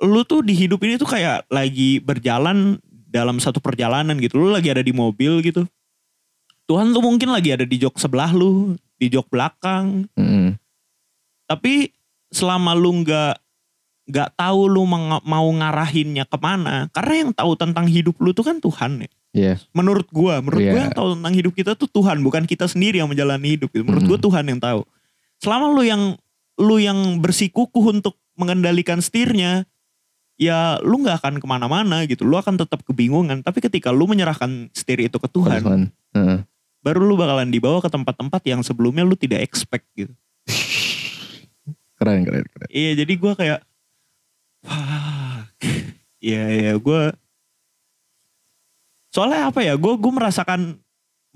lu 0.00 0.24
tuh 0.24 0.40
di 0.40 0.56
hidup 0.56 0.80
ini 0.80 0.96
tuh 0.96 1.04
kayak 1.04 1.44
lagi 1.52 2.00
berjalan 2.00 2.80
dalam 2.88 3.36
satu 3.36 3.60
perjalanan 3.60 4.16
gitu. 4.16 4.40
Lu 4.40 4.48
lagi 4.48 4.72
ada 4.72 4.80
di 4.80 4.96
mobil 4.96 5.44
gitu. 5.44 5.68
Tuhan 6.70 6.94
tuh 6.94 7.02
mungkin 7.02 7.34
lagi 7.34 7.50
ada 7.50 7.66
di 7.66 7.82
jok 7.82 7.98
sebelah 7.98 8.30
lu, 8.30 8.78
di 8.94 9.10
jok 9.10 9.26
belakang. 9.26 10.06
Hmm. 10.14 10.54
Tapi 11.50 11.90
selama 12.30 12.78
lu 12.78 13.02
nggak 13.02 13.34
nggak 14.10 14.30
tahu 14.38 14.70
lu 14.70 14.86
mau 15.22 15.46
ngarahinnya 15.50 16.30
ke 16.30 16.38
mana, 16.38 16.86
karena 16.94 17.26
yang 17.26 17.30
tahu 17.34 17.58
tentang 17.58 17.90
hidup 17.90 18.14
lu 18.22 18.30
tuh 18.30 18.46
kan 18.46 18.62
Tuhan 18.62 19.02
ya. 19.02 19.10
Iya. 19.30 19.54
Menurut 19.70 20.10
gua, 20.10 20.42
menurut 20.42 20.62
gua 20.62 20.78
Iya. 20.78 20.84
yang 20.90 20.94
tahu 20.94 21.08
tentang 21.18 21.34
hidup 21.34 21.52
kita 21.54 21.72
tuh 21.78 21.86
Tuhan, 21.90 22.18
bukan 22.22 22.46
kita 22.46 22.66
sendiri 22.66 22.98
yang 23.02 23.10
menjalani 23.10 23.58
hidup. 23.58 23.70
Gitu. 23.70 23.86
Menurut 23.86 24.06
gua 24.06 24.18
Mm. 24.18 24.26
Tuhan 24.26 24.44
yang 24.50 24.60
tahu. 24.62 24.80
Selama 25.38 25.74
lu 25.74 25.82
yang 25.86 26.02
lu 26.58 26.76
yang 26.82 27.22
bersikukuh 27.22 27.94
untuk 27.94 28.18
mengendalikan 28.34 28.98
setirnya, 28.98 29.66
ya 30.34 30.82
lu 30.82 31.02
nggak 31.02 31.22
akan 31.22 31.34
ke 31.38 31.46
mana-mana 31.46 32.02
gitu. 32.10 32.26
Lu 32.26 32.34
akan 32.38 32.58
tetap 32.58 32.82
kebingungan. 32.82 33.42
Tapi 33.46 33.58
ketika 33.62 33.94
lu 33.94 34.10
menyerahkan 34.10 34.70
setir 34.74 34.98
itu 35.02 35.18
ke 35.22 35.28
Tuhan, 35.30 35.62
Tuhan. 35.62 35.82
Heeh. 36.14 36.38
Baru 36.80 37.04
lu 37.04 37.14
bakalan 37.14 37.48
dibawa 37.48 37.78
ke 37.78 37.88
tempat-tempat 37.88 38.40
yang 38.44 38.60
sebelumnya 38.60 39.04
lu 39.04 39.14
tidak 39.14 39.44
expect 39.44 39.84
gitu. 39.92 40.12
Keren, 42.00 42.24
keren, 42.24 42.48
keren. 42.48 42.68
Iya 42.72 43.04
jadi 43.04 43.12
gue 43.12 43.32
kayak 43.36 43.60
Wah 44.64 45.44
Iya 46.24 46.42
iya 46.48 46.72
gue 46.80 47.00
Soalnya 49.12 49.52
apa 49.52 49.60
ya 49.60 49.76
Gue 49.76 50.00
gue 50.00 50.08
merasakan 50.08 50.80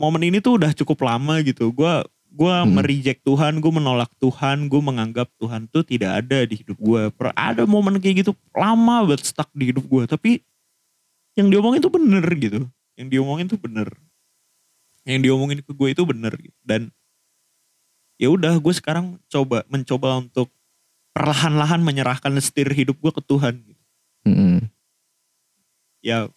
Momen 0.01 0.25
ini 0.25 0.41
tuh 0.41 0.57
udah 0.57 0.73
cukup 0.73 1.05
lama 1.05 1.45
gitu 1.45 1.69
Gue 1.69 2.01
gue 2.33 2.55
Hmm. 2.65 2.81
mereject 2.81 3.21
Tuhan 3.29 3.61
Gue 3.61 3.73
menolak 3.77 4.09
Tuhan 4.17 4.73
Gue 4.73 4.81
menganggap 4.81 5.29
Tuhan 5.37 5.69
tuh 5.69 5.85
tidak 5.85 6.25
ada 6.25 6.49
di 6.49 6.57
hidup 6.57 6.81
gue 6.81 7.13
Ada 7.37 7.69
momen 7.69 8.01
kayak 8.01 8.25
gitu 8.25 8.33
Lama 8.57 9.05
banget 9.05 9.29
stuck 9.29 9.53
di 9.53 9.69
hidup 9.69 9.85
gue 9.85 10.09
Tapi 10.09 10.41
Yang 11.37 11.49
diomongin 11.53 11.81
tuh 11.85 11.93
bener 11.93 12.25
gitu 12.41 12.65
Yang 12.97 13.09
diomongin 13.13 13.47
tuh 13.53 13.61
bener 13.61 13.93
Yang 15.05 15.21
diomongin 15.29 15.61
ke 15.61 15.73
gue 15.73 15.89
itu 15.93 16.03
bener 16.09 16.33
gitu. 16.37 16.59
Dan 16.65 16.89
ya 18.17 18.33
udah 18.33 18.57
gue 18.57 18.75
sekarang 18.75 19.21
coba 19.29 19.65
mencoba 19.69 20.21
untuk 20.21 20.49
perlahan-lahan 21.15 21.81
menyerahkan 21.85 22.33
setir 22.41 22.67
hidup 22.73 22.99
gue 22.99 23.13
ke 23.13 23.23
Tuhan. 23.23 23.55
gitu. 23.63 23.83
Hmm. 24.25 24.59
Ya 26.01 26.29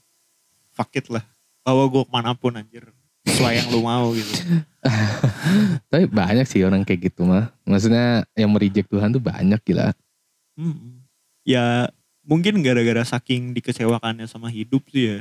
fuck 0.75 0.93
it 0.93 1.07
lah. 1.09 1.25
Bawa 1.65 1.89
gue 1.89 2.03
ke 2.05 2.11
mana 2.11 2.31
pun 2.37 2.53
anjir. 2.55 2.85
Sesuai 3.27 3.59
yang 3.59 3.67
lu 3.75 3.83
mau 3.83 4.15
gitu. 4.15 4.31
Tapi 5.91 6.05
banyak 6.07 6.47
sih 6.47 6.63
orang 6.63 6.87
kayak 6.87 7.11
gitu 7.11 7.27
mah. 7.27 7.51
Maksudnya 7.67 8.23
yang 8.39 8.51
mereject 8.55 8.87
Tuhan 8.87 9.11
tuh 9.11 9.19
banyak 9.19 9.59
gila. 9.67 9.91
Hmm. 10.55 11.03
Ya 11.43 11.91
mungkin 12.23 12.59
gara-gara 12.59 13.03
saking 13.03 13.55
dikecewakannya 13.55 14.27
sama 14.27 14.47
hidup 14.47 14.83
sih 14.91 15.03
ya. 15.11 15.19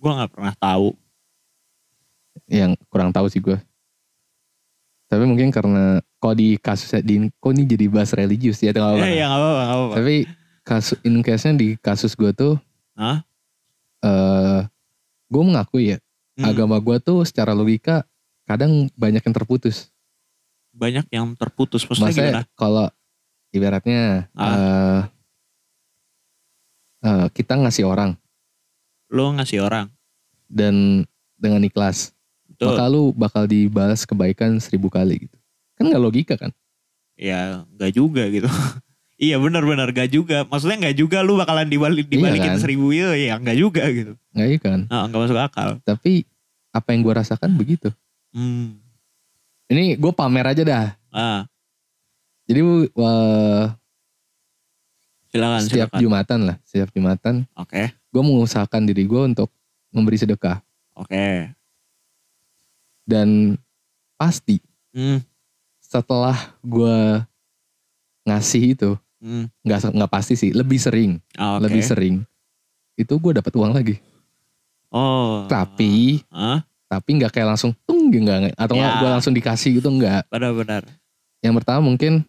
Gue 0.00 0.10
gak 0.12 0.32
pernah 0.32 0.54
tahu. 0.56 0.96
Yang 2.52 2.76
kurang 2.86 3.08
tahu 3.10 3.26
sih 3.26 3.40
gue. 3.40 3.56
Tapi 5.08 5.24
mungkin 5.24 5.48
karena 5.48 6.00
kalau 6.16 6.34
di 6.34 6.56
kasusnya 6.56 7.00
di 7.00 7.28
kok 7.30 7.50
ini 7.50 7.64
jadi 7.64 7.84
bahas 7.88 8.12
religius 8.12 8.60
ya 8.60 8.70
nggak 8.70 8.80
apa-apa. 8.82 9.04
Eh 9.04 9.14
ya 9.14 9.26
gak 9.26 9.40
apa-apa. 9.40 9.94
Tapi 9.96 10.16
kasus 10.62 10.96
in 11.02 11.20
case-nya 11.20 11.52
di 11.54 11.68
kasus 11.76 12.12
gue 12.12 12.30
tuh 12.30 12.54
Hah? 12.94 13.24
eh 14.00 14.60
gue 15.26 15.42
mengakui 15.42 15.90
ya 15.90 15.98
Hmm. 16.32 16.48
agama 16.48 16.76
gue 16.78 16.96
tuh 16.98 17.28
secara 17.28 17.52
logika 17.52 18.08
kadang 18.44 18.88
banyak 18.94 19.20
yang 19.20 19.34
terputus. 19.34 19.92
Banyak 20.72 21.04
yang 21.08 21.36
terputus. 21.36 21.84
Maksudnya 21.84 22.08
gimana? 22.08 22.42
Kalau 22.52 22.88
ibaratnya 23.50 24.32
Ah. 24.32 24.48
eh, 24.48 25.00
eh, 27.04 27.26
kita 27.30 27.58
ngasih 27.58 27.84
orang 27.84 28.16
Lo 29.12 29.28
ngasih 29.28 29.60
orang. 29.60 29.92
dan 30.48 31.04
dengan 31.36 31.60
ikhlas, 31.60 32.16
Betul. 32.62 32.78
maka 32.78 32.84
lu 32.86 33.02
bakal 33.10 33.44
dibalas 33.50 34.06
kebaikan 34.06 34.62
seribu 34.62 34.86
kali 34.86 35.26
gitu. 35.26 35.36
Kan 35.74 35.90
nggak 35.90 36.02
logika 36.02 36.34
kan? 36.38 36.54
Ya 37.18 37.66
nggak 37.74 37.90
juga 37.90 38.22
gitu. 38.30 38.46
iya 39.26 39.34
benar-benar 39.42 39.90
gak 39.90 40.14
juga. 40.14 40.46
Maksudnya 40.46 40.78
nggak 40.78 40.96
juga 40.96 41.26
lu 41.26 41.42
bakalan 41.42 41.66
dibalik 41.66 42.06
dibalikin 42.06 42.54
kan? 42.54 42.62
seribu 42.62 42.94
itu 42.94 43.10
ya 43.18 43.34
nggak 43.42 43.58
juga 43.58 43.82
gitu. 43.90 44.14
Nggak 44.30 44.46
iya 44.46 44.58
kan? 44.62 44.78
Nah, 44.86 45.10
nggak 45.10 45.20
masuk 45.26 45.38
akal. 45.42 45.68
Tapi 45.82 46.22
apa 46.70 46.88
yang 46.94 47.00
gue 47.02 47.14
rasakan 47.18 47.50
begitu. 47.58 47.90
Hmm. 48.30 48.78
Ini 49.66 49.98
gue 49.98 50.12
pamer 50.14 50.46
aja 50.46 50.62
dah. 50.62 50.86
Ah, 51.10 51.42
Jadi 52.46 52.60
wah, 52.94 53.74
silakan 55.32 55.60
setiap 55.64 55.88
silakan. 55.90 56.00
jumatan 56.00 56.38
lah, 56.46 56.56
setiap 56.64 56.88
jumatan 56.92 57.34
Oke. 57.56 57.92
gue 57.92 58.22
mengusahakan 58.22 58.82
diri 58.84 59.04
gue 59.08 59.22
untuk 59.24 59.48
memberi 59.92 60.16
sedekah 60.20 60.60
Oke. 60.96 61.48
Dan 63.02 63.58
pasti 64.14 64.62
Hmm. 64.90 65.18
setelah 65.78 66.34
gue 66.60 67.24
ngasih 68.22 68.64
itu 68.72 68.90
Hmm. 69.18 69.46
nggak 69.62 69.94
nggak 69.94 70.10
pasti 70.10 70.34
sih 70.34 70.50
lebih 70.50 70.76
sering 70.76 71.18
Ah, 71.34 71.56
Oke. 71.56 71.66
lebih 71.66 71.82
sering 71.82 72.14
itu 72.94 73.14
gue 73.14 73.32
dapat 73.32 73.52
uang 73.52 73.72
lagi 73.72 73.98
Oh. 74.88 75.46
tapi 75.46 76.20
Ah, 76.28 76.60
tapi 76.86 77.16
nggak 77.16 77.32
kayak 77.32 77.48
langsung 77.48 77.72
tung 77.82 78.08
nggak 78.08 78.52
atau 78.54 78.74
nggak 78.74 78.92
Ya. 78.94 79.00
gue 79.00 79.08
langsung 79.10 79.32
dikasih 79.32 79.80
gitu 79.80 79.88
nggak 79.88 80.28
benar-benar. 80.28 80.84
yang 81.40 81.54
pertama 81.54 81.80
mungkin 81.80 82.22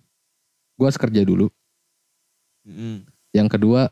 gue 0.73 0.85
harus 0.85 0.97
kerja 0.97 1.21
dulu 1.21 1.51
Hmm. 2.63 3.03
yang 3.31 3.45
kedua 3.45 3.91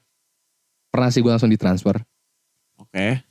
pernah 0.88 1.09
sih 1.09 1.19
gue 1.19 1.27
langsung 1.27 1.49
ditransfer 1.49 1.99
Oke. 2.77 3.21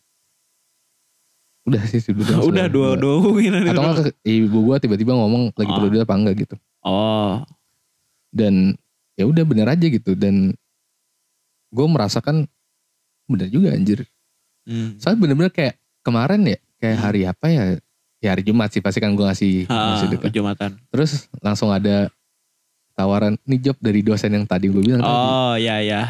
Udah 1.62 1.82
sih 1.84 2.00
sudah 2.06 2.40
Udah 2.40 2.66
dua 2.66 2.94
dua 2.94 3.20
mungkin 3.20 3.52
atau 3.62 3.82
nggak 3.84 4.16
ibu 4.22 4.58
gue 4.64 4.76
tiba-tiba 4.80 5.12
ngomong 5.12 5.52
lagi 5.52 5.70
perlu 5.70 5.86
Ah. 5.86 5.92
duit 5.92 6.02
apa 6.02 6.14
enggak 6.14 6.36
gitu 6.38 6.54
Oh. 6.80 7.44
dan 8.30 8.74
ya 9.14 9.24
udah 9.24 9.44
bener 9.44 9.68
aja 9.68 9.84
gitu 9.84 10.14
dan 10.14 10.56
gue 11.68 11.86
merasakan 11.86 12.48
bener 13.26 13.46
juga 13.46 13.70
anjir 13.70 14.06
Hmm. 14.60 14.96
soalnya 14.96 15.20
bener-bener 15.20 15.50
kayak 15.50 15.74
kemarin 16.00 16.40
ya 16.44 16.58
kayak 16.76 16.94
Hmm. 16.94 17.04
hari 17.04 17.20
apa 17.24 17.46
ya 17.46 17.64
ya 18.18 18.28
hari 18.28 18.42
Jumat 18.42 18.68
sih 18.68 18.78
pasti 18.78 18.98
kan 18.98 19.10
gue 19.10 19.22
ngasih 19.22 19.64
Ah, 19.66 19.96
ngasih 19.96 20.08
dekat 20.10 20.30
Jumatan. 20.30 20.70
terus 20.86 21.10
langsung 21.38 21.68
ada 21.68 22.12
tawaran 22.92 23.40
ini 23.42 23.56
job 23.58 23.76
dari 23.78 24.00
dosen 24.00 24.28
yang 24.30 24.44
tadi 24.44 24.68
gue 24.68 24.76
bilang 24.78 25.00
tadi. 25.00 25.08
Oh, 25.10 25.54
ya 25.56 25.80
ya. 25.80 26.04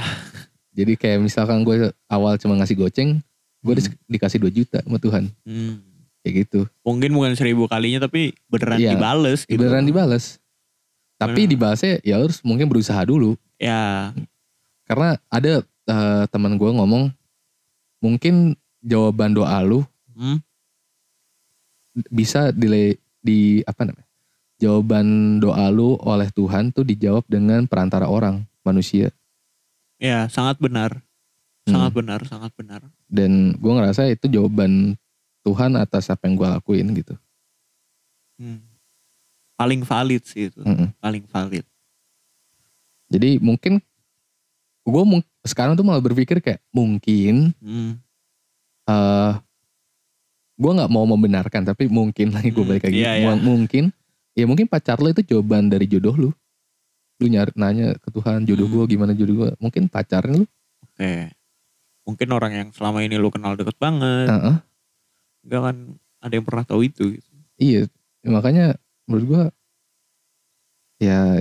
jadi 0.73 0.93
kayak 0.93 1.19
misalkan 1.21 1.63
gue 1.63 1.91
awal 2.07 2.35
cuma 2.37 2.55
ngasih 2.55 2.75
goceng 2.77 3.23
gue 3.61 3.75
Hmm. 3.77 3.93
dikasih 4.07 4.39
2 4.39 4.51
juta 4.51 4.79
sama 4.81 4.97
Tuhan 4.97 5.29
Hmm. 5.45 5.85
kayak 6.21 6.35
gitu 6.45 6.61
Mungkin 6.81 7.11
bukan 7.13 7.33
seribu 7.35 7.65
kalinya 7.67 8.03
tapi 8.03 8.33
beneran 8.47 8.79
Iya. 8.79 8.93
dibales 8.95 9.45
gitu. 9.45 9.57
beneran 9.57 9.85
dibales 9.85 10.41
tapi 11.17 11.45
Bener. 11.45 11.53
dibalasnya 11.53 11.95
ya 12.01 12.17
harus 12.17 12.41
mungkin 12.41 12.67
berusaha 12.67 13.01
dulu 13.03 13.37
Ya. 13.57 14.13
karena 14.85 15.21
ada 15.27 15.61
eh, 15.87 16.25
teman 16.29 16.55
gue 16.55 16.71
ngomong 16.71 17.11
mungkin 17.99 18.55
jawaban 18.81 19.33
doa 19.33 19.61
lu 19.61 19.85
Hmm. 20.11 20.41
bisa 22.09 22.49
di 22.51 22.95
di 23.21 23.39
apa 23.67 23.83
namanya 23.83 24.07
jawaban 24.57 25.07
doa 25.37 25.69
lu 25.69 25.99
oleh 25.99 26.29
Tuhan 26.31 26.71
tuh 26.71 26.85
dijawab 26.85 27.25
dengan 27.27 27.65
perantara 27.65 28.07
orang 28.07 28.41
manusia 28.63 29.13
Ya, 29.97 30.33
sangat 30.33 30.57
benar. 30.57 31.05
Hmm. 31.71 31.77
Sangat 31.79 31.93
benar, 31.95 32.21
sangat 32.25 32.53
benar. 32.53 32.81
dan 33.07 33.31
gue 33.53 33.73
ngerasa 33.73 34.09
itu 34.09 34.27
jawaban 34.27 34.99
Tuhan 35.41 35.73
atas 35.75 36.07
apa 36.07 36.27
yang 36.27 36.35
gue 36.35 36.49
lakuin 36.49 36.87
gitu 36.93 37.15
Hmm. 38.35 38.65
Paling 39.55 39.83
valid 39.83 40.25
sih 40.25 40.49
itu. 40.49 40.57
Mm-mm. 40.59 40.89
Paling 40.97 41.25
valid. 41.25 41.65
jadi 43.07 43.37
mungkin 43.39 43.83
gue 44.81 45.03
sekarang 45.43 45.75
tuh 45.75 45.83
malah 45.83 46.01
berpikir 46.01 46.39
kayak 46.39 46.63
mungkin 46.71 47.51
Hmm. 47.57 47.99
eh 48.85 49.33
gue 50.55 50.73
nggak 50.73 50.89
mau 50.89 51.05
membenarkan 51.05 51.63
tapi 51.65 51.87
mungkin 51.87 52.31
lagi 52.31 52.49
gue 52.49 52.59
Hmm, 52.59 52.71
balik 52.71 52.85
lagi 52.85 52.97
iya, 52.99 53.13
iya. 53.17 53.27
Mu- 53.29 53.43
mungkin 53.43 53.91
ya 54.33 54.45
mungkin 54.45 54.65
pacar 54.65 54.97
lo 54.97 55.09
itu 55.09 55.21
jawaban 55.23 55.67
dari 55.67 55.85
jodoh 55.85 56.15
lu 56.15 56.31
lu 57.17 57.27
nyari 57.27 57.53
nanya 57.53 57.93
ke 57.95 58.09
Tuhan 58.09 58.45
jodoh 58.45 58.65
Hmm. 58.65 58.75
gue 58.79 58.85
gimana 58.89 59.13
jodoh 59.13 59.35
gue 59.37 59.51
mungkin 59.59 59.85
pacarnya 59.85 60.39
lu 60.39 60.47
Oke. 60.87 61.29
Mungkin 62.11 62.29
orang 62.29 62.53
yang 62.53 62.69
selama 62.71 63.01
ini 63.01 63.15
lu 63.15 63.31
kenal 63.31 63.55
deket 63.55 63.77
banget. 63.77 64.27
Heeh. 64.29 64.57
Enggak 65.41 65.61
kan 65.63 65.77
ada 66.21 66.33
yang 66.33 66.45
pernah 66.45 66.65
tahu 66.65 66.81
itu 66.83 67.17
gitu. 67.17 67.29
iya 67.57 67.89
makanya 68.23 68.77
menurut 69.05 69.25
gue 69.27 69.43
ya 71.01 71.41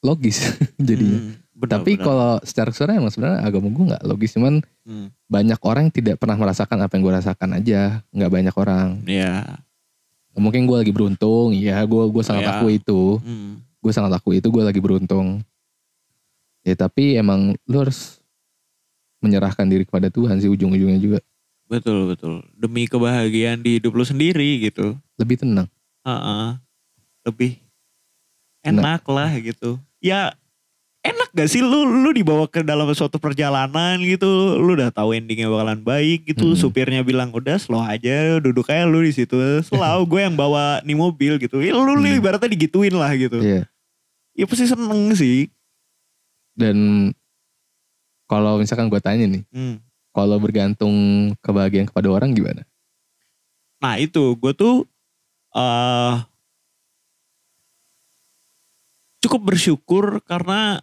logis 0.00 0.36
jadinya 0.80 1.16
Hmm, 1.20 1.32
benar, 1.56 1.72
tapi 1.76 1.96
kalau 1.96 2.40
secara 2.40 2.68
keseluruhan 2.68 3.00
emang 3.00 3.12
sebenarnya 3.12 3.40
agama 3.40 3.68
gue 3.68 3.84
nggak 3.88 4.04
logis 4.04 4.32
cuman 4.32 4.60
Hmm, 4.80 5.08
banyak 5.24 5.60
orang 5.62 5.86
yang 5.86 5.94
tidak 5.94 6.16
pernah 6.16 6.34
merasakan 6.34 6.76
apa 6.80 6.92
yang 6.92 7.02
gue 7.04 7.14
rasakan 7.14 7.50
aja 7.54 7.80
nggak 8.10 8.32
banyak 8.32 8.54
orang 8.54 9.00
ya. 9.06 9.44
mungkin 10.32 10.64
gue 10.64 10.76
lagi 10.76 10.90
beruntung 10.90 11.52
iya 11.52 11.80
gue 11.80 12.04
gue 12.06 12.22
sangat 12.22 12.44
akui 12.50 12.76
itu 12.76 13.16
Hmm, 13.20 13.60
gue 13.78 13.92
sangat 13.92 14.12
akui 14.12 14.40
itu 14.40 14.48
gue 14.48 14.60
lagi 14.60 14.80
beruntung 14.80 15.40
ya 16.60 16.74
tapi 16.74 17.16
emang 17.16 17.56
lu 17.64 17.76
harus 17.78 18.19
menyerahkan 19.20 19.64
diri 19.64 19.84
kepada 19.84 20.08
Tuhan 20.08 20.40
sih 20.40 20.48
ujung-ujungnya 20.48 20.98
juga 20.98 21.18
betul 21.66 22.10
betul. 22.10 22.42
Demi 22.58 22.90
kebahagiaan 22.90 23.62
di 23.62 23.78
hidup 23.78 23.94
lu 23.94 24.02
sendiri 24.02 24.58
gitu. 24.60 24.98
lebih 25.14 25.38
tenang 25.38 25.70
Heeh. 26.02 26.58
Lebih 27.22 27.60
enak 28.60 29.04
lah 29.06 29.30
gitu. 29.38 29.78
Ya 30.00 30.32
enak 31.00 31.30
gak 31.32 31.48
sih 31.48 31.60
lu 31.60 31.84
lu 31.86 32.10
dibawa 32.10 32.44
ke 32.44 32.60
dalam 32.60 32.84
suatu 32.92 33.16
perjalanan 33.16 33.96
gitu 34.02 34.28
lu 34.58 34.76
udah 34.76 34.92
tahu 34.92 35.16
endingnya 35.16 35.48
bakalan 35.48 35.80
baik 35.80 36.28
gitu 36.28 36.52
Hmm. 36.52 36.58
supirnya 36.58 37.00
bilang 37.00 37.32
udah 37.32 37.56
slow 37.56 37.80
aja 37.80 38.36
duduk 38.36 38.68
aja 38.68 38.84
lu 38.84 39.00
di 39.00 39.12
situ 39.14 39.32
slow 39.64 40.04
gue 40.04 40.20
yang 40.20 40.36
bawa 40.36 40.84
nih 40.84 40.92
mobil 40.92 41.40
gitu 41.40 41.64
ya, 41.64 41.72
lu, 41.72 41.86
lu 41.86 42.04
Hmm. 42.04 42.20
ibaratnya 42.20 42.52
digituin 42.52 42.92
lah 42.92 43.08
gitu 43.16 43.40
Iya. 43.40 43.64
ya 44.36 44.44
pasti 44.44 44.68
seneng 44.68 45.16
sih 45.16 45.48
dan 46.52 46.76
kalau 48.30 48.62
misalkan 48.62 48.86
gue 48.86 49.02
tanya 49.02 49.26
nih 49.26 49.42
Hmm. 49.50 49.82
kalau 50.14 50.38
bergantung 50.38 50.94
kebahagiaan 51.42 51.90
kepada 51.90 52.06
orang 52.06 52.30
gimana? 52.30 52.62
Nah 53.82 53.98
itu 53.98 54.38
gue 54.38 54.52
tuh 54.54 54.86
eh 55.50 56.14
cukup 59.18 59.50
bersyukur 59.50 60.22
karena 60.22 60.78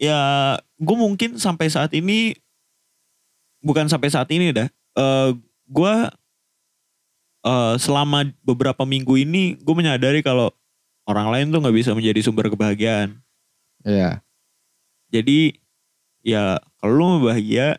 ya 0.00 0.56
gue 0.80 0.96
mungkin 0.96 1.36
sampai 1.36 1.68
saat 1.68 1.92
ini 1.92 2.32
bukan 3.60 3.86
sampai 3.86 4.08
saat 4.08 4.32
ini 4.32 4.50
dah 4.56 4.68
eh 4.96 5.30
gue 5.68 5.94
eh, 7.44 7.74
selama 7.76 8.32
beberapa 8.40 8.88
minggu 8.88 9.12
ini 9.20 9.60
gue 9.60 9.74
menyadari 9.76 10.24
kalau 10.24 10.48
orang 11.04 11.28
lain 11.28 11.46
tuh 11.52 11.60
nggak 11.60 11.76
bisa 11.76 11.90
menjadi 11.92 12.20
sumber 12.24 12.48
kebahagiaan. 12.48 13.20
Ya 13.84 14.22
jadi 15.12 15.61
ya 16.22 16.58
kalau 16.78 16.92
lu 16.96 17.04
mau 17.06 17.20
bahagia 17.30 17.78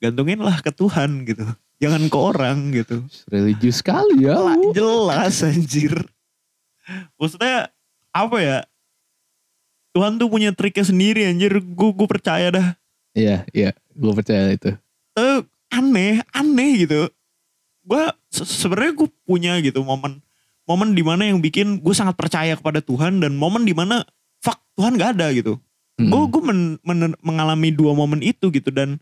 gantunginlah 0.00 0.60
ke 0.60 0.72
Tuhan 0.72 1.24
gitu. 1.24 1.44
Jangan 1.76 2.08
ke 2.08 2.16
orang 2.16 2.58
gitu. 2.72 3.04
Religius 3.28 3.84
sekali 3.84 4.24
ya 4.24 4.36
Lah, 4.40 4.56
jelas 4.72 5.44
anjir. 5.44 5.92
Maksudnya 7.20 7.68
apa 8.12 8.36
ya? 8.40 8.58
Tuhan 9.92 10.16
tuh 10.20 10.28
punya 10.28 10.52
triknya 10.52 10.84
sendiri 10.84 11.28
anjir. 11.28 11.52
Gue 11.60 11.90
gue 11.92 12.08
percaya 12.08 12.48
dah. 12.52 12.66
Iya 13.12 13.44
iya. 13.52 13.70
Gue 13.92 14.12
percaya 14.12 14.52
itu. 14.52 14.72
Eh 15.16 15.40
aneh 15.68 16.20
aneh 16.32 16.88
gitu. 16.88 17.08
Gue 17.84 18.04
se- 18.32 18.48
sebenarnya 18.48 18.92
gue 19.04 19.08
punya 19.24 19.60
gitu 19.60 19.84
momen 19.84 20.20
momen 20.66 20.92
di 20.92 21.04
mana 21.06 21.24
yang 21.28 21.38
bikin 21.38 21.78
gue 21.78 21.94
sangat 21.94 22.18
percaya 22.18 22.58
kepada 22.58 22.82
Tuhan 22.82 23.22
dan 23.22 23.38
momen 23.38 23.62
di 23.62 23.72
mana 23.72 24.02
fuck 24.42 24.58
Tuhan 24.74 24.98
gak 24.98 25.16
ada 25.16 25.30
gitu 25.30 25.56
Mm. 25.96 26.12
gue 26.12 26.22
gue 26.28 26.42
men- 26.44 26.78
men- 26.84 27.20
mengalami 27.24 27.72
dua 27.72 27.96
momen 27.96 28.20
itu 28.20 28.52
gitu 28.52 28.68
dan 28.68 29.00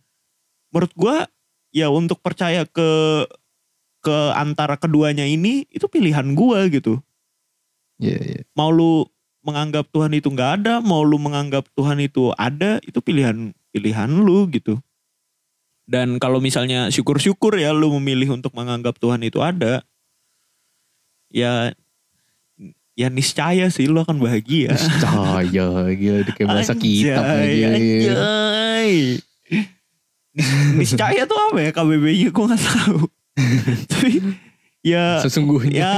menurut 0.71 0.95
gue 0.95 1.17
ya 1.75 1.91
untuk 1.91 2.23
percaya 2.23 2.63
ke 2.71 2.91
ke 4.05 4.17
antara 4.39 4.79
keduanya 4.79 5.27
ini 5.27 5.67
itu 5.75 5.91
pilihan 5.91 6.37
gue 6.39 6.61
gitu. 6.71 7.03
Iya 7.99 8.19
iya. 8.21 8.41
Mau 8.55 8.71
lu 8.71 9.09
menganggap 9.43 9.91
Tuhan 9.91 10.15
itu 10.15 10.31
nggak 10.31 10.51
ada 10.63 10.75
mau 10.81 11.03
lu 11.03 11.19
menganggap 11.19 11.67
Tuhan 11.75 11.99
itu 11.99 12.31
ada 12.39 12.79
itu 12.87 12.99
pilihan 13.03 13.51
pilihan 13.75 14.11
lu 14.11 14.47
gitu. 14.55 14.79
Dan 15.85 16.17
kalau 16.17 16.41
misalnya 16.41 16.89
syukur-syukur 16.89 17.59
ya 17.59 17.75
lu 17.75 17.93
memilih 18.01 18.39
untuk 18.41 18.55
menganggap 18.57 18.97
Tuhan 19.03 19.21
itu 19.21 19.43
ada 19.43 19.85
ya 21.29 21.75
ya 22.95 23.07
niscaya 23.09 23.67
sih 23.69 23.87
lu 23.87 23.99
akan 23.99 24.19
bahagia. 24.19 24.75
Cahaya 24.99 25.91
gila 25.91 26.21
di 26.23 26.33
kayak 26.33 26.49
bahasa 26.49 26.75
kitab 26.75 27.23
Anjay, 27.23 27.59
aja. 27.61 27.69
anjay. 28.15 28.91
Nis- 30.35 30.95
Niscaya 30.95 31.23
tuh 31.25 31.39
apa 31.39 31.59
ya 31.61 31.71
KBB-nya 31.71 32.29
gue 32.29 32.45
gak 32.49 32.59
tahu. 32.61 32.99
Tapi 33.91 34.11
ya 34.81 35.23
Sesungguhnya. 35.23 35.79
ya 35.79 35.93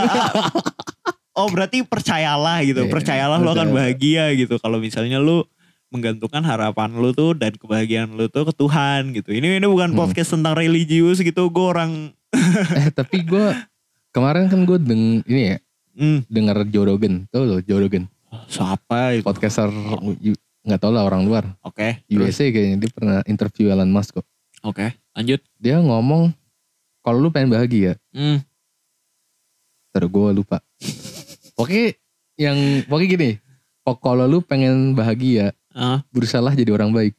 oh 1.38 1.48
berarti 1.48 1.80
percayalah 1.82 2.60
gitu. 2.62 2.84
Iya, 2.84 2.92
percayalah 2.92 3.38
lu 3.40 3.48
akan 3.50 3.72
bahagia 3.72 4.32
gitu. 4.32 4.56
Kalau 4.56 4.76
misalnya 4.76 5.16
lu 5.16 5.44
menggantungkan 5.88 6.42
harapan 6.42 6.92
lu 6.96 7.12
tuh 7.12 7.32
dan 7.32 7.54
kebahagiaan 7.54 8.12
lu 8.12 8.28
tuh 8.28 8.44
ke 8.44 8.52
Tuhan 8.52 9.12
gitu. 9.12 9.32
Ini 9.32 9.56
ini 9.56 9.66
bukan 9.66 9.92
Hmm. 9.92 9.98
podcast 9.98 10.36
tentang 10.36 10.52
religius 10.52 11.20
gitu. 11.20 11.48
Gue 11.48 11.66
orang 11.72 12.12
eh 12.76 12.88
tapi 12.90 13.24
gue 13.24 13.56
kemarin 14.12 14.48
kan 14.48 14.64
gue 14.64 14.76
deng 14.76 15.24
ini 15.24 15.56
ya 15.56 15.58
hmm, 15.96 16.18
denger 16.26 16.56
Joe 16.68 16.86
Rogan, 16.86 17.24
tau 17.26 17.42
lo 17.42 17.58
Joe 17.58 17.80
Rogan, 17.80 18.04
siapa 18.46 19.12
itu? 19.12 19.24
podcaster 19.24 19.72
nggak 20.62 20.78
tau 20.78 20.90
lah 20.90 21.02
orang 21.02 21.22
luar, 21.22 21.44
Oke. 21.60 22.02
terus? 22.04 22.34
USA 22.34 22.46
kayaknya 22.46 22.76
dia 22.78 22.90
pernah 22.90 23.18
interview 23.24 23.66
Elon 23.66 23.88
Musk 23.88 24.14
kok. 24.14 24.26
Oke. 24.60 24.92
Lanjut. 25.12 25.38
Dia 25.56 25.78
ngomong 25.78 26.34
kalau 27.00 27.18
lu 27.18 27.30
pengen 27.30 27.50
bahagia, 27.50 27.94
Hmm. 28.10 28.42
terus 29.90 30.08
gue 30.08 30.30
lupa. 30.34 30.58
Oke, 31.54 31.96
yang 32.34 32.56
pokoknya 32.84 33.08
gini, 33.08 33.30
pok- 33.80 34.00
kalau 34.00 34.26
lu 34.26 34.40
pengen 34.40 34.92
bahagia, 34.92 35.54
Ah, 35.70 36.02
berusahalah 36.08 36.52
jadi 36.52 36.68
orang 36.70 36.90
baik. 36.90 37.14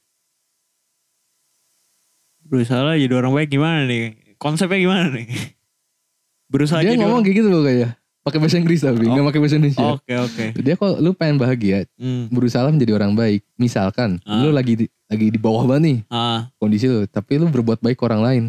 berusaha 2.42 2.96
jadi 2.96 3.12
orang 3.12 3.34
baik 3.34 3.50
gimana 3.50 3.84
nih? 3.84 4.16
Konsepnya 4.38 4.80
gimana 4.80 5.12
nih? 5.12 5.28
Berusaha 6.52 6.80
Dia 6.80 6.90
jadi 6.90 6.98
ngomong 6.98 7.20
orang- 7.20 7.26
kayak 7.26 7.38
gitu 7.38 7.50
loh 7.50 7.62
kayak, 7.62 7.92
pakai 8.28 8.40
bahasa 8.40 8.58
Inggris 8.58 8.80
tapi 8.80 9.02
Oh. 9.02 9.10
nggak 9.10 9.28
pakai 9.28 9.40
bahasa 9.40 9.56
Indonesia. 9.56 9.88
Oke 9.90 10.14
oke. 10.14 10.44
Dia 10.58 10.76
kalau 10.76 10.96
lu 10.98 11.12
pengen 11.12 11.38
bahagia, 11.38 11.88
Hmm. 11.96 12.28
berusaha 12.28 12.68
menjadi 12.68 12.94
orang 12.94 13.12
baik. 13.14 13.42
Misalkan 13.56 14.20
Ah. 14.22 14.40
lu 14.40 14.52
lagi 14.52 14.74
di, 14.76 14.86
lagi 15.06 15.28
di 15.28 15.40
bawah 15.40 15.64
banget 15.64 15.84
nih 15.84 15.98
Ah, 16.08 16.52
kondisi 16.56 16.86
lu, 16.86 17.04
tapi 17.06 17.38
lu 17.38 17.48
berbuat 17.48 17.80
baik 17.80 17.96
ke 17.96 18.04
orang 18.04 18.22
lain. 18.22 18.44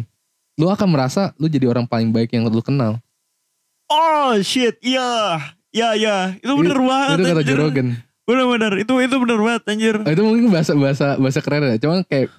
Lu 0.55 0.67
akan 0.67 0.87
merasa 0.87 1.31
lu 1.35 1.47
jadi 1.47 1.65
orang 1.65 1.83
paling 1.83 2.11
baik 2.11 2.29
yang 2.29 2.43
lu 2.43 2.59
kenal. 2.59 2.99
Oh 3.87 4.37
shit, 4.39 4.77
iya. 4.79 5.39
Ya 5.69 5.93
ya, 5.93 6.33
itu 6.35 6.49
bener 6.51 6.77
banget. 6.77 7.15
Itu 7.15 7.23
kata 7.23 7.33
anjir. 7.37 7.47
Joe 7.47 7.61
Rogan. 7.61 7.87
Bener-bener, 8.25 8.73
itu 8.77 8.93
itu 8.99 9.15
bener 9.17 9.39
banget 9.39 9.61
anjir. 9.65 9.95
Oh, 9.97 10.09
itu 10.09 10.21
mungkin 10.21 10.45
bahasa 10.49 10.73
bahasa 10.73 11.07
bahasa 11.15 11.39
keren 11.41 11.65
ya. 11.65 11.77
Cuman 11.77 12.01
kayak 12.03 12.29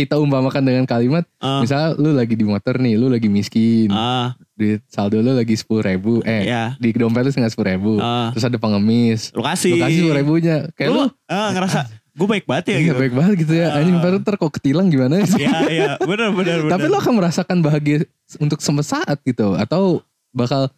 kita 0.00 0.16
umpamakan 0.16 0.62
dengan 0.62 0.84
kalimat, 0.84 1.28
Ah, 1.36 1.60
misalnya 1.60 1.92
lu 1.94 2.10
lagi 2.10 2.32
di 2.32 2.42
motor 2.42 2.76
nih, 2.76 2.96
lu 2.96 3.06
lagi 3.06 3.28
miskin, 3.28 3.88
ah, 3.88 4.32
duit 4.52 4.80
saldo 4.86 5.18
lu 5.18 5.32
lagi 5.32 5.52
sepuluh 5.52 5.80
ribu, 5.82 6.20
eh 6.22 6.44
ya. 6.44 6.74
di 6.76 6.90
dompet 6.90 7.22
lu 7.22 7.30
tinggal 7.30 7.48
sepuluh 7.48 7.68
ribu, 7.70 7.92
Ah, 7.96 8.32
terus 8.32 8.44
ada 8.44 8.56
pengemis, 8.56 9.30
lu 9.30 9.40
kasih. 9.40 9.72
lu 9.72 9.76
kasih 9.78 9.96
sepuluh 10.00 10.16
ribunya, 10.16 10.56
kayak 10.72 10.90
lu, 10.90 11.02
ah, 11.26 11.48
ngerasa 11.54 11.80
gue 12.10 12.26
baik 12.26 12.44
banget 12.44 12.64
ya 12.66 12.72
iya, 12.74 12.84
gitu. 12.90 12.98
baik 12.98 13.14
banget 13.14 13.34
gitu 13.38 13.52
ya, 13.54 13.66
Ah. 13.70 13.78
anjing 13.78 13.96
baru 13.96 14.16
ntar 14.18 14.34
kok 14.34 14.52
ketilang 14.52 14.88
gimana 14.88 15.20
sih? 15.24 15.40
Iya 15.40 15.58
iya, 15.68 15.90
bener 15.96 16.32
bener 16.38 16.58
bener. 16.64 16.72
Tapi 16.72 16.84
lu 16.86 16.96
akan 16.96 17.12
merasakan 17.16 17.58
bahagia 17.60 18.04
untuk 18.36 18.58
sesaat 18.58 19.20
gitu, 19.22 19.54
atau 19.54 20.00
bakal 20.30 20.68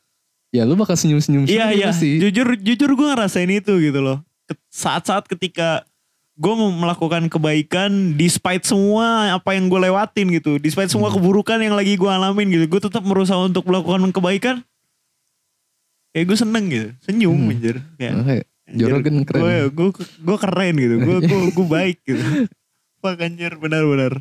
ya 0.50 0.62
lu 0.62 0.76
bakal 0.76 0.94
senyum-senyum 0.94 1.44
Iya 1.44 1.48
sendiri 1.66 1.74
iya, 1.74 1.86
pasti. 1.90 2.10
jujur 2.20 2.46
jujur 2.60 2.90
gue 2.92 3.06
ngerasain 3.08 3.48
itu 3.48 3.72
gitu 3.80 4.00
loh. 4.00 4.20
Saat-saat 4.68 5.24
ketika 5.24 5.88
gue 6.32 6.52
mau 6.52 6.72
melakukan 6.72 7.28
kebaikan 7.28 8.16
despite 8.16 8.64
semua 8.64 9.36
apa 9.36 9.52
yang 9.52 9.68
gue 9.68 9.80
lewatin 9.82 10.32
gitu, 10.32 10.56
despite 10.56 10.88
semua 10.88 11.08
Hmm. 11.08 11.20
keburukan 11.20 11.58
yang 11.58 11.72
lagi 11.72 11.94
gue 11.94 12.08
alamin 12.08 12.48
gitu, 12.48 12.64
gue 12.66 12.80
tetap 12.82 13.02
berusaha 13.02 13.38
untuk 13.38 13.62
melakukan 13.64 14.08
kebaikan. 14.10 14.56
Kayak 16.10 16.26
gue 16.26 16.38
seneng 16.38 16.64
gitu, 16.68 16.88
senyum 17.00 17.36
Hmm. 17.36 17.50
anjir. 17.50 17.76
Kayak, 17.96 18.44
Joe 18.68 18.88
Rogan 18.90 19.16
keren. 19.22 19.40
Gue, 19.40 19.54
gue, 19.70 19.88
gue 19.98 20.36
keren 20.38 20.74
gitu, 20.74 20.94
gue, 20.98 21.16
gue, 21.22 21.40
gue 21.52 21.66
baik 21.66 21.98
gitu. 22.02 22.24
Fuck 23.02 23.18
anjir, 23.18 23.52
benar-benar. 23.56 24.20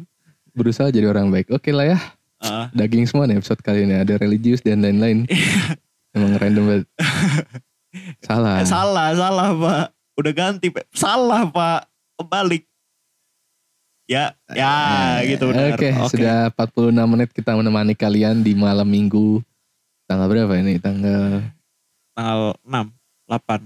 berusaha 0.52 0.88
jadi 0.88 1.08
orang 1.08 1.32
baik. 1.32 1.48
Oke 1.50 1.72
lah 1.72 1.88
ya, 1.88 2.00
Ah, 2.38 2.68
daging 2.74 3.06
semua 3.06 3.24
nih 3.24 3.38
episode 3.38 3.62
kali 3.62 3.86
ini 3.86 3.96
ada 3.96 4.18
religius 4.18 4.60
dan 4.60 4.82
lain-lain. 4.82 5.30
Emang 6.12 6.36
random 6.36 6.64
banget. 6.66 6.88
Salah. 8.22 8.64
salah, 8.64 9.12
salah 9.14 9.50
pak. 9.54 9.86
Udah 10.16 10.32
ganti, 10.32 10.68
Pak. 10.68 10.88
salah 10.92 11.44
pak. 11.46 11.91
Kebalik. 12.22 12.64
Ya, 14.06 14.36
ya 14.52 14.74
gitu 15.24 15.48
benar. 15.48 15.74
Oke, 15.74 15.90
sudah 16.12 16.52
46 16.52 16.92
menit 17.08 17.30
kita 17.32 17.56
menemani 17.56 17.96
kalian 17.96 18.44
di 18.44 18.52
malam 18.52 18.84
minggu. 18.84 19.40
Tanggal 20.04 20.28
berapa 20.28 20.54
ini? 20.60 20.76
Tanggal 20.78 21.40
Tanggal 22.12 22.60
6, 22.68 22.92
8. 23.32 23.64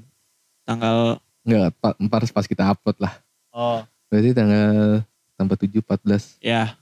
Tanggal, 0.66 0.97
enggak 1.41 1.74
pa- 1.82 1.97
empat 1.97 2.30
pas 2.30 2.45
kita 2.45 2.64
upload 2.66 2.97
lah. 3.01 3.14
oh 3.49 3.82
Berarti 4.06 4.38
tanggal 4.38 5.01
tambah 5.34 5.58
7 5.58 5.82
14 5.82 6.38
ya 6.41 6.78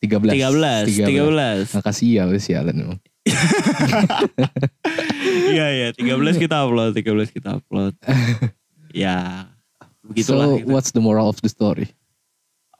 13. 0.00 0.34
13, 0.34 0.88
13. 0.88 1.76
Makasih 1.78 2.08
ya, 2.16 2.22
lu 2.26 2.40
sialan 2.40 2.74
emang. 2.74 3.00
Iya, 5.52 5.66
iya, 5.70 5.88
13 5.92 6.40
kita 6.40 6.64
upload, 6.64 6.96
13 6.96 7.28
kita 7.30 7.60
upload. 7.60 7.92
ya, 8.96 9.46
begitulah. 10.04 10.46
so, 10.46 10.58
gitu. 10.58 10.68
what's 10.70 10.90
the 10.90 11.02
moral 11.02 11.30
of 11.30 11.38
the 11.40 11.50
story? 11.50 11.90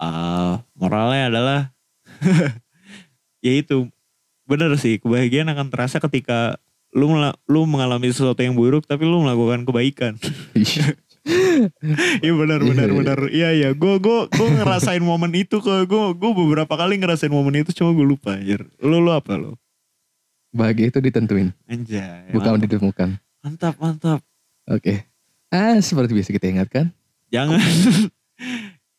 Eh, 0.03 0.53
moralnya 0.75 1.31
adalah 1.31 1.61
ya 3.47 3.53
itu 3.55 3.87
bener 4.43 4.75
sih 4.75 4.99
kebahagiaan 4.99 5.51
akan 5.55 5.71
terasa 5.71 6.03
ketika 6.03 6.59
lu 6.93 7.09
lu 7.49 7.65
mengalami 7.65 8.11
sesuatu 8.13 8.43
yang 8.45 8.53
buruk 8.59 8.85
tapi 8.85 9.07
lu 9.07 9.23
melakukan 9.23 9.63
kebaikan. 9.65 10.15
Iya 12.19 12.35
benar 12.35 12.59
benar 12.67 12.91
Iya, 12.91 12.91
iya. 12.91 12.99
benar. 12.99 13.19
Iya 13.31 13.49
iya, 13.55 13.69
gue 13.79 13.95
gue 14.03 14.19
gue 14.27 14.49
ngerasain 14.59 14.99
momen 14.99 15.31
itu 15.39 15.63
kok. 15.63 15.87
Gue 15.87 16.19
gue 16.19 16.33
beberapa 16.35 16.75
kali 16.75 16.99
ngerasain 16.99 17.31
momen 17.31 17.63
itu 17.63 17.71
cuma 17.71 17.95
gue 17.95 18.03
lupa 18.03 18.35
anjir. 18.35 18.67
Lu 18.83 18.99
lu 18.99 19.15
apa 19.15 19.39
lu? 19.39 19.55
Bahagia 20.51 20.91
itu 20.91 20.99
ditentuin, 20.99 21.55
Anjay. 21.65 22.29
bukan 22.35 22.59
mantap. 22.59 22.65
ditemukan. 22.67 23.09
mantap 23.41 23.75
mantap. 23.79 24.21
Oke. 24.67 25.07
Ah, 25.49 25.79
seperti 25.79 26.13
biasa 26.13 26.35
kita 26.35 26.51
ingatkan. 26.51 26.91
Jangan 27.33 27.59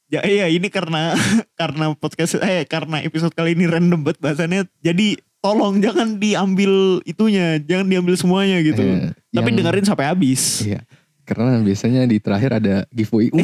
Ya 0.09 0.21
iya 0.21 0.45
ini 0.45 0.69
karena 0.69 1.17
karena 1.59 1.89
podcast 1.93 2.37
eh 2.37 2.65
karena 2.65 3.01
episode 3.01 3.33
kali 3.33 3.53
ini 3.53 3.65
random 3.65 4.01
banget 4.01 4.19
bahasannya. 4.19 4.69
Jadi 4.77 5.17
tolong 5.39 5.81
jangan 5.81 6.17
diambil 6.17 7.01
itunya, 7.03 7.57
jangan 7.59 7.89
diambil 7.89 8.13
semuanya 8.13 8.61
gitu. 8.61 8.77
Eh, 8.79 9.09
Tapi 9.31 9.49
yang- 9.49 9.57
dengerin 9.59 9.85
sampai 9.85 10.05
habis. 10.05 10.61
Iya. 10.61 10.85
Karena 11.23 11.55
biasanya 11.57 12.03
di 12.03 12.19
terakhir 12.19 12.51
ada 12.53 12.83
giveaway. 12.91 13.31
Wah, 13.31 13.41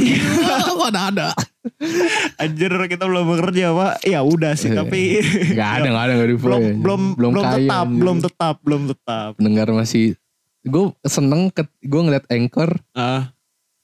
ada 0.92 1.02
ada. 1.10 1.28
Anjir 2.36 2.70
kita 2.86 3.08
belum 3.08 3.24
bekerja, 3.30 3.72
Pak. 3.72 3.94
Ya 4.04 4.20
udah 4.20 4.52
sih, 4.54 4.68
Eh, 4.68 4.76
tapi 4.76 5.24
Gak 5.56 5.70
ada, 5.80 5.88
gak 5.88 6.04
ada, 6.06 6.14
gak 6.14 6.20
ada 6.22 6.36
belum 6.36 6.36
giveaway. 6.36 6.76
belum 6.76 7.02
belum, 7.16 7.32
kaya, 7.40 7.56
tetap, 7.56 7.82
anjir. 7.82 7.98
belum 7.98 8.18
tetap, 8.20 8.56
belum 8.62 8.82
tetap. 8.86 9.30
Pendengar 9.36 9.68
masih, 9.72 10.06
gue 10.62 10.86
seneng, 11.04 11.50
gue 11.80 12.02
ngeliat 12.04 12.28
anchor 12.28 12.78
Ah, 12.92 13.32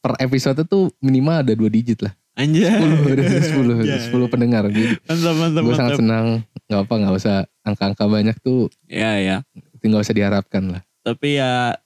per 0.06 0.14
episode 0.22 0.62
tuh 0.64 0.94
minimal 1.02 1.42
ada 1.42 1.58
dua 1.58 1.66
digit 1.68 2.06
lah. 2.06 2.14
anjir. 2.36 2.68
10, 2.70 3.10
ada 3.10 3.24
10, 3.26 3.80
Iya, 3.82 3.98
10 4.06 4.28
pendengar. 4.28 4.68
Jadi 4.68 5.00
Mantap, 5.02 5.34
mantap, 5.34 5.62
gue 5.64 5.74
sangat 5.74 5.98
senang. 5.98 6.26
Gak 6.68 6.80
apa, 6.84 6.94
gak 7.00 7.14
usah 7.16 7.38
angka-angka 7.64 8.06
banyak 8.06 8.36
tuh, 8.38 8.68
Ya, 8.86 9.18
ya. 9.18 9.38
tinggal 9.80 10.04
usah 10.04 10.12
diharapkan 10.12 10.68
lah. 10.68 10.82
Tapi 11.02 11.40
ya 11.40 11.80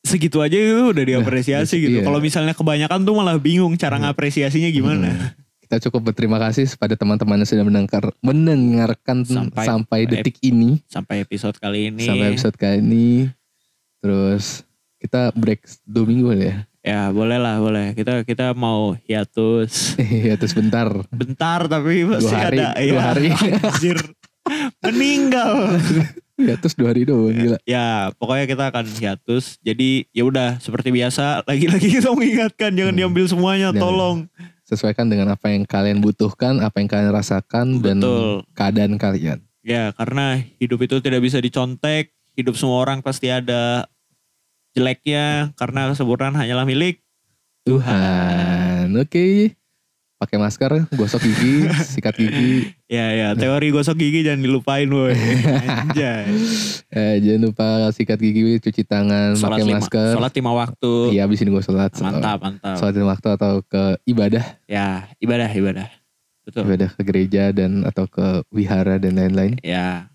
segitu 0.00 0.38
aja 0.38 0.54
itu 0.54 0.94
udah 0.94 1.04
diapresiasi 1.04 1.76
Nah, 1.76 1.82
gitu. 1.82 1.96
iya. 1.98 2.06
Kalau 2.06 2.22
misalnya 2.22 2.54
kebanyakan 2.54 3.00
tuh 3.02 3.12
malah 3.12 3.36
bingung 3.36 3.74
cara 3.74 3.98
Hmm. 3.98 4.06
ngapresiasinya 4.06 4.70
gimana. 4.70 5.10
Hmm. 5.10 5.28
Kita 5.66 5.82
cukup 5.82 6.14
berterima 6.14 6.38
kasih 6.38 6.70
kepada 6.70 6.94
teman-teman 6.94 7.42
yang 7.42 7.50
sudah 7.50 7.66
mendengar, 7.66 8.04
mendengarkan 8.22 9.26
Sampai- 9.26 9.66
sampai, 9.66 10.00
detik 10.06 10.38
ini. 10.40 10.78
Sampai 10.86 11.20
episode 11.20 11.58
kali 11.58 11.90
ini. 11.90 12.06
Sampai 12.06 12.26
episode 12.30 12.54
kali 12.54 12.78
ini. 12.78 13.26
Terus 13.98 14.62
kita 14.96 15.34
break 15.34 15.66
dua 15.82 16.06
minggu 16.06 16.30
ya. 16.38 16.62
Ya 16.86 17.10
boleh 17.10 17.34
lah 17.42 17.58
boleh. 17.58 17.98
Kita 17.98 18.22
kita 18.22 18.54
mau 18.54 18.94
hiatus. 19.10 19.98
ya 20.30 20.38
terus 20.38 20.54
bentar. 20.54 20.86
Bentar 21.10 21.66
tapi 21.66 22.06
masih 22.06 22.30
hari, 22.30 22.62
ada. 22.62 22.78
dua 22.78 22.86
ya, 22.86 23.00
hari. 23.02 23.28
Anjir. 23.66 23.98
Meninggal. 24.80 25.54
Ya 26.36 26.52
terus 26.60 26.76
dua 26.76 26.92
hari 26.92 27.08
doang 27.08 27.32
gila. 27.32 27.56
Ya 27.64 28.12
pokoknya 28.20 28.44
kita 28.44 28.68
akan 28.68 28.84
hiatus. 28.92 29.56
Jadi 29.64 30.04
ya 30.12 30.20
udah 30.28 30.60
seperti 30.60 30.92
biasa. 30.92 31.40
Lagi-lagi 31.48 31.88
kita 31.88 32.12
mengingatkan 32.12 32.76
jangan 32.76 32.92
Hmm. 32.92 33.00
diambil 33.00 33.24
semuanya. 33.24 33.68
Dan- 33.72 33.80
Tolong. 33.80 34.16
Sesuaikan 34.60 35.08
dengan 35.08 35.32
apa 35.32 35.48
yang 35.48 35.64
kalian 35.64 36.04
butuhkan, 36.04 36.60
apa 36.60 36.76
yang 36.76 36.92
kalian 36.92 37.08
rasakan 37.08 37.80
dan 37.80 38.04
Betul. 38.04 38.44
keadaan 38.52 39.00
kalian. 39.00 39.40
Ya 39.64 39.96
karena 39.96 40.36
hidup 40.60 40.84
itu 40.84 41.00
tidak 41.00 41.24
bisa 41.24 41.40
dicontek. 41.40 42.12
Hidup 42.36 42.52
semua 42.60 42.84
orang 42.84 43.00
pasti 43.00 43.32
ada 43.32 43.88
jeleknya. 44.76 45.56
Karena 45.56 45.88
kesempurnaan 45.88 46.36
hanyalah 46.36 46.62
milik 46.62 47.00
Tuhan. 47.66 48.92
Oke. 48.94 49.56
pakai 50.16 50.40
masker, 50.40 50.88
gosok 50.96 51.20
gigi, 51.20 51.68
sikat 51.92 52.16
gigi. 52.16 52.72
Ya 52.88 53.12
ya, 53.12 53.28
teori 53.32 53.68
gosok 53.68 54.00
gigi 54.00 54.24
jangan 54.24 54.40
dilupain 54.40 54.88
woi. 54.88 55.12
Anjay. 55.12 56.24
Eh, 56.88 57.20
jangan 57.20 57.42
lupa 57.44 57.68
sikat 57.92 58.16
gigi, 58.16 58.56
cuci 58.56 58.80
tangan, 58.80 59.36
Sholat 59.36 59.60
pakai 59.60 59.68
lima, 59.68 59.76
masker. 59.76 60.16
sholat 60.16 60.32
lima 60.32 60.52
waktu. 60.56 60.92
Iya, 61.12 61.28
abis 61.28 61.44
ini 61.44 61.52
gue 61.52 61.60
sholat. 61.60 61.92
Mantap, 62.00 62.38
mantap. 62.40 62.76
Sholat 62.80 62.94
lima 62.96 63.12
waktu 63.12 63.28
atau 63.36 63.52
ke 63.60 63.82
ibadah, 64.06 64.44
Ya, 64.64 65.04
ibadah, 65.18 65.50
ibadah. 65.50 65.92
Betul. 66.48 66.64
ibadah 66.64 66.88
ke 66.88 67.02
gereja 67.04 67.52
dan 67.52 67.84
atau 67.84 68.08
ke 68.08 68.40
wihara 68.48 68.96
dan 68.96 69.12
lain-lain. 69.12 69.60
Ya. 69.60 70.08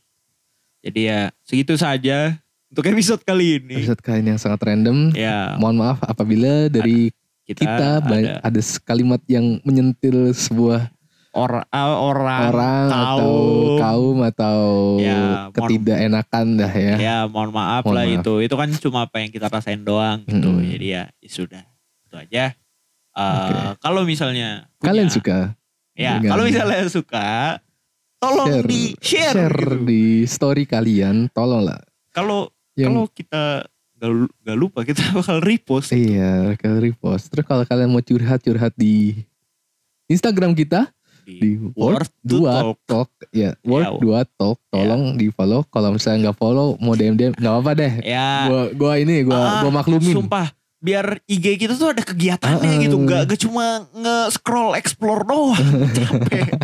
Jadi 0.81 1.05
ya 1.05 1.29
segitu 1.45 1.77
saja 1.77 2.41
untuk 2.71 2.87
episode 2.87 3.21
kali 3.21 3.59
ini. 3.59 3.75
Episode 3.77 3.99
kali 3.99 4.23
ini 4.23 4.29
yang 4.31 4.41
sangat 4.41 4.63
random. 4.63 5.11
Ya, 5.11 5.59
Mohon 5.59 5.75
maaf 5.77 5.99
apabila 6.01 6.71
dari 6.71 7.11
kita, 7.43 7.67
kita, 7.67 7.87
ada 7.99 8.17
ada 8.39 8.61
kalimat 8.81 9.19
yang 9.27 9.59
menyentil 9.61 10.31
sebuah 10.31 10.87
or- 11.31 11.67
ah, 11.67 11.95
orang, 11.99 12.41
orang 12.47 12.85
atau 12.87 13.19
kaum. 13.19 13.77
kaum 13.77 14.17
atau 14.23 14.59
Ya, 14.99 15.51
ketidakenakan 15.51 16.45
dah 16.55 16.71
ya. 16.71 16.95
Ya, 16.95 17.17
mohon 17.27 17.51
maaf 17.51 17.83
Mohon 17.83 17.95
lah 17.95 18.05
maaf. 18.07 18.15
itu. 18.23 18.33
Itu 18.39 18.55
kan 18.55 18.67
cuma 18.79 18.99
apa 19.03 19.19
yang 19.19 19.29
kita 19.29 19.47
rasain 19.47 19.83
doang 19.83 20.23
gitu. 20.23 20.47
Mm-mm. 20.47 20.71
Jadi 20.71 20.85
ya, 20.89 21.03
ya 21.11 21.29
sudah. 21.29 21.63
Itu 22.07 22.15
aja. 22.15 22.55
Eh, 23.11 23.19
Oke. 23.19 23.53
Kalau 23.83 24.01
misalnya 24.03 24.71
punya- 24.79 24.87
Kalian 24.87 25.09
suka 25.11 25.59
Ya, 25.91 26.17
kalau 26.23 26.47
misalnya 26.47 26.87
suka 26.87 27.59
tolong 28.17 28.47
share, 28.47 28.65
di 28.65 28.81
share, 29.03 29.51
gitu. 29.51 29.83
di 29.83 30.03
story 30.23 30.63
kalian, 30.63 31.27
tolonglah. 31.29 31.83
Kalau 32.09 32.47
Yang 32.73 32.89
kalau 32.89 33.05
kita 33.07 33.43
gak, 33.95 34.09
lu- 34.09 34.33
gak 34.39 34.57
lupa 34.57 34.79
kita 34.87 35.01
bakal 35.11 35.37
repost. 35.39 35.89
iya, 35.91 36.55
kalian 36.55 36.81
repost. 36.83 37.27
Terus 37.27 37.43
kalau 37.43 37.63
kalian 37.63 37.87
mau 37.87 37.99
curhat-curhat 37.99 38.73
di 38.73 39.21
Instagram 40.07 40.51
kita 40.51 40.91
di 41.21 41.55
Word 41.71 42.09
to 42.19 42.41
dua 42.41 42.53
Talk. 42.65 42.77
talk. 42.83 43.09
ya 43.29 43.53
Word 43.61 43.85
Ya. 43.85 43.91
dua 43.95 44.19
talk 44.27 44.57
tolong 44.67 45.15
di 45.15 45.29
follow 45.29 45.61
kalau 45.63 45.93
misalnya 45.93 46.27
nggak 46.27 46.37
follow 46.37 46.75
mau 46.75 46.91
DM 46.91 47.13
DM 47.13 47.33
nggak 47.33 47.53
apa-apa 47.53 47.71
deh 47.73 47.93
Ya, 48.03 48.27
gua 48.43 48.61
gua 48.73 48.93
ini 48.97 49.21
gua 49.21 49.37
Ah, 49.37 49.61
gua 49.61 49.71
maklumin 49.71 50.11
sumpah 50.11 50.49
biar 50.81 51.21
IG 51.23 51.61
kita 51.61 51.73
tuh 51.73 51.93
ada 51.93 52.01
kegiatannya 52.01 52.73
ah. 52.73 52.81
gitu. 52.81 52.97
Nggak 52.97 53.21
nggak 53.23 53.39
cuma 53.39 53.65
nge-scroll 53.93 54.73
explore 54.73 55.21
doang. 55.23 55.61
Capek. 55.97 56.57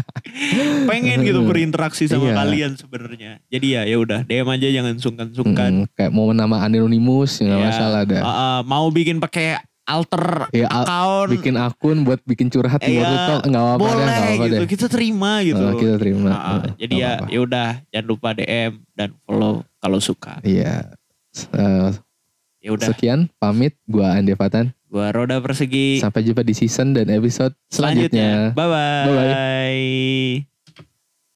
Pengen 0.85 1.21
gitu 1.21 1.41
berinteraksi 1.43 2.05
sama 2.05 2.27
Iya. 2.27 2.35
kalian 2.35 2.71
sebenarnya. 2.73 3.31
Jadi 3.47 3.67
ya 3.71 3.81
ya 3.83 3.97
udah 3.97 4.19
DM 4.23 4.49
aja 4.49 4.67
jangan 4.67 4.95
sungkan-sungkan. 4.97 5.71
Mm, 5.79 5.93
kayak 5.93 6.11
mau 6.11 6.29
nama 6.29 6.61
anonymous 6.61 7.37
nggak 7.37 7.55
Ya. 7.55 7.65
masalah 7.65 8.01
dah. 8.03 8.21
Ah, 8.21 8.29
ah, 8.29 8.57
mau 8.63 8.89
bikin 8.89 9.17
pakai 9.17 9.61
alter 9.87 10.51
ya 10.51 10.67
al- 10.67 10.83
account. 10.83 11.29
bikin 11.31 11.55
akun 11.55 11.97
buat 12.03 12.19
bikin 12.21 12.51
curhat 12.51 12.83
Word 12.83 13.07
Talk 13.23 13.47
nggak 13.47 13.63
apa-apa 13.63 13.79
deh 13.79 13.87
boleh 13.87 13.95
nggak 13.95 14.19
apa-apa 14.19 14.43
gitu 14.43 14.55
deh. 14.57 14.67
kita 14.67 14.85
terima 14.89 15.31
gitu. 15.41 15.63
Oh, 15.63 15.73
kita 15.73 15.95
terima. 15.95 16.29
Ah. 16.29 16.43
Oh, 16.59 16.61
jadi 16.75 16.95
ya 16.97 17.11
ya 17.23 17.39
udah 17.39 17.69
jangan 17.87 18.05
lupa 18.05 18.29
DM 18.33 18.71
dan 18.91 19.09
follow 19.23 19.53
kalau 19.77 19.99
suka. 20.01 20.43
Iya. 20.43 20.91
Eh, 21.53 21.89
ya 22.67 22.75
udah. 22.75 22.87
Sekian 22.91 23.31
pamit. 23.39 23.79
Gua 23.87 24.19
Ande 24.19 24.35
Fatan. 24.35 24.75
Gua 24.91 25.15
roda 25.15 25.39
persegi. 25.39 26.03
Sampai 26.03 26.27
jumpa 26.27 26.43
di 26.43 26.51
season 26.51 26.91
dan 26.91 27.07
episode 27.07 27.55
selanjutnya. 27.71 28.51
bye 28.51 28.67
bye 28.67 29.03
Bye-bye. 29.07 30.56